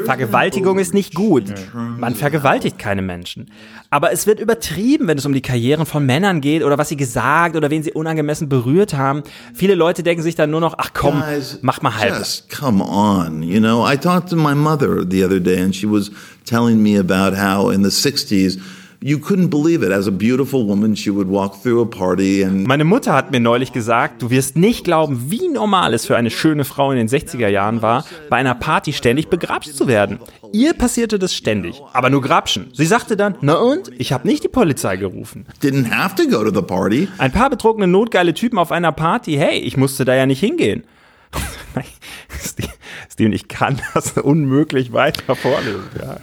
Vergewaltigung 0.05 0.79
ist 0.81 0.95
nicht 0.95 1.15
gut. 1.15 1.45
Man 1.75 2.17
vergewaltigt 2.17 2.79
keine 2.79 3.03
Menschen. 3.03 3.51
Aber 3.89 4.13
es 4.13 4.27
wird 4.27 4.41
übertrieben, 4.41 5.07
wenn 5.07 5.17
es 5.17 5.27
um 5.27 5.33
die 5.33 5.43
Karrieren 5.43 5.87
von 5.87 6.05
Männern 6.05 6.41
geht 6.41 6.65
oder 6.65 6.77
was 6.77 6.89
sie 6.89 6.97
gesagt 6.97 7.55
oder 7.55 7.71
wen 7.71 7.83
sie 7.83 7.93
unangemessen 7.93 8.49
berührt 8.49 8.95
haben. 8.95 9.23
Viele 9.55 9.77
Leute 9.77 10.03
denken 10.03 10.23
sich 10.23 10.35
dann 10.35 10.51
nur 10.51 10.61
noch, 10.61 10.75
ach 10.79 10.91
komm, 10.93 11.23
mach 11.63 11.83
mal 11.83 11.97
halb. 11.97 12.19
Just 12.19 12.51
come 12.51 12.83
on. 12.83 13.43
You 13.43 13.61
know, 13.61 13.87
I 13.89 13.97
talked 13.97 14.31
to 14.31 14.37
my 14.37 14.55
mother 14.55 15.05
the 15.09 15.25
other 15.25 15.41
day, 15.41 15.63
and 15.63 15.75
she 15.75 15.87
was 15.87 16.11
telling 16.45 16.83
me 16.83 16.99
about 16.99 17.37
how 17.37 17.71
in 17.71 17.85
the 17.85 17.91
'60s 17.91 18.59
you 19.03 19.19
couldn't 19.19 19.49
believe 19.49 19.83
it. 19.83 19.93
As 19.93 20.07
a 20.07 20.13
beautiful 20.13 20.67
woman, 20.67 20.95
she 20.95 21.11
would 21.11 21.29
walk 21.29 21.63
through 21.63 21.81
a 21.83 21.87
party 21.87 22.43
and 22.45 22.67
Meine 22.67 22.85
Mutter 22.85 23.13
hat 23.13 23.31
mir 23.31 23.41
neulich 23.41 23.73
gesagt, 23.73 24.23
du 24.23 24.31
wirst 24.31 24.57
nicht 24.57 24.85
glauben, 24.85 25.31
wie 25.31 25.49
normal 25.49 25.95
es 25.95 26.07
für 26.07 26.17
eine 26.17 26.31
schöne 26.31 26.65
Frau 26.65 26.91
in 26.91 26.99
den 26.99 27.09
60er 27.09 27.49
Jahren 27.49 27.83
war, 27.83 28.05
bei 28.29 28.37
einer 28.37 28.55
Party 28.55 28.93
ständig 28.93 29.29
begrapscht 29.29 29.75
zu 29.75 29.87
werden. 29.87 30.19
Ihr 30.53 30.75
passierte 30.75 31.19
das 31.19 31.35
ständig, 31.35 31.81
aber 31.93 32.11
nur 32.11 32.23
Grapschen. 32.23 32.69
Sie 32.75 32.87
sagte 32.87 33.17
dann, 33.17 33.37
na 33.41 33.55
und? 33.55 33.91
Ich 33.99 34.13
habe 34.13 34.27
nicht 34.27 34.45
die 34.45 34.49
Polizei 34.49 34.97
gerufen. 34.97 35.47
didn't 35.63 35.91
have 35.91 36.15
to 36.17 36.29
go 36.29 36.43
to 36.45 36.55
the 36.55 36.65
party. 36.65 37.09
Ein 37.19 37.33
paar 37.33 37.51
betrunkene, 37.51 37.87
notgeile 37.87 38.35
Typen 38.35 38.59
auf 38.59 38.73
einer 38.73 38.93
Party, 38.93 39.35
hey, 39.35 39.59
ich 39.59 39.77
musste 39.77 40.05
da 40.05 40.15
ja 40.15 40.27
nicht 40.27 40.41
hingehen. 40.41 40.85
Steven, 43.21 43.35
ich 43.35 43.49
kann 43.49 43.79
das 43.95 44.13
unmöglich 44.13 44.95
weiter 44.95 45.37
vorlesen. 45.37 45.83
Ja. 46.01 46.17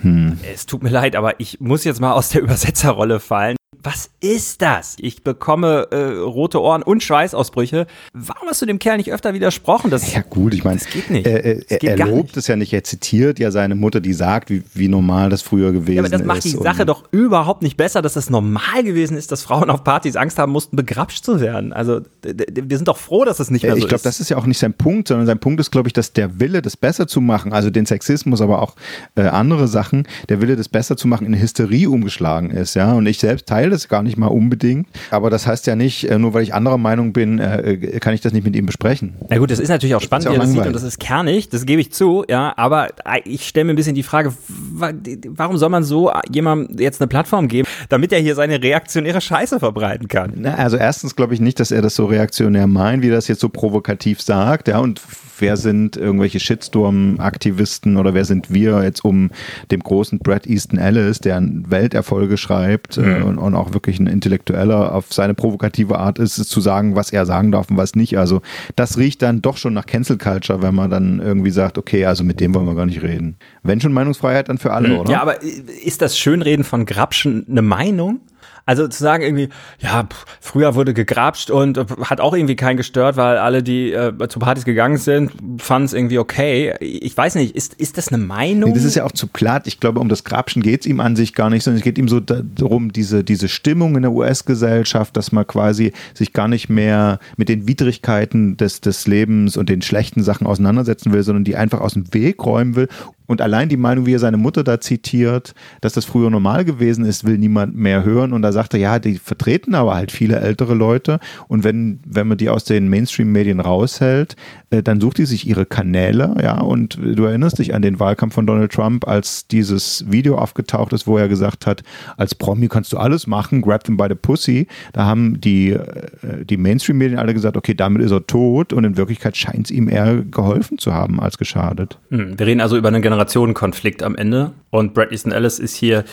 Es 0.51 0.65
tut 0.65 0.81
mir 0.81 0.89
leid, 0.89 1.15
aber 1.15 1.39
ich 1.39 1.59
muss 1.61 1.83
jetzt 1.83 2.01
mal 2.01 2.13
aus 2.13 2.29
der 2.29 2.41
Übersetzerrolle 2.41 3.19
fallen. 3.19 3.56
Was 3.83 4.09
ist 4.21 4.61
das? 4.61 4.95
Ich 4.97 5.23
bekomme 5.23 5.87
äh, 5.91 5.97
rote 6.19 6.61
Ohren 6.61 6.83
und 6.83 7.03
Schweißausbrüche. 7.03 7.85
Warum 8.13 8.47
hast 8.47 8.61
du 8.61 8.65
dem 8.65 8.79
Kerl 8.79 8.95
nicht 8.95 9.11
öfter 9.11 9.33
widersprochen? 9.33 9.91
Das, 9.91 10.13
Ja 10.13 10.21
gut, 10.21 10.53
ich 10.53 10.63
meine, 10.63 10.79
Das 10.79 10.87
geht 10.89 11.09
nicht. 11.09 11.27
Er, 11.27 11.43
er, 11.43 11.55
Das 11.55 11.67
geht 11.79 11.83
er 11.83 11.97
lobt 12.07 12.23
nicht. 12.27 12.37
es 12.37 12.47
ja 12.47 12.55
nicht, 12.55 12.71
er 12.71 12.85
zitiert 12.85 13.39
ja 13.39 13.51
seine 13.51 13.75
Mutter, 13.75 13.99
die 13.99 14.13
sagt, 14.13 14.49
wie, 14.49 14.63
wie 14.73 14.87
normal 14.87 15.29
das 15.29 15.41
früher 15.41 15.73
gewesen 15.73 15.95
ja, 15.97 16.01
aber 16.01 16.09
das 16.09 16.21
ist. 16.21 16.27
macht 16.27 16.43
die 16.45 16.49
Sache 16.51 16.85
doch 16.85 17.03
überhaupt 17.11 17.61
nicht 17.61 17.75
besser, 17.75 18.01
dass 18.01 18.15
es 18.15 18.29
normal 18.29 18.83
gewesen 18.83 19.17
ist, 19.17 19.33
dass 19.33 19.43
Frauen 19.43 19.69
auf 19.69 19.83
Partys 19.83 20.15
Angst 20.15 20.39
haben 20.39 20.53
mussten, 20.53 20.77
begrapscht 20.77 21.25
zu 21.25 21.41
werden. 21.41 21.73
Also 21.73 21.99
wir 22.23 22.77
sind 22.77 22.87
doch 22.87 22.97
froh, 22.97 23.25
dass 23.25 23.41
es 23.41 23.51
nicht 23.51 23.63
mehr 23.63 23.71
Ja, 23.71 23.75
so 23.75 23.79
ich 23.79 23.89
glaube, 23.89 23.97
ist. 23.97 24.05
das 24.05 24.21
ist 24.21 24.29
ja 24.29 24.37
auch 24.37 24.45
nicht 24.45 24.59
sein 24.59 24.73
Punkt, 24.75 25.09
sondern 25.09 25.27
sein 25.27 25.39
Punkt 25.39 25.59
ist, 25.59 25.71
glaube 25.71 25.89
ich, 25.89 25.93
dass 25.93 26.13
der 26.13 26.39
Wille, 26.39 26.61
das 26.61 26.77
besser 26.77 27.05
zu 27.07 27.19
machen, 27.19 27.51
also 27.51 27.69
den 27.69 27.85
Sexismus, 27.85 28.39
aber 28.39 28.61
auch 28.61 28.75
äh, 29.15 29.23
andere 29.23 29.67
Sachen, 29.67 30.07
der 30.29 30.39
Wille, 30.41 30.55
das 30.55 30.69
besser 30.69 30.95
zu 30.95 31.09
machen, 31.09 31.27
in 31.27 31.33
Hysterie 31.39 31.89
umgeschlagen 31.89 32.49
ist, 32.49 32.73
ja. 32.75 32.93
Und 32.93 33.05
ich 33.07 33.19
selbst 33.19 33.45
teile 33.47 33.56
das 33.69 33.87
gar 33.87 34.03
nicht 34.03 34.17
mal 34.17 34.27
unbedingt. 34.27 34.87
Aber 35.11 35.29
das 35.29 35.47
heißt 35.47 35.67
ja 35.67 35.75
nicht, 35.75 36.09
äh, 36.09 36.17
nur 36.17 36.33
weil 36.33 36.43
ich 36.43 36.53
anderer 36.53 36.77
Meinung 36.77 37.13
bin, 37.13 37.39
äh, 37.39 37.73
äh, 37.73 37.99
kann 37.99 38.13
ich 38.13 38.21
das 38.21 38.33
nicht 38.33 38.43
mit 38.43 38.55
ihm 38.55 38.65
besprechen. 38.65 39.15
Na 39.29 39.37
gut, 39.37 39.51
das 39.51 39.59
ist 39.59 39.69
natürlich 39.69 39.95
auch 39.95 40.01
spannend, 40.01 40.25
ja 40.25 40.31
auch 40.31 40.35
wie 40.35 40.37
er 40.37 40.43
das 40.43 40.51
sieht 40.51 40.65
und 40.65 40.73
das 40.73 40.83
ist 40.83 40.99
kernig, 40.99 41.49
das 41.49 41.65
gebe 41.65 41.81
ich 41.81 41.91
zu, 41.91 42.23
ja, 42.29 42.53
aber 42.57 42.89
ich 43.25 43.47
stelle 43.47 43.65
mir 43.65 43.73
ein 43.73 43.75
bisschen 43.75 43.95
die 43.95 44.03
Frage, 44.03 44.33
warum 44.77 45.57
soll 45.57 45.69
man 45.69 45.83
so 45.83 46.11
jemandem 46.31 46.77
jetzt 46.79 47.01
eine 47.01 47.07
Plattform 47.07 47.47
geben, 47.47 47.67
damit 47.89 48.11
er 48.11 48.19
hier 48.19 48.35
seine 48.35 48.61
reaktionäre 48.61 49.21
Scheiße 49.21 49.59
verbreiten 49.59 50.07
kann? 50.07 50.33
Na, 50.35 50.55
also 50.55 50.77
erstens 50.77 51.15
glaube 51.15 51.33
ich 51.33 51.39
nicht, 51.39 51.59
dass 51.59 51.71
er 51.71 51.81
das 51.81 51.95
so 51.95 52.05
reaktionär 52.05 52.67
meint, 52.67 53.03
wie 53.03 53.09
er 53.09 53.15
das 53.15 53.27
jetzt 53.27 53.41
so 53.41 53.49
provokativ 53.49 54.21
sagt, 54.21 54.67
ja, 54.67 54.79
und 54.79 55.01
wer 55.39 55.57
sind 55.57 55.97
irgendwelche 55.97 56.39
Shitstorm-Aktivisten 56.39 57.97
oder 57.97 58.13
wer 58.13 58.25
sind 58.25 58.53
wir 58.53 58.83
jetzt 58.83 59.03
um 59.03 59.29
dem 59.71 59.81
großen 59.81 60.19
Brad 60.19 60.47
Easton 60.47 60.79
Ellis, 60.79 61.19
der 61.19 61.41
Welterfolge 61.41 62.37
schreibt 62.37 62.97
äh, 62.97 63.21
und, 63.21 63.37
und 63.37 63.55
auch 63.55 63.73
wirklich 63.73 63.99
ein 63.99 64.07
Intellektueller 64.07 64.93
auf 64.93 65.13
seine 65.13 65.33
provokative 65.33 65.97
Art 65.97 66.19
ist, 66.19 66.37
es 66.37 66.47
zu 66.47 66.61
sagen, 66.61 66.95
was 66.95 67.11
er 67.11 67.25
sagen 67.25 67.51
darf 67.51 67.69
und 67.69 67.77
was 67.77 67.95
nicht. 67.95 68.17
Also 68.17 68.41
das 68.75 68.97
riecht 68.97 69.21
dann 69.21 69.41
doch 69.41 69.57
schon 69.57 69.73
nach 69.73 69.85
Cancel 69.85 70.17
Culture, 70.17 70.61
wenn 70.61 70.75
man 70.75 70.89
dann 70.89 71.19
irgendwie 71.19 71.51
sagt, 71.51 71.77
okay, 71.77 72.05
also 72.05 72.23
mit 72.23 72.39
dem 72.39 72.53
wollen 72.53 72.65
wir 72.65 72.75
gar 72.75 72.85
nicht 72.85 73.01
reden. 73.01 73.37
Wenn 73.63 73.81
schon 73.81 73.93
Meinungsfreiheit, 73.93 74.49
dann 74.49 74.57
für 74.57 74.66
alle, 74.71 74.99
oder? 74.99 75.11
Ja, 75.11 75.21
aber 75.21 75.41
ist 75.43 76.01
das 76.01 76.17
Schönreden 76.17 76.63
von 76.63 76.85
Grabschen 76.85 77.45
eine 77.49 77.61
Meinung? 77.61 78.21
Also 78.69 78.85
zu 78.89 79.01
sagen 79.01 79.23
irgendwie, 79.23 79.47
ja, 79.79 80.03
pff, 80.03 80.25
früher 80.41 80.75
wurde 80.75 80.93
gegrapscht 80.93 81.49
und 81.49 81.77
äh, 81.77 81.85
hat 82.03 82.19
auch 82.19 82.33
irgendwie 82.33 82.57
keinen 82.57 82.75
gestört, 82.75 83.15
weil 83.15 83.37
alle, 83.37 83.63
die 83.63 83.93
äh, 83.93 84.11
zu 84.27 84.39
Partys 84.39 84.65
gegangen 84.65 84.97
sind, 84.97 85.31
fanden 85.59 85.85
es 85.85 85.93
irgendwie 85.93 86.19
okay. 86.19 86.73
Ich 86.81 87.15
weiß 87.15 87.35
nicht, 87.35 87.55
ist, 87.55 87.75
ist 87.75 87.97
das 87.97 88.09
eine 88.09 88.17
Meinung? 88.21 88.71
Nee, 88.71 88.75
das 88.75 88.83
ist 88.83 88.95
ja 88.95 89.05
auch 89.05 89.13
zu 89.13 89.27
platt. 89.27 89.67
Ich 89.67 89.79
glaube, 89.79 90.01
um 90.01 90.09
das 90.09 90.25
Grabschen 90.25 90.61
geht 90.61 90.81
es 90.81 90.85
ihm 90.85 90.99
an 90.99 91.15
sich 91.15 91.33
gar 91.33 91.49
nicht, 91.49 91.63
sondern 91.63 91.77
es 91.77 91.83
geht 91.85 91.97
ihm 91.97 92.09
so 92.09 92.19
da- 92.19 92.41
darum, 92.43 92.91
diese, 92.91 93.23
diese 93.23 93.47
Stimmung 93.47 93.95
in 93.95 94.01
der 94.01 94.11
US-Gesellschaft, 94.11 95.15
dass 95.15 95.31
man 95.31 95.47
quasi 95.47 95.93
sich 96.13 96.33
gar 96.33 96.49
nicht 96.49 96.67
mehr 96.67 97.19
mit 97.37 97.47
den 97.47 97.69
Widrigkeiten 97.69 98.57
des, 98.57 98.81
des 98.81 99.07
Lebens 99.07 99.55
und 99.55 99.69
den 99.69 99.81
schlechten 99.81 100.23
Sachen 100.23 100.45
auseinandersetzen 100.45 101.13
will, 101.13 101.23
sondern 101.23 101.45
die 101.45 101.55
einfach 101.55 101.79
aus 101.79 101.93
dem 101.93 102.13
Weg 102.13 102.43
räumen 102.45 102.75
will. 102.75 102.89
Und 103.27 103.41
allein 103.41 103.69
die 103.69 103.77
Meinung, 103.77 104.05
wie 104.05 104.13
er 104.13 104.19
seine 104.19 104.37
Mutter 104.37 104.63
da 104.63 104.79
zitiert, 104.79 105.53
dass 105.81 105.93
das 105.93 106.05
früher 106.05 106.29
normal 106.29 106.65
gewesen 106.65 107.05
ist, 107.05 107.25
will 107.25 107.37
niemand 107.37 107.75
mehr 107.75 108.03
hören. 108.03 108.33
Und 108.33 108.41
da 108.41 108.51
sagt 108.51 108.73
er, 108.73 108.79
ja, 108.79 108.99
die 108.99 109.17
vertreten 109.17 109.75
aber 109.75 109.95
halt 109.95 110.11
viele 110.11 110.39
ältere 110.39 110.73
Leute. 110.73 111.19
Und 111.47 111.63
wenn, 111.63 111.99
wenn 112.05 112.27
man 112.27 112.37
die 112.37 112.49
aus 112.49 112.63
den 112.63 112.89
Mainstream-Medien 112.89 113.59
raushält, 113.59 114.35
äh, 114.69 114.81
dann 114.81 114.99
sucht 114.99 115.17
die 115.17 115.25
sich 115.25 115.47
ihre 115.47 115.65
Kanäle, 115.65 116.35
ja. 116.41 116.59
Und 116.59 116.97
du 116.97 117.23
erinnerst 117.25 117.59
dich 117.59 117.73
an 117.73 117.81
den 117.81 117.99
Wahlkampf 117.99 118.33
von 118.33 118.47
Donald 118.47 118.71
Trump, 118.71 119.07
als 119.07 119.47
dieses 119.47 120.05
Video 120.09 120.37
aufgetaucht 120.37 120.93
ist, 120.93 121.07
wo 121.07 121.17
er 121.17 121.27
gesagt 121.27 121.65
hat, 121.65 121.83
als 122.17 122.35
Promi 122.35 122.67
kannst 122.67 122.93
du 122.93 122.97
alles 122.97 123.27
machen, 123.27 123.61
grab 123.61 123.83
them 123.83 123.97
by 123.97 124.05
the 124.09 124.15
pussy. 124.15 124.67
Da 124.93 125.05
haben 125.05 125.39
die, 125.41 125.71
äh, 125.71 126.45
die 126.45 126.57
Mainstream-Medien 126.57 127.19
alle 127.19 127.33
gesagt, 127.33 127.57
okay, 127.57 127.73
damit 127.73 128.01
ist 128.01 128.11
er 128.11 128.25
tot. 128.25 128.73
Und 128.73 128.83
in 128.83 128.97
Wirklichkeit 128.97 129.35
scheint 129.37 129.65
es 129.65 129.71
ihm 129.71 129.89
eher 129.89 130.23
geholfen 130.23 130.77
zu 130.77 130.93
haben 130.93 131.19
als 131.19 131.37
geschadet. 131.37 131.99
Hm, 132.09 132.37
Wir 132.37 132.45
reden 132.45 132.61
also 132.61 132.77
über 132.77 132.87
einen 132.89 133.01
Generationenkonflikt 133.17 134.03
am 134.03 134.15
Ende 134.15 134.51
und 134.69 134.93
Brad 134.93 135.11
Easton 135.11 135.31
Ellis 135.31 135.57
ist 135.57 135.75
hier 135.75 136.03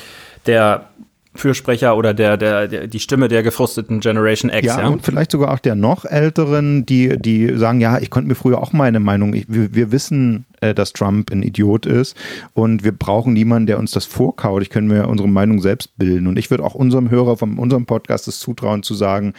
der 0.47 0.89
Fürsprecher 1.37 1.97
oder 1.97 2.15
der, 2.15 2.37
der, 2.39 2.69
der 2.69 2.87
die 2.87 3.01
Stimme 3.01 3.29
der 3.29 3.43
gefrusteten 3.43 4.01
Generation 4.01 4.51
X. 4.51 4.67
Ja, 4.67 4.81
Ja, 4.81 4.89
und 4.89 5.05
vielleicht 5.05 5.33
sogar 5.33 5.53
auch 5.53 5.59
der 5.59 5.75
noch 5.75 6.07
älteren, 6.07 6.87
die, 6.87 7.19
die 7.19 7.59
sagen, 7.59 7.81
ja, 7.81 7.99
ich 7.99 8.09
konnte 8.09 8.29
mir 8.29 8.37
früher 8.37 8.63
auch 8.63 8.73
meine 8.73 9.01
Meinung, 9.01 9.35
ich, 9.35 9.45
wir, 9.49 9.75
wir 9.75 9.93
wissen, 9.93 10.47
äh, 10.61 10.73
dass 10.73 10.93
Trump 10.95 11.31
ein 11.31 11.43
Idiot 11.43 11.85
ist 11.85 12.17
und 12.55 12.85
wir 12.85 12.93
brauchen 12.93 13.35
niemanden, 13.35 13.67
der 13.67 13.79
uns 13.79 13.91
das 13.91 14.07
vorkaut. 14.07 14.63
Ich 14.63 14.71
können 14.71 14.91
wir 14.91 15.09
unsere 15.09 15.29
Meinung 15.29 15.61
selbst 15.61 15.99
bilden. 15.99 16.27
Und 16.29 16.39
ich 16.39 16.51
würde 16.51 16.65
auch 16.65 16.75
unserem 16.75 17.11
Hörer 17.11 17.37
von 17.37 17.59
unserem 17.59 17.85
Podcast 17.85 18.29
das 18.29 18.39
zutrauen 18.39 18.83
zu 18.83 18.95
sagen, 18.95 19.35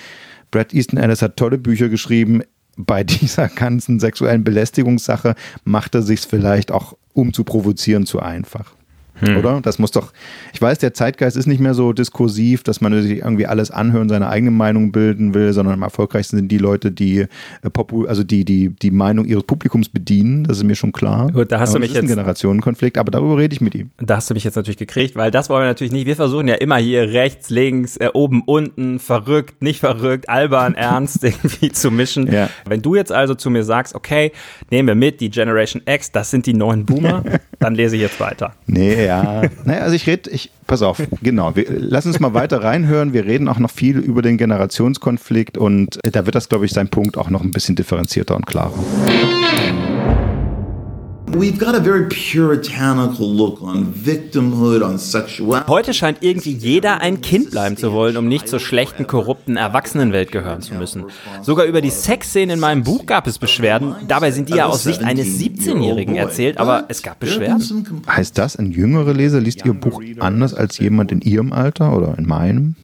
Brad 0.51 0.73
Easton 0.73 0.99
Ellis 0.99 1.21
hat 1.21 1.37
tolle 1.37 1.57
Bücher 1.57 1.89
geschrieben. 1.89 2.41
Bei 2.77 3.03
dieser 3.03 3.47
ganzen 3.47 3.99
sexuellen 3.99 4.43
Belästigungssache 4.43 5.35
macht 5.63 5.95
er 5.95 6.01
sich 6.01 6.21
vielleicht 6.21 6.71
auch, 6.71 6.97
um 7.13 7.33
zu 7.33 7.43
provozieren, 7.43 8.05
zu 8.05 8.19
einfach. 8.19 8.74
Oder? 9.21 9.61
Das 9.61 9.79
muss 9.79 9.91
doch, 9.91 10.11
ich 10.53 10.61
weiß, 10.61 10.79
der 10.79 10.93
Zeitgeist 10.93 11.37
ist 11.37 11.45
nicht 11.47 11.59
mehr 11.61 11.73
so 11.73 11.93
diskursiv, 11.93 12.63
dass 12.63 12.81
man 12.81 13.01
sich 13.01 13.19
irgendwie 13.19 13.45
alles 13.47 13.71
anhören, 13.71 14.09
seine 14.09 14.27
eigene 14.29 14.51
Meinung 14.51 14.91
bilden 14.91 15.33
will, 15.33 15.53
sondern 15.53 15.73
am 15.75 15.81
erfolgreichsten 15.83 16.37
sind 16.37 16.49
die 16.51 16.57
Leute, 16.57 16.91
die 16.91 17.19
äh, 17.19 17.27
popu 17.71 18.05
also 18.05 18.23
die, 18.23 18.43
die 18.45 18.69
die 18.69 18.91
Meinung 18.91 19.25
ihres 19.25 19.43
Publikums 19.43 19.89
bedienen, 19.89 20.43
das 20.43 20.57
ist 20.57 20.63
mir 20.63 20.75
schon 20.75 20.91
klar. 20.91 21.31
Gut, 21.31 21.51
da 21.51 21.59
hast 21.59 21.69
aber 21.69 21.79
du 21.79 21.81
mich 21.81 21.89
das 21.89 21.97
ist 21.97 22.03
ein 22.03 22.07
jetzt- 22.07 22.15
Generationenkonflikt, 22.15 22.97
aber 22.97 23.11
darüber 23.11 23.37
rede 23.37 23.53
ich 23.53 23.61
mit 23.61 23.75
ihm. 23.75 23.89
Da 23.97 24.17
hast 24.17 24.29
du 24.29 24.33
mich 24.33 24.43
jetzt 24.43 24.55
natürlich 24.55 24.77
gekriegt, 24.77 25.15
weil 25.15 25.31
das 25.31 25.49
wollen 25.49 25.63
wir 25.63 25.67
natürlich 25.67 25.93
nicht. 25.93 26.05
Wir 26.05 26.15
versuchen 26.15 26.47
ja 26.47 26.55
immer 26.55 26.77
hier 26.77 27.09
rechts, 27.13 27.49
links, 27.49 27.97
äh, 27.97 28.09
oben, 28.13 28.41
unten, 28.45 28.99
verrückt, 28.99 29.61
nicht 29.61 29.79
verrückt, 29.79 30.29
albern, 30.29 30.75
ernst 30.75 31.23
irgendwie 31.23 31.71
zu 31.71 31.91
mischen. 31.91 32.31
Ja. 32.31 32.49
Wenn 32.67 32.81
du 32.81 32.95
jetzt 32.95 33.11
also 33.11 33.35
zu 33.35 33.49
mir 33.49 33.63
sagst, 33.63 33.95
okay, 33.95 34.31
nehmen 34.71 34.87
wir 34.87 34.95
mit, 34.95 35.21
die 35.21 35.29
Generation 35.29 35.81
X, 35.85 36.11
das 36.11 36.31
sind 36.31 36.45
die 36.45 36.53
neuen 36.53 36.85
Boomer, 36.85 37.23
dann 37.59 37.75
lese 37.75 37.95
ich 37.95 38.01
jetzt 38.01 38.19
weiter. 38.19 38.53
Nee, 38.67 39.05
ja. 39.05 39.43
naja, 39.65 39.81
also 39.81 39.95
ich 39.95 40.07
rede, 40.07 40.29
ich, 40.29 40.51
pass 40.67 40.81
auf, 40.81 41.01
genau. 41.21 41.55
Wir, 41.55 41.65
lass 41.69 42.05
uns 42.05 42.19
mal 42.19 42.33
weiter 42.33 42.63
reinhören. 42.63 43.13
Wir 43.13 43.25
reden 43.25 43.47
auch 43.47 43.59
noch 43.59 43.71
viel 43.71 43.97
über 43.97 44.21
den 44.21 44.37
Generationskonflikt 44.37 45.57
und 45.57 45.99
äh, 46.05 46.11
da 46.11 46.25
wird 46.25 46.35
das, 46.35 46.49
glaube 46.49 46.65
ich, 46.65 46.71
sein 46.71 46.89
Punkt 46.89 47.17
auch 47.17 47.29
noch 47.29 47.43
ein 47.43 47.51
bisschen 47.51 47.75
differenzierter 47.75 48.35
und 48.35 48.45
klarer. 48.45 48.73
We've 51.37 51.59
got 51.59 51.75
a 51.75 51.81
very 51.81 52.07
puritanical 52.07 53.27
look 53.27 53.61
on 53.61 53.93
victimhood, 53.93 54.81
on 54.81 54.97
sexuality. 54.97 55.67
Heute 55.69 55.93
scheint 55.93 56.19
irgendwie 56.21 56.53
jeder 56.53 57.01
ein 57.01 57.19
Kind 57.19 57.51
bleiben 57.51 57.75
zu 57.75 57.91
wollen, 57.91 58.15
um 58.15 58.29
nicht 58.29 58.47
zur 58.47 58.61
schlechten, 58.61 59.05
korrupten 59.05 59.57
Erwachsenenwelt 59.57 60.31
gehören 60.31 60.61
zu 60.61 60.75
müssen. 60.75 61.05
Sogar 61.41 61.65
über 61.65 61.81
die 61.81 61.89
Sexszenen 61.89 62.51
in 62.51 62.59
meinem 62.61 62.83
Buch 62.83 63.05
gab 63.05 63.27
es 63.27 63.37
Beschwerden. 63.37 63.95
Dabei 64.07 64.31
sind 64.31 64.47
die 64.47 64.53
ja 64.53 64.67
aus 64.67 64.83
Sicht 64.83 65.03
eines 65.03 65.37
17-Jährigen 65.37 66.15
erzählt, 66.15 66.57
aber 66.57 66.85
es 66.87 67.03
gab 67.03 67.19
Beschwerden. 67.19 68.03
Heißt 68.07 68.37
das, 68.37 68.55
ein 68.55 68.71
jüngerer 68.71 69.13
Leser 69.13 69.41
liest 69.41 69.65
Ihr 69.65 69.73
Buch 69.73 70.01
anders 70.19 70.53
als 70.53 70.79
jemand 70.79 71.11
in 71.11 71.19
Ihrem 71.19 71.51
Alter 71.51 71.97
oder 71.97 72.17
in 72.17 72.25
meinem? 72.27 72.75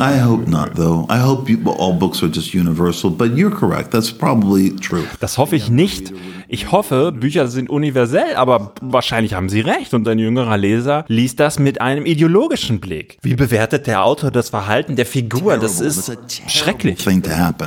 I 0.00 0.18
hope 0.20 0.50
not, 0.50 0.74
though. 0.74 1.06
I 1.08 1.20
hope 1.20 1.48
you, 1.48 1.58
all 1.70 1.92
books 1.92 2.20
are 2.20 2.28
just 2.28 2.52
universal, 2.52 3.08
but 3.08 3.36
you're 3.36 3.54
correct. 3.54 3.92
That's 3.92 4.10
probably 4.10 4.74
true. 4.74 5.04
Das 5.20 5.38
hoffe 5.38 5.54
ich 5.54 5.70
nicht. 5.70 6.12
Ich 6.48 6.70
hoffe, 6.70 7.12
Bücher 7.12 7.48
sind 7.48 7.70
universell, 7.70 8.36
aber 8.36 8.72
wahrscheinlich 8.80 9.34
haben 9.34 9.48
Sie 9.48 9.60
recht 9.60 9.94
und 9.94 10.06
ein 10.06 10.18
jüngerer 10.18 10.56
Leser 10.56 11.04
liest 11.08 11.40
das 11.40 11.58
mit 11.58 11.80
einem 11.80 12.06
ideologischen 12.06 12.78
Blick. 12.78 13.18
Wie 13.22 13.34
bewertet 13.34 13.88
der 13.88 14.04
Autor 14.04 14.30
das 14.30 14.50
Verhalten 14.50 14.94
der 14.94 15.06
Figur? 15.06 15.56
Das 15.56 15.80
ist 15.80 16.12
schrecklich. 16.48 17.04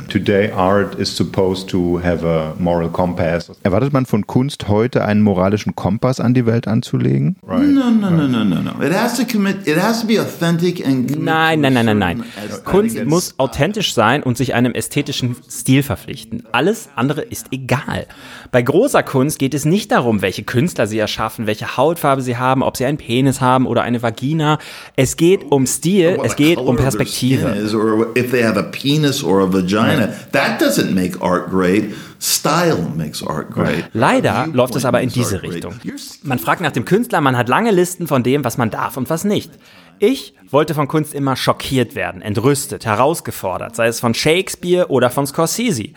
Today 0.08 0.50
art 0.52 0.94
is 0.94 1.14
supposed 1.14 1.68
to 1.68 2.00
have 2.02 2.26
a 2.26 2.54
moral 2.58 2.88
compass. 2.88 3.52
Erwartet 3.62 3.92
man 3.92 4.06
von 4.06 4.26
Kunst 4.26 4.68
heute 4.68 5.04
einen 5.04 5.20
moralischen 5.20 5.74
Kompass 5.76 6.18
an 6.18 6.32
die 6.32 6.46
Welt 6.46 6.66
anzulegen? 6.66 7.36
No, 7.46 7.58
no, 7.58 7.90
no, 7.90 8.26
no, 8.26 8.44
no, 8.44 8.62
no. 8.62 8.82
It 8.82 8.94
has 8.94 9.16
to 9.18 9.24
commit. 9.30 9.66
It 9.66 9.76
has 9.76 10.00
to 10.00 10.06
be 10.06 10.18
authentic 10.18 10.86
and. 10.86 11.06
commit 11.06 11.22
Nein, 11.22 11.60
nein, 11.60 11.74
nein, 11.74 11.84
nein, 11.84 11.98
nein. 11.98 12.24
Kunst 12.64 13.04
muss 13.04 13.34
authentisch 13.38 13.92
sein 13.92 14.22
und 14.22 14.38
sich 14.38 14.54
einem 14.54 14.72
ästhetischen 14.72 15.36
Stil 15.50 15.82
verpflichten. 15.82 16.44
Alles 16.52 16.88
andere 16.96 17.20
ist 17.20 17.48
egal. 17.52 18.06
Bei 18.52 18.62
großer 18.70 19.02
Kunst 19.02 19.38
geht 19.38 19.54
es 19.54 19.64
nicht 19.64 19.90
darum, 19.90 20.22
welche 20.22 20.44
Künstler 20.44 20.86
sie 20.86 20.98
erschaffen, 20.98 21.46
welche 21.46 21.76
Hautfarbe 21.76 22.22
sie 22.22 22.36
haben, 22.36 22.62
ob 22.62 22.76
sie 22.76 22.84
einen 22.84 22.98
Penis 22.98 23.40
haben 23.40 23.66
oder 23.66 23.82
eine 23.82 24.02
Vagina. 24.02 24.58
Es 24.96 25.16
geht 25.16 25.50
um 25.50 25.66
Stil, 25.66 26.18
es 26.24 26.36
geht 26.36 26.58
um 26.58 26.76
Perspektive. 26.76 27.54
if 28.16 28.30
they 28.30 28.42
have 28.42 28.58
a 28.58 28.62
penis 28.62 29.22
or 29.22 29.40
a 29.40 29.52
vagina. 29.52 30.08
That 30.32 30.60
doesn't 30.60 30.92
make 30.92 31.20
art 31.20 31.50
great. 31.50 31.94
Style 32.20 32.86
makes 32.96 33.22
art 33.26 33.50
great. 33.50 33.84
Leider 33.92 34.46
läuft 34.52 34.76
es 34.76 34.84
aber 34.84 35.00
in 35.00 35.08
diese. 35.08 35.42
Richtung. 35.42 35.74
Man 36.22 36.38
fragt 36.38 36.60
nach 36.60 36.72
dem 36.72 36.84
Künstler, 36.84 37.20
man 37.20 37.36
hat 37.36 37.48
lange 37.48 37.70
Listen 37.70 38.06
von 38.06 38.22
dem, 38.22 38.44
was 38.44 38.58
man 38.58 38.70
darf 38.70 38.96
und 38.96 39.08
was 39.08 39.24
nicht. 39.24 39.50
Ich 39.98 40.34
wollte 40.50 40.74
von 40.74 40.88
Kunst 40.88 41.14
immer 41.14 41.36
schockiert 41.36 41.94
werden, 41.94 42.22
entrüstet, 42.22 42.86
herausgefordert, 42.86 43.76
sei 43.76 43.86
es 43.86 44.00
von 44.00 44.14
Shakespeare 44.14 44.88
oder 44.88 45.10
von 45.10 45.26
Scorsese. 45.26 45.90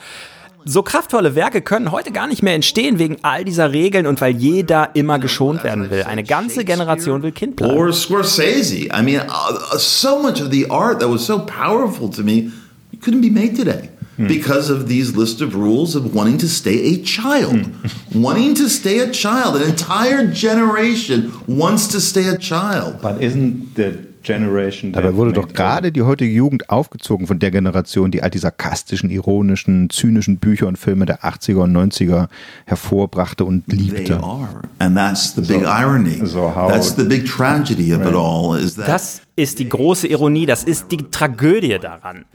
So 0.65 0.81
kraftvolle 0.81 1.35
Werke 1.35 1.61
können 1.61 1.91
heute 1.91 2.11
gar 2.11 2.27
nicht 2.27 2.41
mehr 2.41 2.53
entstehen 2.53 2.97
wegen 2.97 3.17
all 3.21 3.43
dieser 3.43 3.73
Regeln 3.73 4.07
und 4.07 4.21
weil 4.21 4.35
jeder 4.35 4.91
immer 4.95 5.19
geschont 5.19 5.63
werden 5.63 5.89
will. 5.89 6.03
Eine 6.03 6.23
ganze 6.23 6.63
Generation 6.63 7.21
will 7.21 7.33
Kind 7.33 7.57
bleiben. 7.57 7.77
or 7.77 7.91
Scorsese. 7.91 8.87
I 8.93 9.01
mean, 9.03 9.19
uh, 9.19 9.73
uh, 9.73 9.77
so 9.77 10.21
much 10.21 10.41
of 10.41 10.51
the 10.51 10.69
art 10.69 11.01
that 11.01 11.09
was 11.09 11.25
so 11.25 11.39
powerful 11.39 12.09
to 12.09 12.23
me 12.23 12.51
couldn't 13.01 13.21
be 13.21 13.29
made 13.29 13.55
today 13.57 13.89
because 14.17 14.69
of 14.71 14.87
these 14.87 15.17
list 15.17 15.41
of 15.41 15.55
rules 15.55 15.95
of 15.95 16.13
wanting 16.15 16.37
to 16.37 16.47
stay 16.47 16.93
a 16.93 17.03
child, 17.03 17.65
wanting 18.13 18.53
to 18.55 18.69
stay 18.69 18.99
a 18.99 19.09
child. 19.11 19.55
An 19.55 19.63
entire 19.63 20.27
generation 20.27 21.33
wants 21.47 21.87
to 21.87 21.99
stay 21.99 22.27
a 22.29 22.37
child. 22.37 23.01
But 23.01 23.21
isn't 23.21 23.75
the 23.75 24.12
generation 24.23 24.91
Dabei 24.93 25.13
wurde 25.15 25.33
doch 25.33 25.47
gerade 25.49 25.91
die 25.91 26.01
heutige 26.01 26.31
Jugend 26.33 26.69
aufgezogen 26.69 27.27
von 27.27 27.39
der 27.39 27.51
Generation, 27.51 28.11
die 28.11 28.23
all 28.23 28.29
die 28.29 28.37
sarkastischen, 28.39 29.09
ironischen, 29.09 29.89
zynischen 29.89 30.37
Bücher 30.37 30.67
und 30.67 30.77
Filme 30.77 31.05
der 31.05 31.23
80er 31.23 31.63
und 31.63 31.73
90er 31.75 32.27
hervorbrachte 32.65 33.45
und 33.45 33.67
They 33.67 33.77
liebte. 33.77 34.23
are, 34.23 34.61
and 34.79 34.95
that's 34.95 35.33
the 35.35 35.41
big 35.41 35.63
irony. 35.63 36.25
so 36.25 36.53
how- 36.55 36.69
that's 36.71 36.95
the 36.95 37.03
big 37.03 37.25
tragedy 37.25 37.93
of 37.93 38.01
it 38.01 38.15
all. 38.15 38.57
Is 38.57 38.75
that 38.75 38.87
Das 38.87 39.21
ist 39.35 39.57
die 39.57 39.67
große 39.67 40.07
Ironie, 40.07 40.45
das 40.45 40.63
ist 40.63 40.91
die 40.91 41.09
Tragödie 41.09 41.79
daran. 41.79 42.25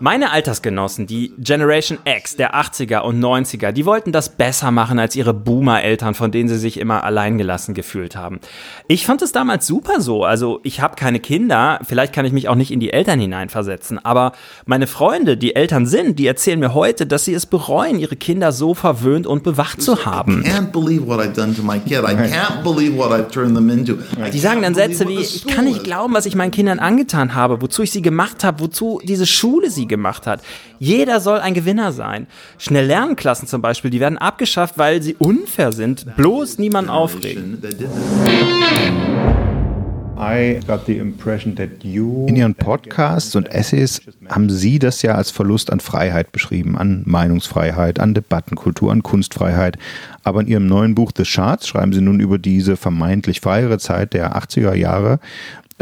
Meine 0.00 0.32
Altersgenossen, 0.32 1.06
die 1.06 1.32
Generation 1.38 1.98
X 2.04 2.36
der 2.36 2.54
80er 2.54 3.00
und 3.00 3.20
90er, 3.20 3.72
die 3.72 3.86
wollten 3.86 4.12
das 4.12 4.28
besser 4.30 4.70
machen 4.70 4.98
als 4.98 5.16
ihre 5.16 5.32
Boomer-Eltern, 5.32 6.14
von 6.14 6.30
denen 6.30 6.48
sie 6.50 6.58
sich 6.58 6.78
immer 6.78 7.04
alleingelassen 7.04 7.74
gefühlt 7.74 8.16
haben. 8.16 8.40
Ich 8.86 9.06
fand 9.06 9.22
es 9.22 9.32
damals 9.32 9.66
super 9.66 10.00
so. 10.00 10.24
Also 10.24 10.60
ich 10.62 10.80
habe 10.80 10.96
keine 10.96 11.20
Kinder, 11.20 11.78
vielleicht 11.84 12.12
kann 12.12 12.26
ich 12.26 12.32
mich 12.32 12.48
auch 12.48 12.54
nicht 12.54 12.70
in 12.70 12.80
die 12.80 12.92
Eltern 12.92 13.18
hineinversetzen, 13.18 14.04
aber 14.04 14.32
meine 14.66 14.86
Freunde, 14.86 15.38
die 15.38 15.56
Eltern 15.56 15.86
sind, 15.86 16.18
die 16.18 16.26
erzählen 16.26 16.60
mir 16.60 16.74
heute, 16.74 17.06
dass 17.06 17.24
sie 17.24 17.34
es 17.34 17.46
bereuen, 17.46 17.98
ihre 17.98 18.16
Kinder 18.16 18.52
so 18.52 18.74
verwöhnt 18.74 19.26
und 19.26 19.42
bewacht 19.42 19.80
zu 19.80 20.04
haben. 20.04 20.44
Die 24.32 24.38
sagen 24.38 24.62
dann 24.62 24.74
Sätze 24.74 25.08
wie, 25.08 25.18
ich 25.18 25.46
kann 25.46 25.64
nicht 25.64 25.76
school 25.76 25.82
is." 25.82 25.88
glauben, 25.88 26.14
was 26.14 26.26
ich 26.26 26.34
meinen 26.42 26.50
Kindern 26.50 26.80
angetan 26.80 27.36
habe, 27.36 27.62
wozu 27.62 27.82
ich 27.82 27.92
sie 27.92 28.02
gemacht 28.02 28.42
habe, 28.42 28.58
wozu 28.58 29.00
diese 29.04 29.26
Schule 29.26 29.70
sie 29.70 29.86
gemacht 29.86 30.26
hat. 30.26 30.42
Jeder 30.80 31.20
soll 31.20 31.38
ein 31.38 31.54
Gewinner 31.54 31.92
sein. 31.92 32.26
Schnell 32.58 32.86
Lernklassen 32.86 33.46
zum 33.46 33.62
Beispiel, 33.62 33.92
die 33.92 34.00
werden 34.00 34.18
abgeschafft, 34.18 34.76
weil 34.76 35.02
sie 35.02 35.14
unfair 35.14 35.70
sind. 35.70 36.16
Bloß 36.16 36.58
niemand 36.58 36.90
aufregen. 36.90 37.60
That 37.62 37.78
did 37.78 37.88
that. 37.88 39.12
I 40.22 40.60
got 40.68 40.86
the 40.86 40.98
impression 40.98 41.56
that 41.56 41.82
you 41.82 42.26
in 42.28 42.36
Ihren 42.36 42.54
Podcasts 42.54 43.34
und 43.34 43.52
Essays 43.52 44.00
haben 44.28 44.50
Sie 44.50 44.78
das 44.78 45.02
ja 45.02 45.16
als 45.16 45.32
Verlust 45.32 45.72
an 45.72 45.80
Freiheit 45.80 46.30
beschrieben, 46.30 46.78
an 46.78 47.02
Meinungsfreiheit, 47.06 47.98
an 47.98 48.14
Debattenkultur, 48.14 48.92
an 48.92 49.02
Kunstfreiheit. 49.02 49.78
Aber 50.22 50.40
in 50.42 50.46
Ihrem 50.46 50.66
neuen 50.66 50.94
Buch 50.94 51.10
The 51.16 51.24
Charts 51.24 51.66
schreiben 51.66 51.92
Sie 51.92 52.00
nun 52.00 52.20
über 52.20 52.38
diese 52.38 52.76
vermeintlich 52.76 53.40
freiere 53.40 53.78
Zeit 53.78 54.12
der 54.12 54.36
80er 54.36 54.74
Jahre. 54.74 55.18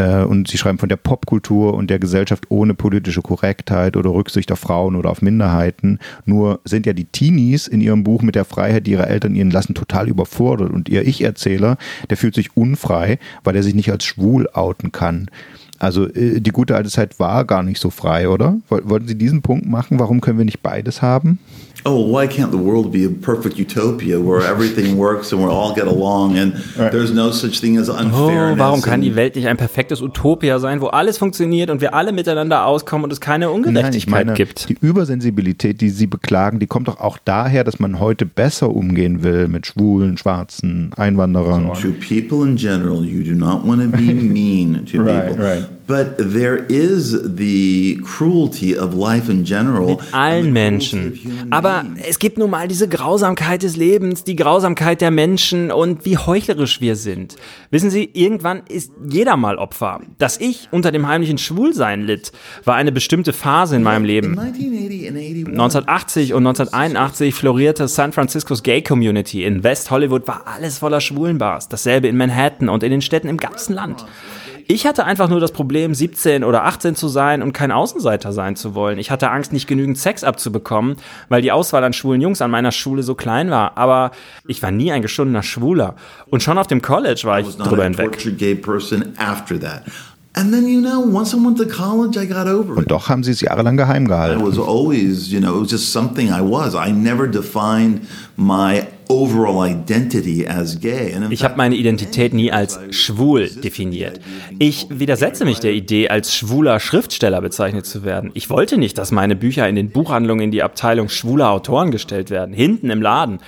Äh, 0.00 0.24
Und 0.24 0.48
Sie 0.48 0.56
schreiben 0.58 0.78
von 0.78 0.88
der 0.88 0.96
Popkultur 0.96 1.74
und 1.74 1.90
der 1.90 1.98
Gesellschaft 1.98 2.46
ohne 2.50 2.74
politische 2.74 3.22
Korrektheit 3.22 3.96
oder 3.96 4.10
Rücksicht 4.10 4.50
auf 4.52 4.58
Frauen 4.60 4.96
oder 4.96 5.10
auf 5.10 5.20
Minderheiten. 5.22 5.98
Nur 6.24 6.60
sind 6.64 6.86
ja 6.86 6.92
die 6.92 7.04
Teenies 7.04 7.66
in 7.66 7.80
ihrem 7.80 8.02
Buch 8.04 8.22
mit 8.22 8.34
der 8.34 8.44
Freiheit, 8.44 8.86
die 8.86 8.92
ihre 8.92 9.06
Eltern 9.06 9.34
ihnen 9.34 9.50
lassen, 9.50 9.74
total 9.74 10.08
überfordert. 10.08 10.70
Und 10.70 10.88
ihr 10.88 11.06
Ich-Erzähler, 11.06 11.76
der 12.08 12.16
fühlt 12.16 12.34
sich 12.34 12.56
unfrei, 12.56 13.18
weil 13.44 13.56
er 13.56 13.62
sich 13.62 13.74
nicht 13.74 13.90
als 13.90 14.04
schwul 14.04 14.48
outen 14.52 14.92
kann. 14.92 15.28
Also 15.78 16.06
äh, 16.08 16.40
die 16.40 16.50
gute 16.50 16.76
alte 16.76 16.90
Zeit 16.90 17.18
war 17.18 17.44
gar 17.44 17.62
nicht 17.62 17.80
so 17.80 17.90
frei, 17.90 18.28
oder? 18.28 18.58
Woll- 18.68 18.82
Wollten 18.88 19.08
Sie 19.08 19.16
diesen 19.16 19.42
Punkt 19.42 19.66
machen? 19.66 19.98
Warum 19.98 20.20
können 20.20 20.38
wir 20.38 20.44
nicht 20.44 20.62
beides 20.62 21.00
haben? 21.02 21.38
Oh, 21.84 22.00
why 22.10 22.26
can't 22.26 22.50
the 22.52 22.58
world 22.58 22.92
be 22.92 23.04
a 23.04 23.08
perfect 23.10 23.58
utopia 23.58 24.18
where 24.20 24.42
everything 24.52 24.96
works 24.98 25.32
and 25.32 25.42
we 25.42 25.48
all 25.48 25.74
get 25.74 25.86
along 25.86 26.36
and 26.38 26.52
there's 26.76 27.12
no 27.12 27.30
such 27.30 27.60
thing 27.60 27.78
as 27.78 27.88
Oh, 27.88 27.94
unfairness? 27.94 28.58
warum 28.58 28.82
kann 28.82 29.00
die 29.00 29.16
Welt 29.16 29.34
nicht 29.36 29.46
ein 29.48 29.56
perfektes 29.56 30.02
Utopia 30.02 30.58
sein, 30.58 30.80
wo 30.80 30.86
alles 30.88 31.18
funktioniert 31.18 31.70
und 31.70 31.80
wir 31.80 31.94
alle 31.94 32.12
miteinander 32.12 32.66
auskommen 32.66 33.04
und 33.04 33.12
es 33.12 33.20
keine 33.20 33.50
Ungerechtigkeit 33.50 34.34
gibt? 34.34 34.68
die 34.68 34.76
Übersensibilität, 34.80 35.80
die 35.80 35.90
Sie 35.90 36.06
beklagen, 36.06 36.58
die 36.58 36.66
kommt 36.66 36.88
doch 36.88 37.00
auch 37.00 37.18
daher, 37.24 37.64
dass 37.64 37.78
man 37.80 37.98
heute 38.00 38.26
besser 38.26 38.70
umgehen 38.74 39.22
will 39.22 39.48
mit 39.48 39.66
Schwulen, 39.66 40.18
Schwarzen, 40.18 40.90
Einwanderern. 40.96 41.72
to 41.80 41.92
people 42.06 42.46
in 42.46 42.56
general, 42.56 43.04
you 43.04 43.22
do 43.22 43.34
not 43.34 43.64
want 43.66 43.80
to 43.82 43.88
be 43.88 44.12
mean 44.12 44.84
to 44.86 44.98
Right, 45.02 45.28
people. 45.28 45.44
right. 45.44 45.64
But 45.86 46.18
there 46.18 46.54
is 46.68 47.10
the 47.36 48.00
cruelty 48.04 48.76
of 48.78 48.94
life 48.94 49.28
in 49.28 49.44
general. 49.44 49.96
the 49.98 50.04
allen 50.16 50.52
Menschen. 50.52 51.12
human 51.14 51.52
Aber 51.70 51.88
es 52.08 52.18
gibt 52.18 52.38
nun 52.38 52.50
mal 52.50 52.68
diese 52.68 52.88
Grausamkeit 52.88 53.62
des 53.62 53.76
Lebens, 53.76 54.24
die 54.24 54.36
Grausamkeit 54.36 55.00
der 55.00 55.10
Menschen 55.10 55.70
und 55.70 56.04
wie 56.04 56.18
heuchlerisch 56.18 56.80
wir 56.80 56.96
sind. 56.96 57.36
Wissen 57.70 57.90
Sie, 57.90 58.10
irgendwann 58.12 58.62
ist 58.68 58.92
jeder 59.08 59.36
mal 59.36 59.56
Opfer. 59.56 60.00
Dass 60.18 60.38
ich 60.38 60.68
unter 60.70 60.92
dem 60.92 61.06
heimlichen 61.06 61.38
Schwulsein 61.38 62.02
litt, 62.02 62.32
war 62.64 62.74
eine 62.74 62.92
bestimmte 62.92 63.32
Phase 63.32 63.76
in 63.76 63.82
meinem 63.82 64.04
in 64.04 64.08
Leben. 64.08 64.38
1980 64.38 65.08
and 65.08 65.16
81, 65.16 65.48
1980 65.48 66.34
und 66.34 66.46
1981 66.46 67.34
florierte 67.34 67.88
San 67.88 68.12
Franciscos 68.12 68.62
Gay 68.62 68.82
Community. 68.82 69.44
In 69.44 69.62
West 69.62 69.90
Hollywood 69.90 70.26
war 70.26 70.46
alles 70.46 70.78
voller 70.78 71.00
Schwulenbars. 71.00 71.68
Dasselbe 71.68 72.08
in 72.08 72.16
Manhattan 72.16 72.68
und 72.68 72.82
in 72.82 72.90
den 72.90 73.02
Städten 73.02 73.28
im 73.28 73.36
ganzen 73.36 73.74
Land. 73.74 74.04
Ich 74.72 74.86
hatte 74.86 75.04
einfach 75.04 75.28
nur 75.28 75.40
das 75.40 75.50
Problem, 75.50 75.94
17 75.94 76.44
oder 76.44 76.62
18 76.62 76.94
zu 76.94 77.08
sein 77.08 77.42
und 77.42 77.52
kein 77.52 77.72
Außenseiter 77.72 78.32
sein 78.32 78.54
zu 78.54 78.76
wollen. 78.76 79.00
Ich 79.00 79.10
hatte 79.10 79.28
Angst, 79.28 79.52
nicht 79.52 79.66
genügend 79.66 79.98
Sex 79.98 80.22
abzubekommen, 80.22 80.94
weil 81.28 81.42
die 81.42 81.50
Auswahl 81.50 81.82
an 81.82 81.92
schwulen 81.92 82.20
Jungs 82.20 82.40
an 82.40 82.52
meiner 82.52 82.70
Schule 82.70 83.02
so 83.02 83.16
klein 83.16 83.50
war. 83.50 83.76
Aber 83.76 84.12
ich 84.46 84.62
war 84.62 84.70
nie 84.70 84.92
ein 84.92 85.02
geschundener 85.02 85.42
Schwuler. 85.42 85.96
Und 86.26 86.44
schon 86.44 86.56
auf 86.56 86.68
dem 86.68 86.82
College 86.82 87.22
war 87.24 87.40
ich 87.40 87.48
drüber 87.56 87.82
hinweg. 87.82 88.12
Tortured 90.34 90.50
gay 90.50 90.50
person 90.50 90.50
after 90.50 90.50
that. 90.50 90.50
And 90.50 90.52
then, 90.52 90.68
you 90.68 90.80
know, 90.80 91.00
once 91.00 91.34
I 91.34 91.38
went 91.38 91.58
to 91.58 91.66
college, 91.66 92.16
I 92.16 92.26
got 92.26 92.46
over 92.46 92.74
it. 92.74 92.78
Und 92.78 92.90
doch 92.90 93.08
haben 93.08 93.22
Sie 93.22 93.32
es 93.32 93.40
jahrelang 93.40 93.76
geheim 93.76 94.04
I 94.04 94.08
gehalten. 94.08 94.42
was 94.42 94.58
always, 94.58 95.30
you 95.32 95.40
know, 95.40 95.56
it 95.56 95.60
was 95.60 95.70
just 95.70 95.92
something 95.92 96.28
I 96.28 96.40
was. 96.40 96.74
I 96.74 96.92
never 96.92 97.28
defined 97.28 98.02
my 98.36 98.86
overall 99.08 99.64
identity 99.64 100.46
as 100.46 100.78
gay. 100.78 101.12
And 101.12 101.24
in 101.24 101.32
Ich 101.32 101.42
habe 101.42 101.56
meine 101.56 101.74
Identität 101.74 102.32
nie 102.32 102.52
als 102.52 102.78
schwul 102.90 103.48
definiert. 103.48 104.20
Ich 104.58 104.86
widersetze 104.88 105.44
mich 105.44 105.58
der 105.58 105.72
Idee, 105.72 106.08
als 106.08 106.34
schwuler 106.34 106.78
Schriftsteller 106.78 107.40
bezeichnet 107.40 107.86
zu 107.86 108.04
werden. 108.04 108.30
Ich 108.34 108.48
wollte 108.50 108.78
nicht, 108.78 108.96
dass 108.98 109.10
meine 109.10 109.34
Bücher 109.34 109.68
in 109.68 109.74
den 109.74 109.90
Buchhandlungen 109.90 110.44
in 110.44 110.50
die 110.52 110.62
Abteilung 110.62 111.08
schwuler 111.08 111.50
Autoren 111.50 111.90
gestellt 111.90 112.30
werden, 112.30 112.54
hinten 112.54 112.90
im 112.90 113.02
Laden. 113.02 113.40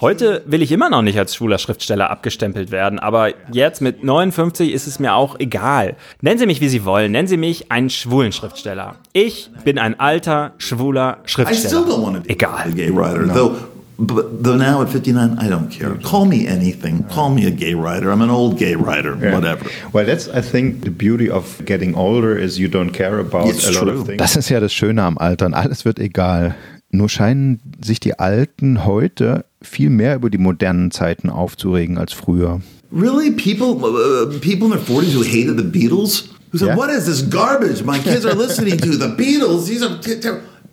Heute 0.00 0.42
will 0.46 0.62
ich 0.62 0.70
immer 0.70 0.88
noch 0.90 1.02
nicht 1.02 1.18
als 1.18 1.34
schwuler 1.34 1.58
Schriftsteller 1.58 2.08
abgestempelt 2.10 2.70
werden, 2.70 3.00
aber 3.00 3.30
jetzt 3.52 3.80
mit 3.82 4.04
59 4.04 4.72
ist 4.72 4.86
es 4.86 5.00
mir 5.00 5.14
auch 5.14 5.34
egal. 5.40 5.96
Nennen 6.20 6.38
Sie 6.38 6.46
mich, 6.46 6.60
wie 6.60 6.68
Sie 6.68 6.84
wollen, 6.84 7.10
nennen 7.10 7.26
Sie 7.26 7.36
mich 7.36 7.72
einen 7.72 7.90
schwulen 7.90 8.30
Schriftsteller. 8.30 8.94
Ich 9.12 9.50
bin 9.64 9.76
ein 9.78 9.98
alter, 9.98 10.52
schwuler 10.58 11.18
I 11.24 11.28
still 11.28 11.44
Schriftsteller. 11.46 11.82
don't 11.86 12.02
want 12.02 12.16
to 12.16 12.22
be 12.22 12.30
Egal. 12.30 12.68
a 12.68 12.70
gay 12.70 12.90
writer, 12.94 13.26
though. 13.26 13.56
But 14.00 14.44
though 14.44 14.56
now 14.56 14.80
at 14.80 14.90
59, 14.90 15.38
I 15.40 15.48
don't 15.50 15.68
care. 15.68 15.96
Call 16.04 16.24
me 16.26 16.46
anything. 16.46 17.04
Call 17.12 17.30
me 17.30 17.44
a 17.48 17.50
gay 17.50 17.74
writer. 17.74 18.12
I'm 18.12 18.22
an 18.22 18.30
old 18.30 18.56
gay 18.56 18.76
writer. 18.76 19.16
Whatever. 19.16 19.66
Well, 19.92 20.06
that's 20.06 20.28
I 20.28 20.40
think 20.40 20.84
the 20.84 20.90
beauty 20.92 21.28
of 21.28 21.64
getting 21.66 21.96
older 21.96 22.38
is 22.38 22.60
you 22.60 22.68
don't 22.68 22.92
care 22.92 23.18
about 23.18 23.48
It's 23.48 23.66
a 23.66 23.72
lot 23.72 23.82
true. 23.88 23.98
of 24.02 24.06
things. 24.06 24.18
Das 24.18 24.36
ist 24.36 24.50
ja 24.50 24.60
das 24.60 24.72
Schöne 24.72 25.02
am 25.02 25.18
Altern. 25.18 25.52
Alles 25.52 25.84
wird 25.84 25.98
egal. 25.98 26.54
Nur 26.90 27.08
scheinen 27.08 27.60
sich 27.84 28.00
die 28.00 28.18
Alten 28.18 28.84
heute 28.84 29.44
viel 29.60 29.90
mehr 29.90 30.14
über 30.14 30.30
die 30.30 30.38
modernen 30.38 30.90
Zeiten 30.90 31.28
aufzuregen 31.28 31.98
als 31.98 32.12
früher. 32.12 32.60
Really, 32.90 33.30
people, 33.30 33.76
uh, 33.76 34.38
people 34.40 34.66
in 34.66 34.70
their 34.70 34.80
40s 34.80 35.14
who 35.14 35.22
hated 35.22 35.58
the 35.58 35.64
Beatles, 35.64 36.30
who 36.50 36.58
said, 36.58 36.68
Yeah. 36.68 36.76
"What 36.76 36.90
is 36.90 37.04
this 37.04 37.28
garbage? 37.28 37.84
My 37.84 37.98
kids 37.98 38.24
are 38.24 38.34
listening 38.34 38.78
to 38.78 38.92
the 38.92 39.08
Beatles. 39.08 39.66
These 39.66 39.84
are 39.84 39.98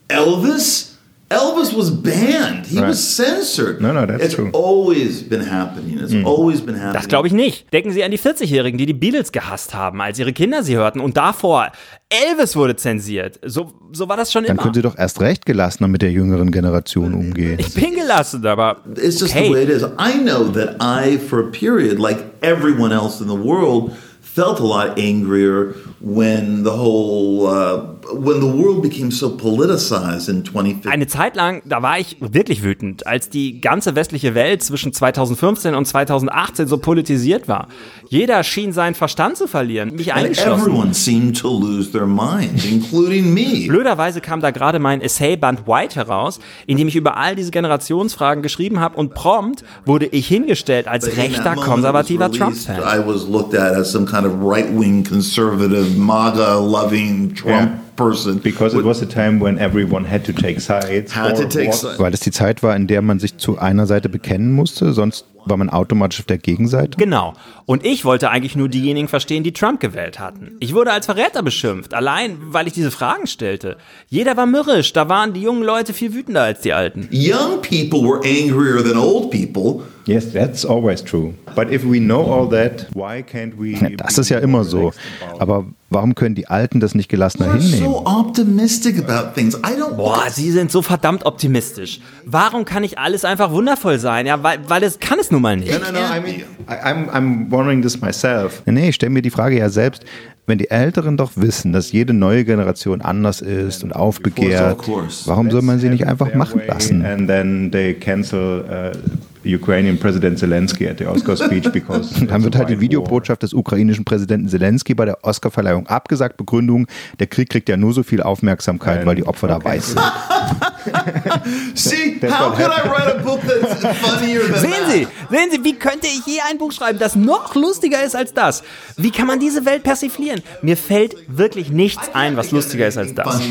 Elvis." 0.08 0.95
Elvis 1.30 1.76
was 1.76 1.90
banned. 2.04 2.68
He 2.68 2.78
Right. 2.78 2.90
was 2.90 3.16
censored. 3.16 3.82
No, 3.82 3.92
no, 3.92 4.06
that's 4.06 4.24
it's 4.24 4.36
true. 4.36 4.50
always 4.54 5.24
been 5.28 5.42
happening. 5.42 5.98
It's 6.00 6.14
always 6.24 6.62
been 6.62 6.76
happening. 6.76 6.94
Das 6.94 7.08
glaube 7.08 7.28
ich 7.28 7.34
nicht. 7.34 7.72
Denken 7.74 7.92
Sie 7.92 8.04
an 8.04 8.12
die 8.12 8.20
40-Jährigen, 8.20 8.78
die 8.78 8.86
die 8.86 8.94
Beatles 8.94 9.32
gehasst 9.32 9.74
haben, 9.74 10.02
als 10.02 10.20
ihre 10.20 10.34
Kinder 10.34 10.62
sie 10.62 10.76
hörten. 10.76 11.00
Und 11.00 11.18
davor, 11.18 11.72
Elvis 12.10 12.56
wurde 12.56 12.76
zensiert. 12.76 13.40
So, 13.44 13.74
so 13.92 14.08
war 14.08 14.18
das 14.18 14.32
schon 14.32 14.44
Dann 14.44 14.52
immer. 14.52 14.62
können 14.62 14.76
Sie 14.76 14.84
doch 14.84 14.98
erst 14.98 15.20
recht 15.20 15.48
gelassener 15.48 15.88
mit 15.88 16.04
der 16.04 16.12
jüngeren 16.12 16.52
Generation 16.52 17.16
umgehen. 17.16 17.58
Ich 17.60 17.74
bin 17.74 17.96
gelassen, 17.96 18.46
aber 18.46 18.82
It's 18.96 19.20
just 19.20 19.34
okay. 19.36 19.48
the 19.48 19.54
way 19.54 19.64
it 19.64 19.70
is. 19.70 19.84
I 19.84 20.20
know 20.24 20.44
that 20.52 20.76
I, 20.80 21.18
for 21.18 21.40
a 21.40 21.50
period, 21.52 21.98
like 21.98 22.24
everyone 22.42 22.94
else 22.94 23.20
in 23.20 23.28
the 23.28 23.36
world, 23.44 23.92
felt 24.22 24.60
a 24.60 24.64
lot 24.64 25.00
angrier 25.00 25.74
when 26.02 26.64
the 26.64 26.72
whole 26.72 27.48
uh, 27.48 27.95
when 28.14 28.42
the 28.42 28.48
world 28.48 28.82
became 28.82 29.12
so 29.12 29.36
politicized 29.36 30.30
in 30.30 30.44
2015. 30.44 30.92
Eine 30.92 31.08
Zeit 31.08 31.36
lang, 31.36 31.62
da 31.66 31.82
war 31.82 32.00
ich 32.00 32.18
wirklich 32.20 32.64
wütend, 32.64 33.08
als 33.08 33.30
die 33.30 33.62
ganze 33.62 33.96
westliche 33.96 34.36
Welt 34.36 34.64
zwischen 34.64 34.94
2015 34.94 35.76
und 35.76 35.86
2018 35.86 36.68
so 36.68 36.78
politisiert 36.78 37.48
war. 37.48 37.68
Jeder 38.10 38.44
schien 38.44 38.72
seinen 38.74 38.96
Verstand 38.96 39.38
zu 39.38 39.48
verlieren, 39.48 39.96
mich 39.96 40.14
eingeschlossen. 40.14 40.62
everyone 40.62 40.94
seemed 40.94 41.38
to 41.38 41.50
lose 41.50 41.92
their 41.92 42.06
minds, 42.06 42.66
including 42.66 43.34
me. 43.34 43.68
Blöderweise 43.68 44.22
kam 44.22 44.42
da 44.42 44.52
gerade 44.52 44.80
mein 44.80 45.02
Essayband 45.02 45.68
White 45.68 45.96
heraus, 45.96 46.40
in 46.68 46.78
dem 46.78 46.88
ich 46.88 46.96
über 46.96 47.18
all 47.18 47.36
diese 47.36 47.52
Generationsfragen 47.52 48.44
geschrieben 48.44 48.80
habe 48.80 48.98
und 48.98 49.14
prompt 49.14 49.64
wurde 49.86 50.06
ich 50.06 50.28
hingestellt 50.28 50.88
als 50.88 51.18
rechter, 51.18 51.56
konservativer 51.56 52.32
Trump-Fan. 52.32 52.80
I 52.80 53.06
was 53.06 53.28
looked 53.28 53.56
at 53.56 53.74
as 53.76 53.92
some 53.92 54.06
kind 54.06 54.26
of 54.26 54.34
right-wing 54.42 55.04
conservative, 55.04 55.98
MAGA-loving 55.98 57.34
Trump 57.34 57.56
Yeah. 57.56 57.80
Person. 57.96 58.40
Because 58.40 58.78
it 58.78 58.84
was 58.84 59.02
a 59.02 59.06
time 59.06 59.40
when 59.40 59.58
everyone 59.58 60.06
had 60.06 60.24
to 60.26 60.34
take 60.34 60.60
sides. 60.60 61.16
Had 61.16 61.36
to 61.38 61.48
take 61.48 61.74
sides. 61.74 62.00
Weil 62.00 62.12
das 62.12 62.22
die 62.22 62.32
Zeit 62.32 62.64
war, 62.64 62.76
in 62.76 62.88
der 62.88 63.02
man 63.02 63.20
sich 63.20 63.38
zu 63.38 63.58
einer 63.58 63.86
Seite 63.86 64.10
bekennen 64.10 64.52
musste, 64.52 64.94
sonst 64.94 65.26
war 65.46 65.58
man 65.58 65.70
automatisch 65.70 66.20
auf 66.20 66.26
der 66.26 66.38
Gegenseite. 66.38 66.98
Genau. 66.98 67.34
Und 67.66 67.86
ich 67.86 68.06
wollte 68.06 68.30
eigentlich 68.30 68.56
nur 68.56 68.70
diejenigen 68.70 69.08
verstehen, 69.08 69.44
die 69.44 69.54
Trump 69.54 69.80
gewählt 69.80 70.20
hatten. 70.20 70.58
Ich 70.60 70.74
wurde 70.74 70.92
als 70.92 71.06
Verräter 71.06 71.44
beschimpft, 71.44 71.94
allein 71.94 72.38
weil 72.42 72.68
ich 72.68 72.74
diese 72.74 72.92
Fragen 72.92 73.28
stellte. 73.28 73.78
Jeder 74.08 74.38
war 74.38 74.46
mürrisch, 74.46 74.94
da 74.94 75.10
waren 75.10 75.34
die 75.34 75.42
jungen 75.42 75.64
Leute 75.64 75.94
viel 75.94 76.14
wütender 76.14 76.44
als 76.44 76.62
die 76.62 76.74
Alten. 76.74 77.10
Young 77.12 77.62
people 77.62 78.02
were 78.02 78.22
angrier 78.24 78.84
than 78.84 78.98
old 78.98 79.32
people. 79.32 79.84
Yes, 80.06 80.32
that's 80.34 80.64
always 80.64 81.04
true. 81.04 81.34
But 81.56 81.72
if 81.72 81.84
we 81.84 82.00
know 82.00 82.22
all 82.32 82.48
that, 82.50 82.88
why 82.94 83.24
can't 83.24 83.54
we? 83.58 83.76
Das 83.98 84.20
ist 84.20 84.30
ja 84.30 84.38
immer 84.38 84.64
so. 84.64 84.92
Aber 85.40 85.66
warum 85.90 86.14
können 86.14 86.36
die 86.36 86.48
Alten 86.48 86.80
das 86.80 86.94
nicht 86.94 87.10
gelassener 87.10 87.54
hinnehmen? 87.54 87.86
so 87.86 88.06
optimistic 88.06 89.00
about 89.00 89.34
things. 89.34 89.56
I 89.56 89.80
don't. 89.80 89.96
Boah, 89.96 90.30
Sie 90.30 90.52
sind 90.52 90.72
so 90.72 90.84
verdammt 90.84 91.26
optimistisch. 91.26 92.02
Warum 92.24 92.66
kann 92.66 92.84
nicht 92.84 93.00
alles 93.00 93.26
einfach 93.26 93.50
wundervoll 93.50 93.98
sein? 93.98 94.28
Ja, 94.28 94.44
weil, 94.44 94.60
weil 94.68 94.84
es 94.84 95.00
kann 95.00 95.18
es 95.18 95.32
nun 95.36 95.42
mal 95.42 95.58
nicht. 95.58 95.72
No, 95.72 95.92
no, 95.92 96.00
I 96.00 96.20
mean, 96.20 96.44
I'm, 96.68 97.10
I'm 97.10 97.52
wondering 97.52 97.82
this 97.82 98.02
myself. 98.02 98.64
Nee, 98.66 98.74
nee, 98.74 98.90
ich 98.90 98.96
stelle 98.96 99.12
mir 99.12 99.22
die 99.22 99.30
Frage 99.30 99.58
ja 99.58 99.70
selbst. 99.70 100.04
Wenn 100.48 100.60
die 100.60 100.70
Älteren 100.70 101.18
doch 101.18 101.32
wissen, 101.36 101.74
dass 101.74 101.92
jede 101.92 102.14
neue 102.14 102.46
Generation 102.46 103.02
anders 103.02 103.42
ist 103.42 103.84
und 103.84 103.94
aufbegehrt, 103.94 104.88
warum 105.26 105.50
soll 105.50 105.64
man 105.64 105.80
sie 105.80 105.90
nicht 105.90 106.06
einfach 106.06 106.36
machen 106.36 106.62
lassen? 106.68 107.04
And 107.04 107.28
then 107.28 107.72
they 107.72 107.96
cancel 107.96 108.64
uh, 108.70 108.98
Ukrainian 109.46 109.98
President 109.98 110.40
Zelensky 110.40 110.88
at 110.88 110.98
the 110.98 111.06
Oscar 111.06 111.36
speech 111.36 111.72
because 111.72 112.26
Dann 112.26 112.44
wird 112.44 112.56
halt 112.56 112.70
die 112.70 112.80
Videobotschaft 112.80 113.44
des 113.44 113.54
ukrainischen 113.54 114.06
Präsidenten 114.06 114.48
Zelensky 114.48 114.94
bei 114.94 115.06
der 115.06 115.24
Oscarverleihung 115.24 115.88
abgesagt. 115.88 116.38
Begründung, 116.38 116.88
der 117.20 117.28
Krieg 117.28 117.50
kriegt 117.50 117.70
ja 117.70 117.78
nur 117.78 117.94
so 117.94 118.04
viel 118.04 118.22
Aufmerksamkeit, 118.22 119.06
weil 119.06 119.16
die 119.16 119.26
Opfer 119.26 119.48
da 119.48 119.64
weiß 119.64 119.88
sind. 119.88 120.02
See, 121.74 122.20
how 122.22 122.54
could 122.56 122.72
I 122.72 122.88
write 122.88 123.18
a 123.18 123.24
book 123.24 123.42
that's 123.42 123.82
funnier 123.98 124.42
than 124.42 124.62
Sehen 124.62 124.72
that? 124.72 124.92
Sie, 124.92 125.08
sehen 125.30 125.52
Sie, 125.52 125.64
wie 125.64 125.74
könnte 125.74 126.08
ich 126.08 126.26
je 126.26 126.40
ein 126.50 126.58
Buch 126.58 126.72
schreiben, 126.72 127.00
das 127.00 127.16
noch 127.16 127.56
lustiger 127.56 128.04
ist 128.04 128.16
als 128.16 128.34
das? 128.34 128.64
Wie 128.98 129.12
kann 129.12 129.28
man 129.28 129.40
diese 129.40 129.66
Welt 129.66 129.84
persiflieren? 129.84 130.42
Mir 130.62 130.78
fällt 130.78 131.16
wirklich 131.28 131.72
nichts 131.72 132.10
ein, 132.14 132.38
was 132.38 132.52
lustiger 132.52 132.88
ist 132.88 132.98
als 132.98 133.14
das. 133.14 133.42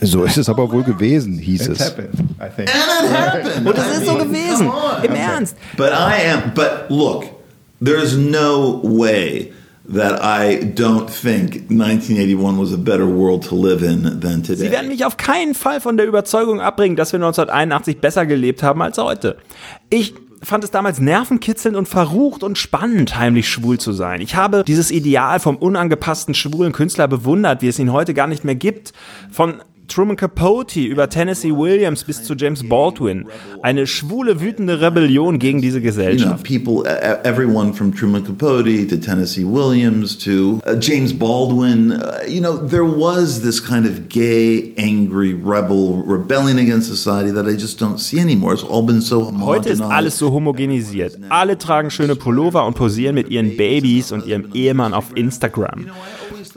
So 0.00 0.24
ist 0.24 0.38
es 0.38 0.48
aber 0.48 0.70
wohl 0.72 0.82
gewesen, 0.82 1.38
hieß 1.38 1.68
it 1.68 1.80
es. 1.80 1.94
Und 3.64 3.78
es 3.78 3.98
ist 3.98 4.06
so 4.06 4.14
gewesen. 4.16 4.70
Im 5.06 5.14
Ernst. 5.14 5.56
But 5.76 5.90
I 5.90 6.30
am. 6.30 6.52
But 6.54 6.90
look, 6.90 7.24
there's 7.80 8.16
no 8.16 8.80
way 8.82 9.52
that 9.88 10.20
I 10.20 10.64
don't 10.74 11.08
think 11.08 11.70
1981 11.70 12.58
was 12.58 12.72
a 12.72 12.76
better 12.76 13.06
world 13.06 13.46
to 13.48 13.54
live 13.54 13.82
in 13.82 14.20
than 14.20 14.42
Sie 14.42 14.58
werden 14.58 14.72
today. 14.72 14.88
mich 14.88 15.04
auf 15.04 15.16
keinen 15.16 15.54
Fall 15.54 15.80
von 15.80 15.96
der 15.96 16.06
Überzeugung 16.06 16.60
abbringen, 16.60 16.96
dass 16.96 17.12
wir 17.12 17.18
1981 17.18 18.00
besser 18.00 18.26
gelebt 18.26 18.62
haben 18.62 18.82
als 18.82 18.98
heute. 18.98 19.36
Ich 19.90 20.14
fand 20.42 20.64
es 20.64 20.70
damals 20.70 21.00
nervenkitzelnd 21.00 21.76
und 21.76 21.88
verrucht 21.88 22.42
und 22.42 22.58
spannend, 22.58 23.16
heimlich 23.16 23.48
schwul 23.48 23.78
zu 23.78 23.92
sein. 23.92 24.20
Ich 24.20 24.34
habe 24.34 24.64
dieses 24.66 24.90
Ideal 24.90 25.40
vom 25.40 25.56
unangepassten 25.56 26.34
schwulen 26.34 26.72
Künstler 26.72 27.08
bewundert, 27.08 27.62
wie 27.62 27.68
es 27.68 27.78
ihn 27.78 27.92
heute 27.92 28.14
gar 28.14 28.26
nicht 28.26 28.44
mehr 28.44 28.54
gibt. 28.54 28.92
Von 29.30 29.62
Truman 29.88 30.16
Capote 30.16 30.80
über 30.80 31.08
Tennessee 31.08 31.52
Williams 31.52 32.04
bis 32.04 32.22
zu 32.22 32.34
James 32.34 32.68
Baldwin. 32.68 33.26
Eine 33.62 33.86
schwule, 33.86 34.40
wütende 34.40 34.80
Rebellion 34.80 35.38
gegen 35.38 35.60
diese 35.62 35.78
You 35.78 35.82
know, 35.82 35.86
Gesellschaft. 35.88 36.44
people, 36.44 36.82
uh, 36.90 37.18
everyone 37.24 37.72
from 37.72 37.92
Truman 37.94 38.24
Capote 38.24 38.86
to 38.88 38.96
Tennessee 38.96 39.44
Williams 39.44 40.16
to 40.18 40.60
uh, 40.66 40.74
James 40.78 41.12
Baldwin, 41.12 41.92
uh, 41.92 42.18
you 42.28 42.40
know, 42.40 42.56
there 42.56 42.84
was 42.84 43.40
this 43.42 43.60
kind 43.60 43.86
of 43.86 44.08
gay, 44.08 44.72
angry 44.78 45.34
rebel 45.34 46.02
rebelling 46.06 46.58
against 46.58 46.88
society 46.88 47.30
that 47.32 47.46
I 47.46 47.54
just 47.56 47.78
don't 47.80 47.98
see 47.98 48.18
anymore. 48.20 48.54
It's 48.54 48.64
all 48.64 48.82
been 48.82 49.00
so 49.00 49.32
Heute 49.40 49.68
ist 49.70 49.80
alles 49.82 50.18
so 50.18 50.32
homogenisiert. 50.32 51.18
Alle 51.28 51.58
tragen 51.58 51.90
schöne 51.90 52.16
Pullover 52.16 52.66
und 52.66 52.74
posieren 52.74 53.14
mit 53.14 53.28
ihren 53.30 53.56
Babys 53.56 54.12
und 54.12 54.26
ihrem 54.26 54.48
Ehemann 54.54 54.94
auf 54.94 55.14
Instagram. 55.14 55.86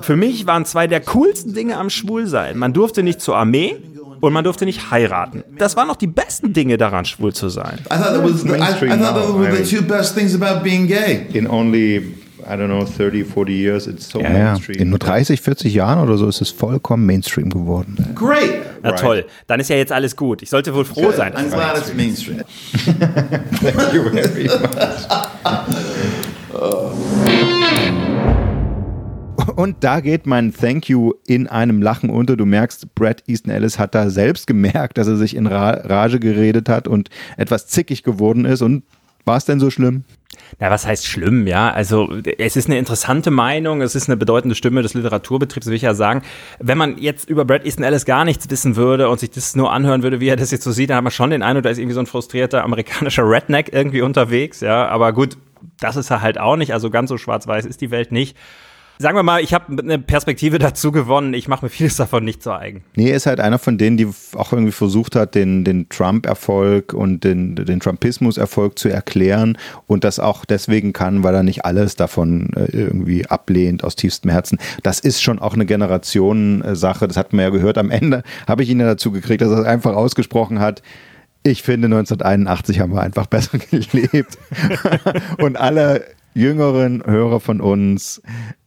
Für 0.02 0.16
mich 0.16 0.46
waren 0.48 0.66
zwei 0.66 0.88
der 0.88 1.02
coolsten 1.02 1.54
Dinge 1.54 1.78
am 1.78 1.90
Schwulsein. 1.90 2.58
Man 2.58 2.74
durfte 2.74 3.04
nicht 3.04 3.22
zur 3.22 3.36
Armee 3.38 3.76
und 4.22 4.34
man 4.34 4.44
durfte 4.44 4.66
nicht 4.66 4.92
heiraten. 4.92 5.44
Das 5.58 5.76
waren 5.76 5.88
noch 5.88 5.96
die 5.96 6.08
besten 6.08 6.54
Dinge 6.54 6.78
daran, 6.78 7.06
schwul 7.06 7.34
zu 7.34 7.50
sein. 7.50 7.80
I 7.86 7.96
thought 7.96 8.14
that 8.14 8.24
was 8.24 8.42
the, 8.42 8.50
I, 8.50 8.54
I 8.56 8.98
thought 8.98 9.16
that 9.16 9.34
were 9.34 9.56
the 9.56 9.64
two 9.64 9.82
best 9.84 10.16
things 10.16 10.34
about 10.40 10.62
being 10.64 10.88
gay. 10.88 11.26
In 11.34 11.48
only, 11.48 11.98
I 12.46 12.56
don't 12.56 12.68
know, 12.68 12.86
30, 12.86 13.24
40 13.24 13.52
years, 13.54 13.88
it's 13.88 14.10
so 14.10 14.20
Ja, 14.20 14.30
ja. 14.32 14.52
mainstream. 14.54 14.82
In 14.82 14.90
nur 14.90 15.00
30, 15.00 15.40
40 15.42 15.74
Jahren 15.74 16.00
oder 16.04 16.18
so 16.18 16.28
ist 16.28 16.42
es 16.42 16.50
vollkommen 16.50 17.06
Mainstream 17.06 17.50
geworden. 17.50 17.96
Great. 18.16 18.62
Na 18.84 18.92
toll, 18.94 19.26
dann 19.48 19.60
ist 19.60 19.70
ja 19.70 19.76
jetzt 19.78 19.92
alles 19.92 20.16
gut. 20.16 20.42
Ich 20.42 20.50
sollte 20.50 20.74
wohl 20.74 20.86
froh 20.86 21.12
sein. 21.12 21.34
I'm 21.34 21.50
glad 21.50 21.78
it's 21.78 21.94
mainstream. 21.94 22.40
Thank 22.86 23.94
you 23.94 24.04
very 24.10 24.48
much. 24.48 25.08
Und 29.60 29.84
da 29.84 30.00
geht 30.00 30.26
mein 30.26 30.54
Thank 30.54 30.88
you 30.88 31.16
in 31.28 31.48
einem 31.48 31.82
Lachen 31.82 32.10
unter. 32.10 32.38
Du 32.38 32.46
merkst, 32.46 32.96
Brad 32.96 33.24
Easton 33.28 33.52
Ellis 33.52 33.78
hat 33.78 33.94
da 33.94 34.10
selbst 34.10 34.48
gemerkt, 34.48 34.98
dass 34.98 35.10
er 35.10 35.18
sich 35.18 35.36
in 35.36 35.48
Ra 35.48 35.72
Rage 35.72 36.22
geredet 36.22 36.70
hat 36.70 36.88
und 36.88 37.10
etwas 37.36 37.68
zickig 37.68 38.04
geworden 38.04 38.46
ist. 38.46 38.62
Und 38.62 38.84
war 39.26 39.36
es 39.36 39.44
denn 39.44 39.60
so 39.60 39.70
schlimm? 39.70 40.06
Na, 40.60 40.72
was 40.72 40.88
heißt 40.88 41.06
schlimm, 41.06 41.46
ja? 41.46 41.72
Also, 41.72 42.10
es 42.38 42.56
ist 42.56 42.68
eine 42.68 42.78
interessante 42.78 43.32
Meinung, 43.32 43.82
es 43.82 43.96
ist 43.96 44.08
eine 44.08 44.16
bedeutende 44.16 44.56
Stimme 44.56 44.82
des 44.82 44.94
Literaturbetriebs, 44.94 45.68
will 45.68 45.74
ich 45.74 45.82
ja 45.82 45.94
sagen. 45.94 46.22
Wenn 46.60 46.78
man 46.78 46.98
jetzt 46.98 47.30
über 47.30 47.44
Brad 47.44 47.66
Easton 47.66 47.84
Ellis 47.84 48.06
gar 48.06 48.24
nichts 48.24 48.50
wissen 48.50 48.78
würde 48.78 49.10
und 49.10 49.20
sich 49.20 49.32
das 49.32 49.58
nur 49.58 49.74
anhören 49.74 50.04
würde, 50.04 50.22
wie 50.22 50.30
er 50.30 50.38
das 50.38 50.52
jetzt 50.52 50.64
so 50.64 50.72
sieht, 50.72 50.90
dann 50.90 50.96
hat 50.96 51.04
man 51.04 51.12
schon 51.12 51.32
den 51.32 51.44
Eindruck, 51.44 51.64
da 51.64 51.70
ist 51.70 51.80
irgendwie 51.80 51.96
so 51.96 52.00
ein 52.00 52.06
frustrierter 52.06 52.64
amerikanischer 52.64 53.30
Redneck 53.30 53.74
irgendwie 53.74 54.04
unterwegs, 54.04 54.62
ja? 54.62 54.88
Aber 54.88 55.12
gut, 55.12 55.38
das 55.82 55.98
ist 55.98 56.12
er 56.12 56.22
halt 56.22 56.40
auch 56.40 56.56
nicht, 56.56 56.72
also 56.72 56.90
ganz 56.90 57.10
so 57.10 57.18
schwarz-weiß 57.18 57.66
ist 57.66 57.82
die 57.82 57.92
Welt 57.92 58.14
nicht. 58.14 58.38
Sagen 59.02 59.16
wir 59.16 59.24
mal, 59.24 59.42
ich 59.42 59.54
habe 59.54 59.82
eine 59.82 59.98
Perspektive 59.98 60.60
dazu 60.60 60.92
gewonnen, 60.92 61.34
ich 61.34 61.48
mache 61.48 61.66
mir 61.66 61.70
vieles 61.70 61.96
davon 61.96 62.26
nicht 62.26 62.44
zu 62.44 62.52
eigen. 62.52 62.84
Nee, 62.98 63.12
er 63.12 63.16
ist 63.16 63.28
halt 63.28 63.40
einer 63.40 63.58
von 63.58 63.78
denen, 63.78 63.96
die 63.96 64.10
auch 64.36 64.52
irgendwie 64.52 64.74
versucht 64.74 65.16
hat, 65.16 65.36
den, 65.36 65.64
den 65.64 65.88
Trump-Erfolg 65.88 66.94
und 66.94 67.24
den, 67.24 67.56
den 67.56 67.80
Trumpismus-Erfolg 67.80 68.78
zu 68.78 68.90
erklären 68.90 69.58
und 69.88 70.04
das 70.04 70.20
auch 70.20 70.44
deswegen 70.44 70.92
kann, 70.92 71.24
weil 71.24 71.34
er 71.34 71.44
nicht 71.44 71.64
alles 71.64 71.96
davon 71.96 72.50
äh, 72.58 72.76
irgendwie 72.76 73.26
ablehnt 73.26 73.86
aus 73.86 73.96
tiefstem 73.96 74.32
Herzen. 74.32 74.60
Das 74.84 75.00
ist 75.00 75.22
schon 75.22 75.40
auch 75.40 75.54
eine 75.54 75.66
Generationensache, 75.66 77.08
das 77.08 77.16
hat 77.16 77.32
man 77.32 77.44
ja 77.44 77.52
gehört. 77.52 77.78
Am 77.78 77.92
Ende 77.92 78.24
habe 78.50 78.64
ich 78.64 78.70
ihn 78.70 78.82
ja 78.82 78.86
dazu 78.86 79.12
gekriegt, 79.12 79.42
dass 79.42 79.50
er 79.50 79.66
einfach 79.66 79.96
ausgesprochen 79.96 80.60
hat. 80.60 80.82
Ich 81.44 81.64
finde, 81.64 81.86
1981 81.86 82.82
haben 82.82 82.92
wir 82.94 83.02
einfach 83.02 83.28
besser 83.28 83.60
gelebt. 83.60 84.38
und 85.38 85.56
alle 85.56 86.04
jüngeren 86.34 87.04
Hörer 87.06 87.40
von 87.40 87.62
uns, 87.62 88.22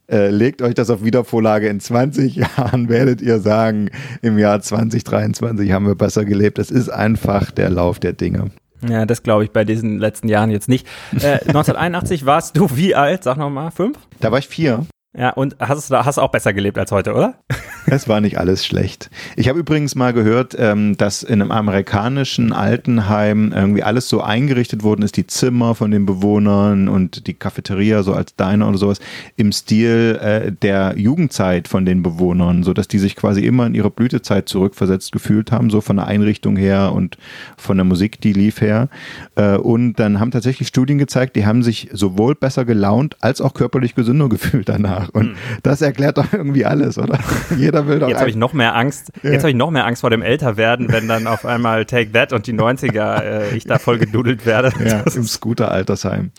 äh, 0.09 0.29
legt 0.29 0.61
euch 0.61 0.73
das 0.73 0.89
auf 0.89 1.03
Wiedervorlage. 1.03 1.67
In 1.67 1.79
20 1.79 2.35
Jahren 2.35 2.89
werdet 2.89 3.21
ihr 3.21 3.39
sagen, 3.39 3.89
im 4.21 4.37
Jahr 4.37 4.61
2023 4.61 5.71
haben 5.71 5.87
wir 5.87 5.95
besser 5.95 6.25
gelebt. 6.25 6.57
Das 6.57 6.71
ist 6.71 6.89
einfach 6.89 7.51
der 7.51 7.69
Lauf 7.69 7.99
der 7.99 8.13
Dinge. 8.13 8.51
Ja, 8.87 9.05
das 9.05 9.23
glaube 9.23 9.45
ich 9.45 9.51
bei 9.51 9.63
diesen 9.63 9.97
letzten 9.97 10.27
Jahren 10.27 10.51
jetzt 10.51 10.67
nicht. 10.67 10.87
Äh, 11.13 11.39
1981 11.47 12.25
warst 12.25 12.57
du 12.57 12.67
wie 12.75 12.95
alt? 12.95 13.23
Sag 13.23 13.37
noch 13.37 13.49
mal, 13.49 13.71
fünf? 13.71 13.97
Da 14.19 14.31
war 14.31 14.39
ich 14.39 14.47
vier. 14.47 14.85
Ja, 15.15 15.29
und 15.29 15.55
hast 15.59 15.91
du 15.91 16.05
hast 16.05 16.17
auch 16.17 16.31
besser 16.31 16.53
gelebt 16.53 16.77
als 16.77 16.91
heute, 16.91 17.13
oder? 17.13 17.35
Es 17.85 18.07
war 18.07 18.21
nicht 18.21 18.39
alles 18.39 18.65
schlecht. 18.65 19.09
Ich 19.35 19.49
habe 19.49 19.59
übrigens 19.59 19.93
mal 19.93 20.13
gehört, 20.13 20.55
ähm, 20.57 20.95
dass 20.95 21.21
in 21.21 21.41
einem 21.41 21.51
amerikanischen 21.51 22.53
Altenheim 22.53 23.51
irgendwie 23.53 23.83
alles 23.83 24.07
so 24.07 24.21
eingerichtet 24.21 24.83
worden 24.83 25.01
ist, 25.01 25.17
die 25.17 25.27
Zimmer 25.27 25.75
von 25.75 25.91
den 25.91 26.05
Bewohnern 26.05 26.87
und 26.87 27.27
die 27.27 27.33
Cafeteria 27.33 28.01
so 28.01 28.13
als 28.13 28.37
Diner 28.37 28.69
oder 28.69 28.77
sowas, 28.77 28.99
im 29.35 29.51
Stil 29.51 30.17
äh, 30.21 30.51
der 30.53 30.93
Jugendzeit 30.97 31.67
von 31.67 31.85
den 31.85 32.03
Bewohnern, 32.03 32.63
sodass 32.63 32.87
die 32.87 32.99
sich 32.99 33.17
quasi 33.17 33.45
immer 33.45 33.65
in 33.65 33.75
ihre 33.75 33.91
Blütezeit 33.91 34.47
zurückversetzt 34.47 35.11
gefühlt 35.11 35.51
haben, 35.51 35.69
so 35.69 35.81
von 35.81 35.97
der 35.97 36.07
Einrichtung 36.07 36.55
her 36.55 36.93
und 36.93 37.17
von 37.57 37.75
der 37.75 37.83
Musik, 37.83 38.21
die 38.21 38.31
lief 38.31 38.61
her. 38.61 38.87
Äh, 39.35 39.57
und 39.57 39.95
dann 39.95 40.21
haben 40.21 40.31
tatsächlich 40.31 40.69
Studien 40.69 40.97
gezeigt, 40.97 41.35
die 41.35 41.45
haben 41.45 41.63
sich 41.63 41.89
sowohl 41.91 42.33
besser 42.33 42.63
gelaunt 42.63 43.17
als 43.19 43.41
auch 43.41 43.53
körperlich 43.53 43.93
gesünder 43.93 44.29
gefühlt 44.33 44.69
danach. 44.69 45.02
Und 45.09 45.31
mhm. 45.31 45.37
das 45.63 45.81
erklärt 45.81 46.17
doch 46.17 46.31
irgendwie 46.31 46.65
alles, 46.65 46.97
oder? 46.97 47.19
Jeder 47.57 47.87
will 47.87 47.99
doch. 47.99 48.09
Jetzt 48.09 48.19
habe 48.19 48.29
ich 48.29 48.35
noch 48.35 48.53
mehr 48.53 48.75
Angst. 48.75 49.11
Ja. 49.21 49.31
Jetzt 49.31 49.41
habe 49.41 49.51
ich 49.51 49.55
noch 49.55 49.71
mehr 49.71 49.85
Angst 49.85 50.01
vor 50.01 50.09
dem 50.09 50.21
Älterwerden, 50.21 50.91
wenn 50.91 51.07
dann 51.07 51.27
auf 51.27 51.45
einmal 51.45 51.85
Take 51.85 52.11
That 52.11 52.33
und 52.33 52.47
die 52.47 52.53
90er 52.53 53.21
äh, 53.21 53.55
ich 53.55 53.65
da 53.65 53.79
voll 53.79 53.97
gedudelt 53.97 54.45
werde. 54.45 54.71
Ja, 54.83 55.01
im 55.15 55.23
Scooter-Altersheim. 55.23 56.31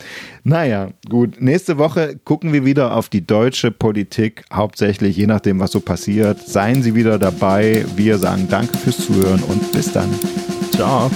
Naja, 0.43 0.89
gut. 1.09 1.41
Nächste 1.41 1.79
Woche 1.79 2.15
gucken 2.23 2.53
wir 2.53 2.63
wieder 2.63 2.95
auf 2.95 3.09
die 3.09 3.25
deutsche 3.25 3.71
Politik, 3.71 4.43
hauptsächlich, 4.53 5.17
je 5.17 5.25
nachdem, 5.25 5.59
was 5.59 5.71
so 5.71 5.79
passiert. 5.79 6.39
Seien 6.39 6.83
Sie 6.83 6.93
wieder 6.93 7.17
dabei. 7.17 7.85
Wir 7.95 8.19
sagen 8.19 8.47
Danke 8.49 8.77
fürs 8.77 8.97
Zuhören 8.97 9.41
und 9.43 9.71
bis 9.71 9.91
dann. 9.91 10.09
Ciao. 10.71 11.09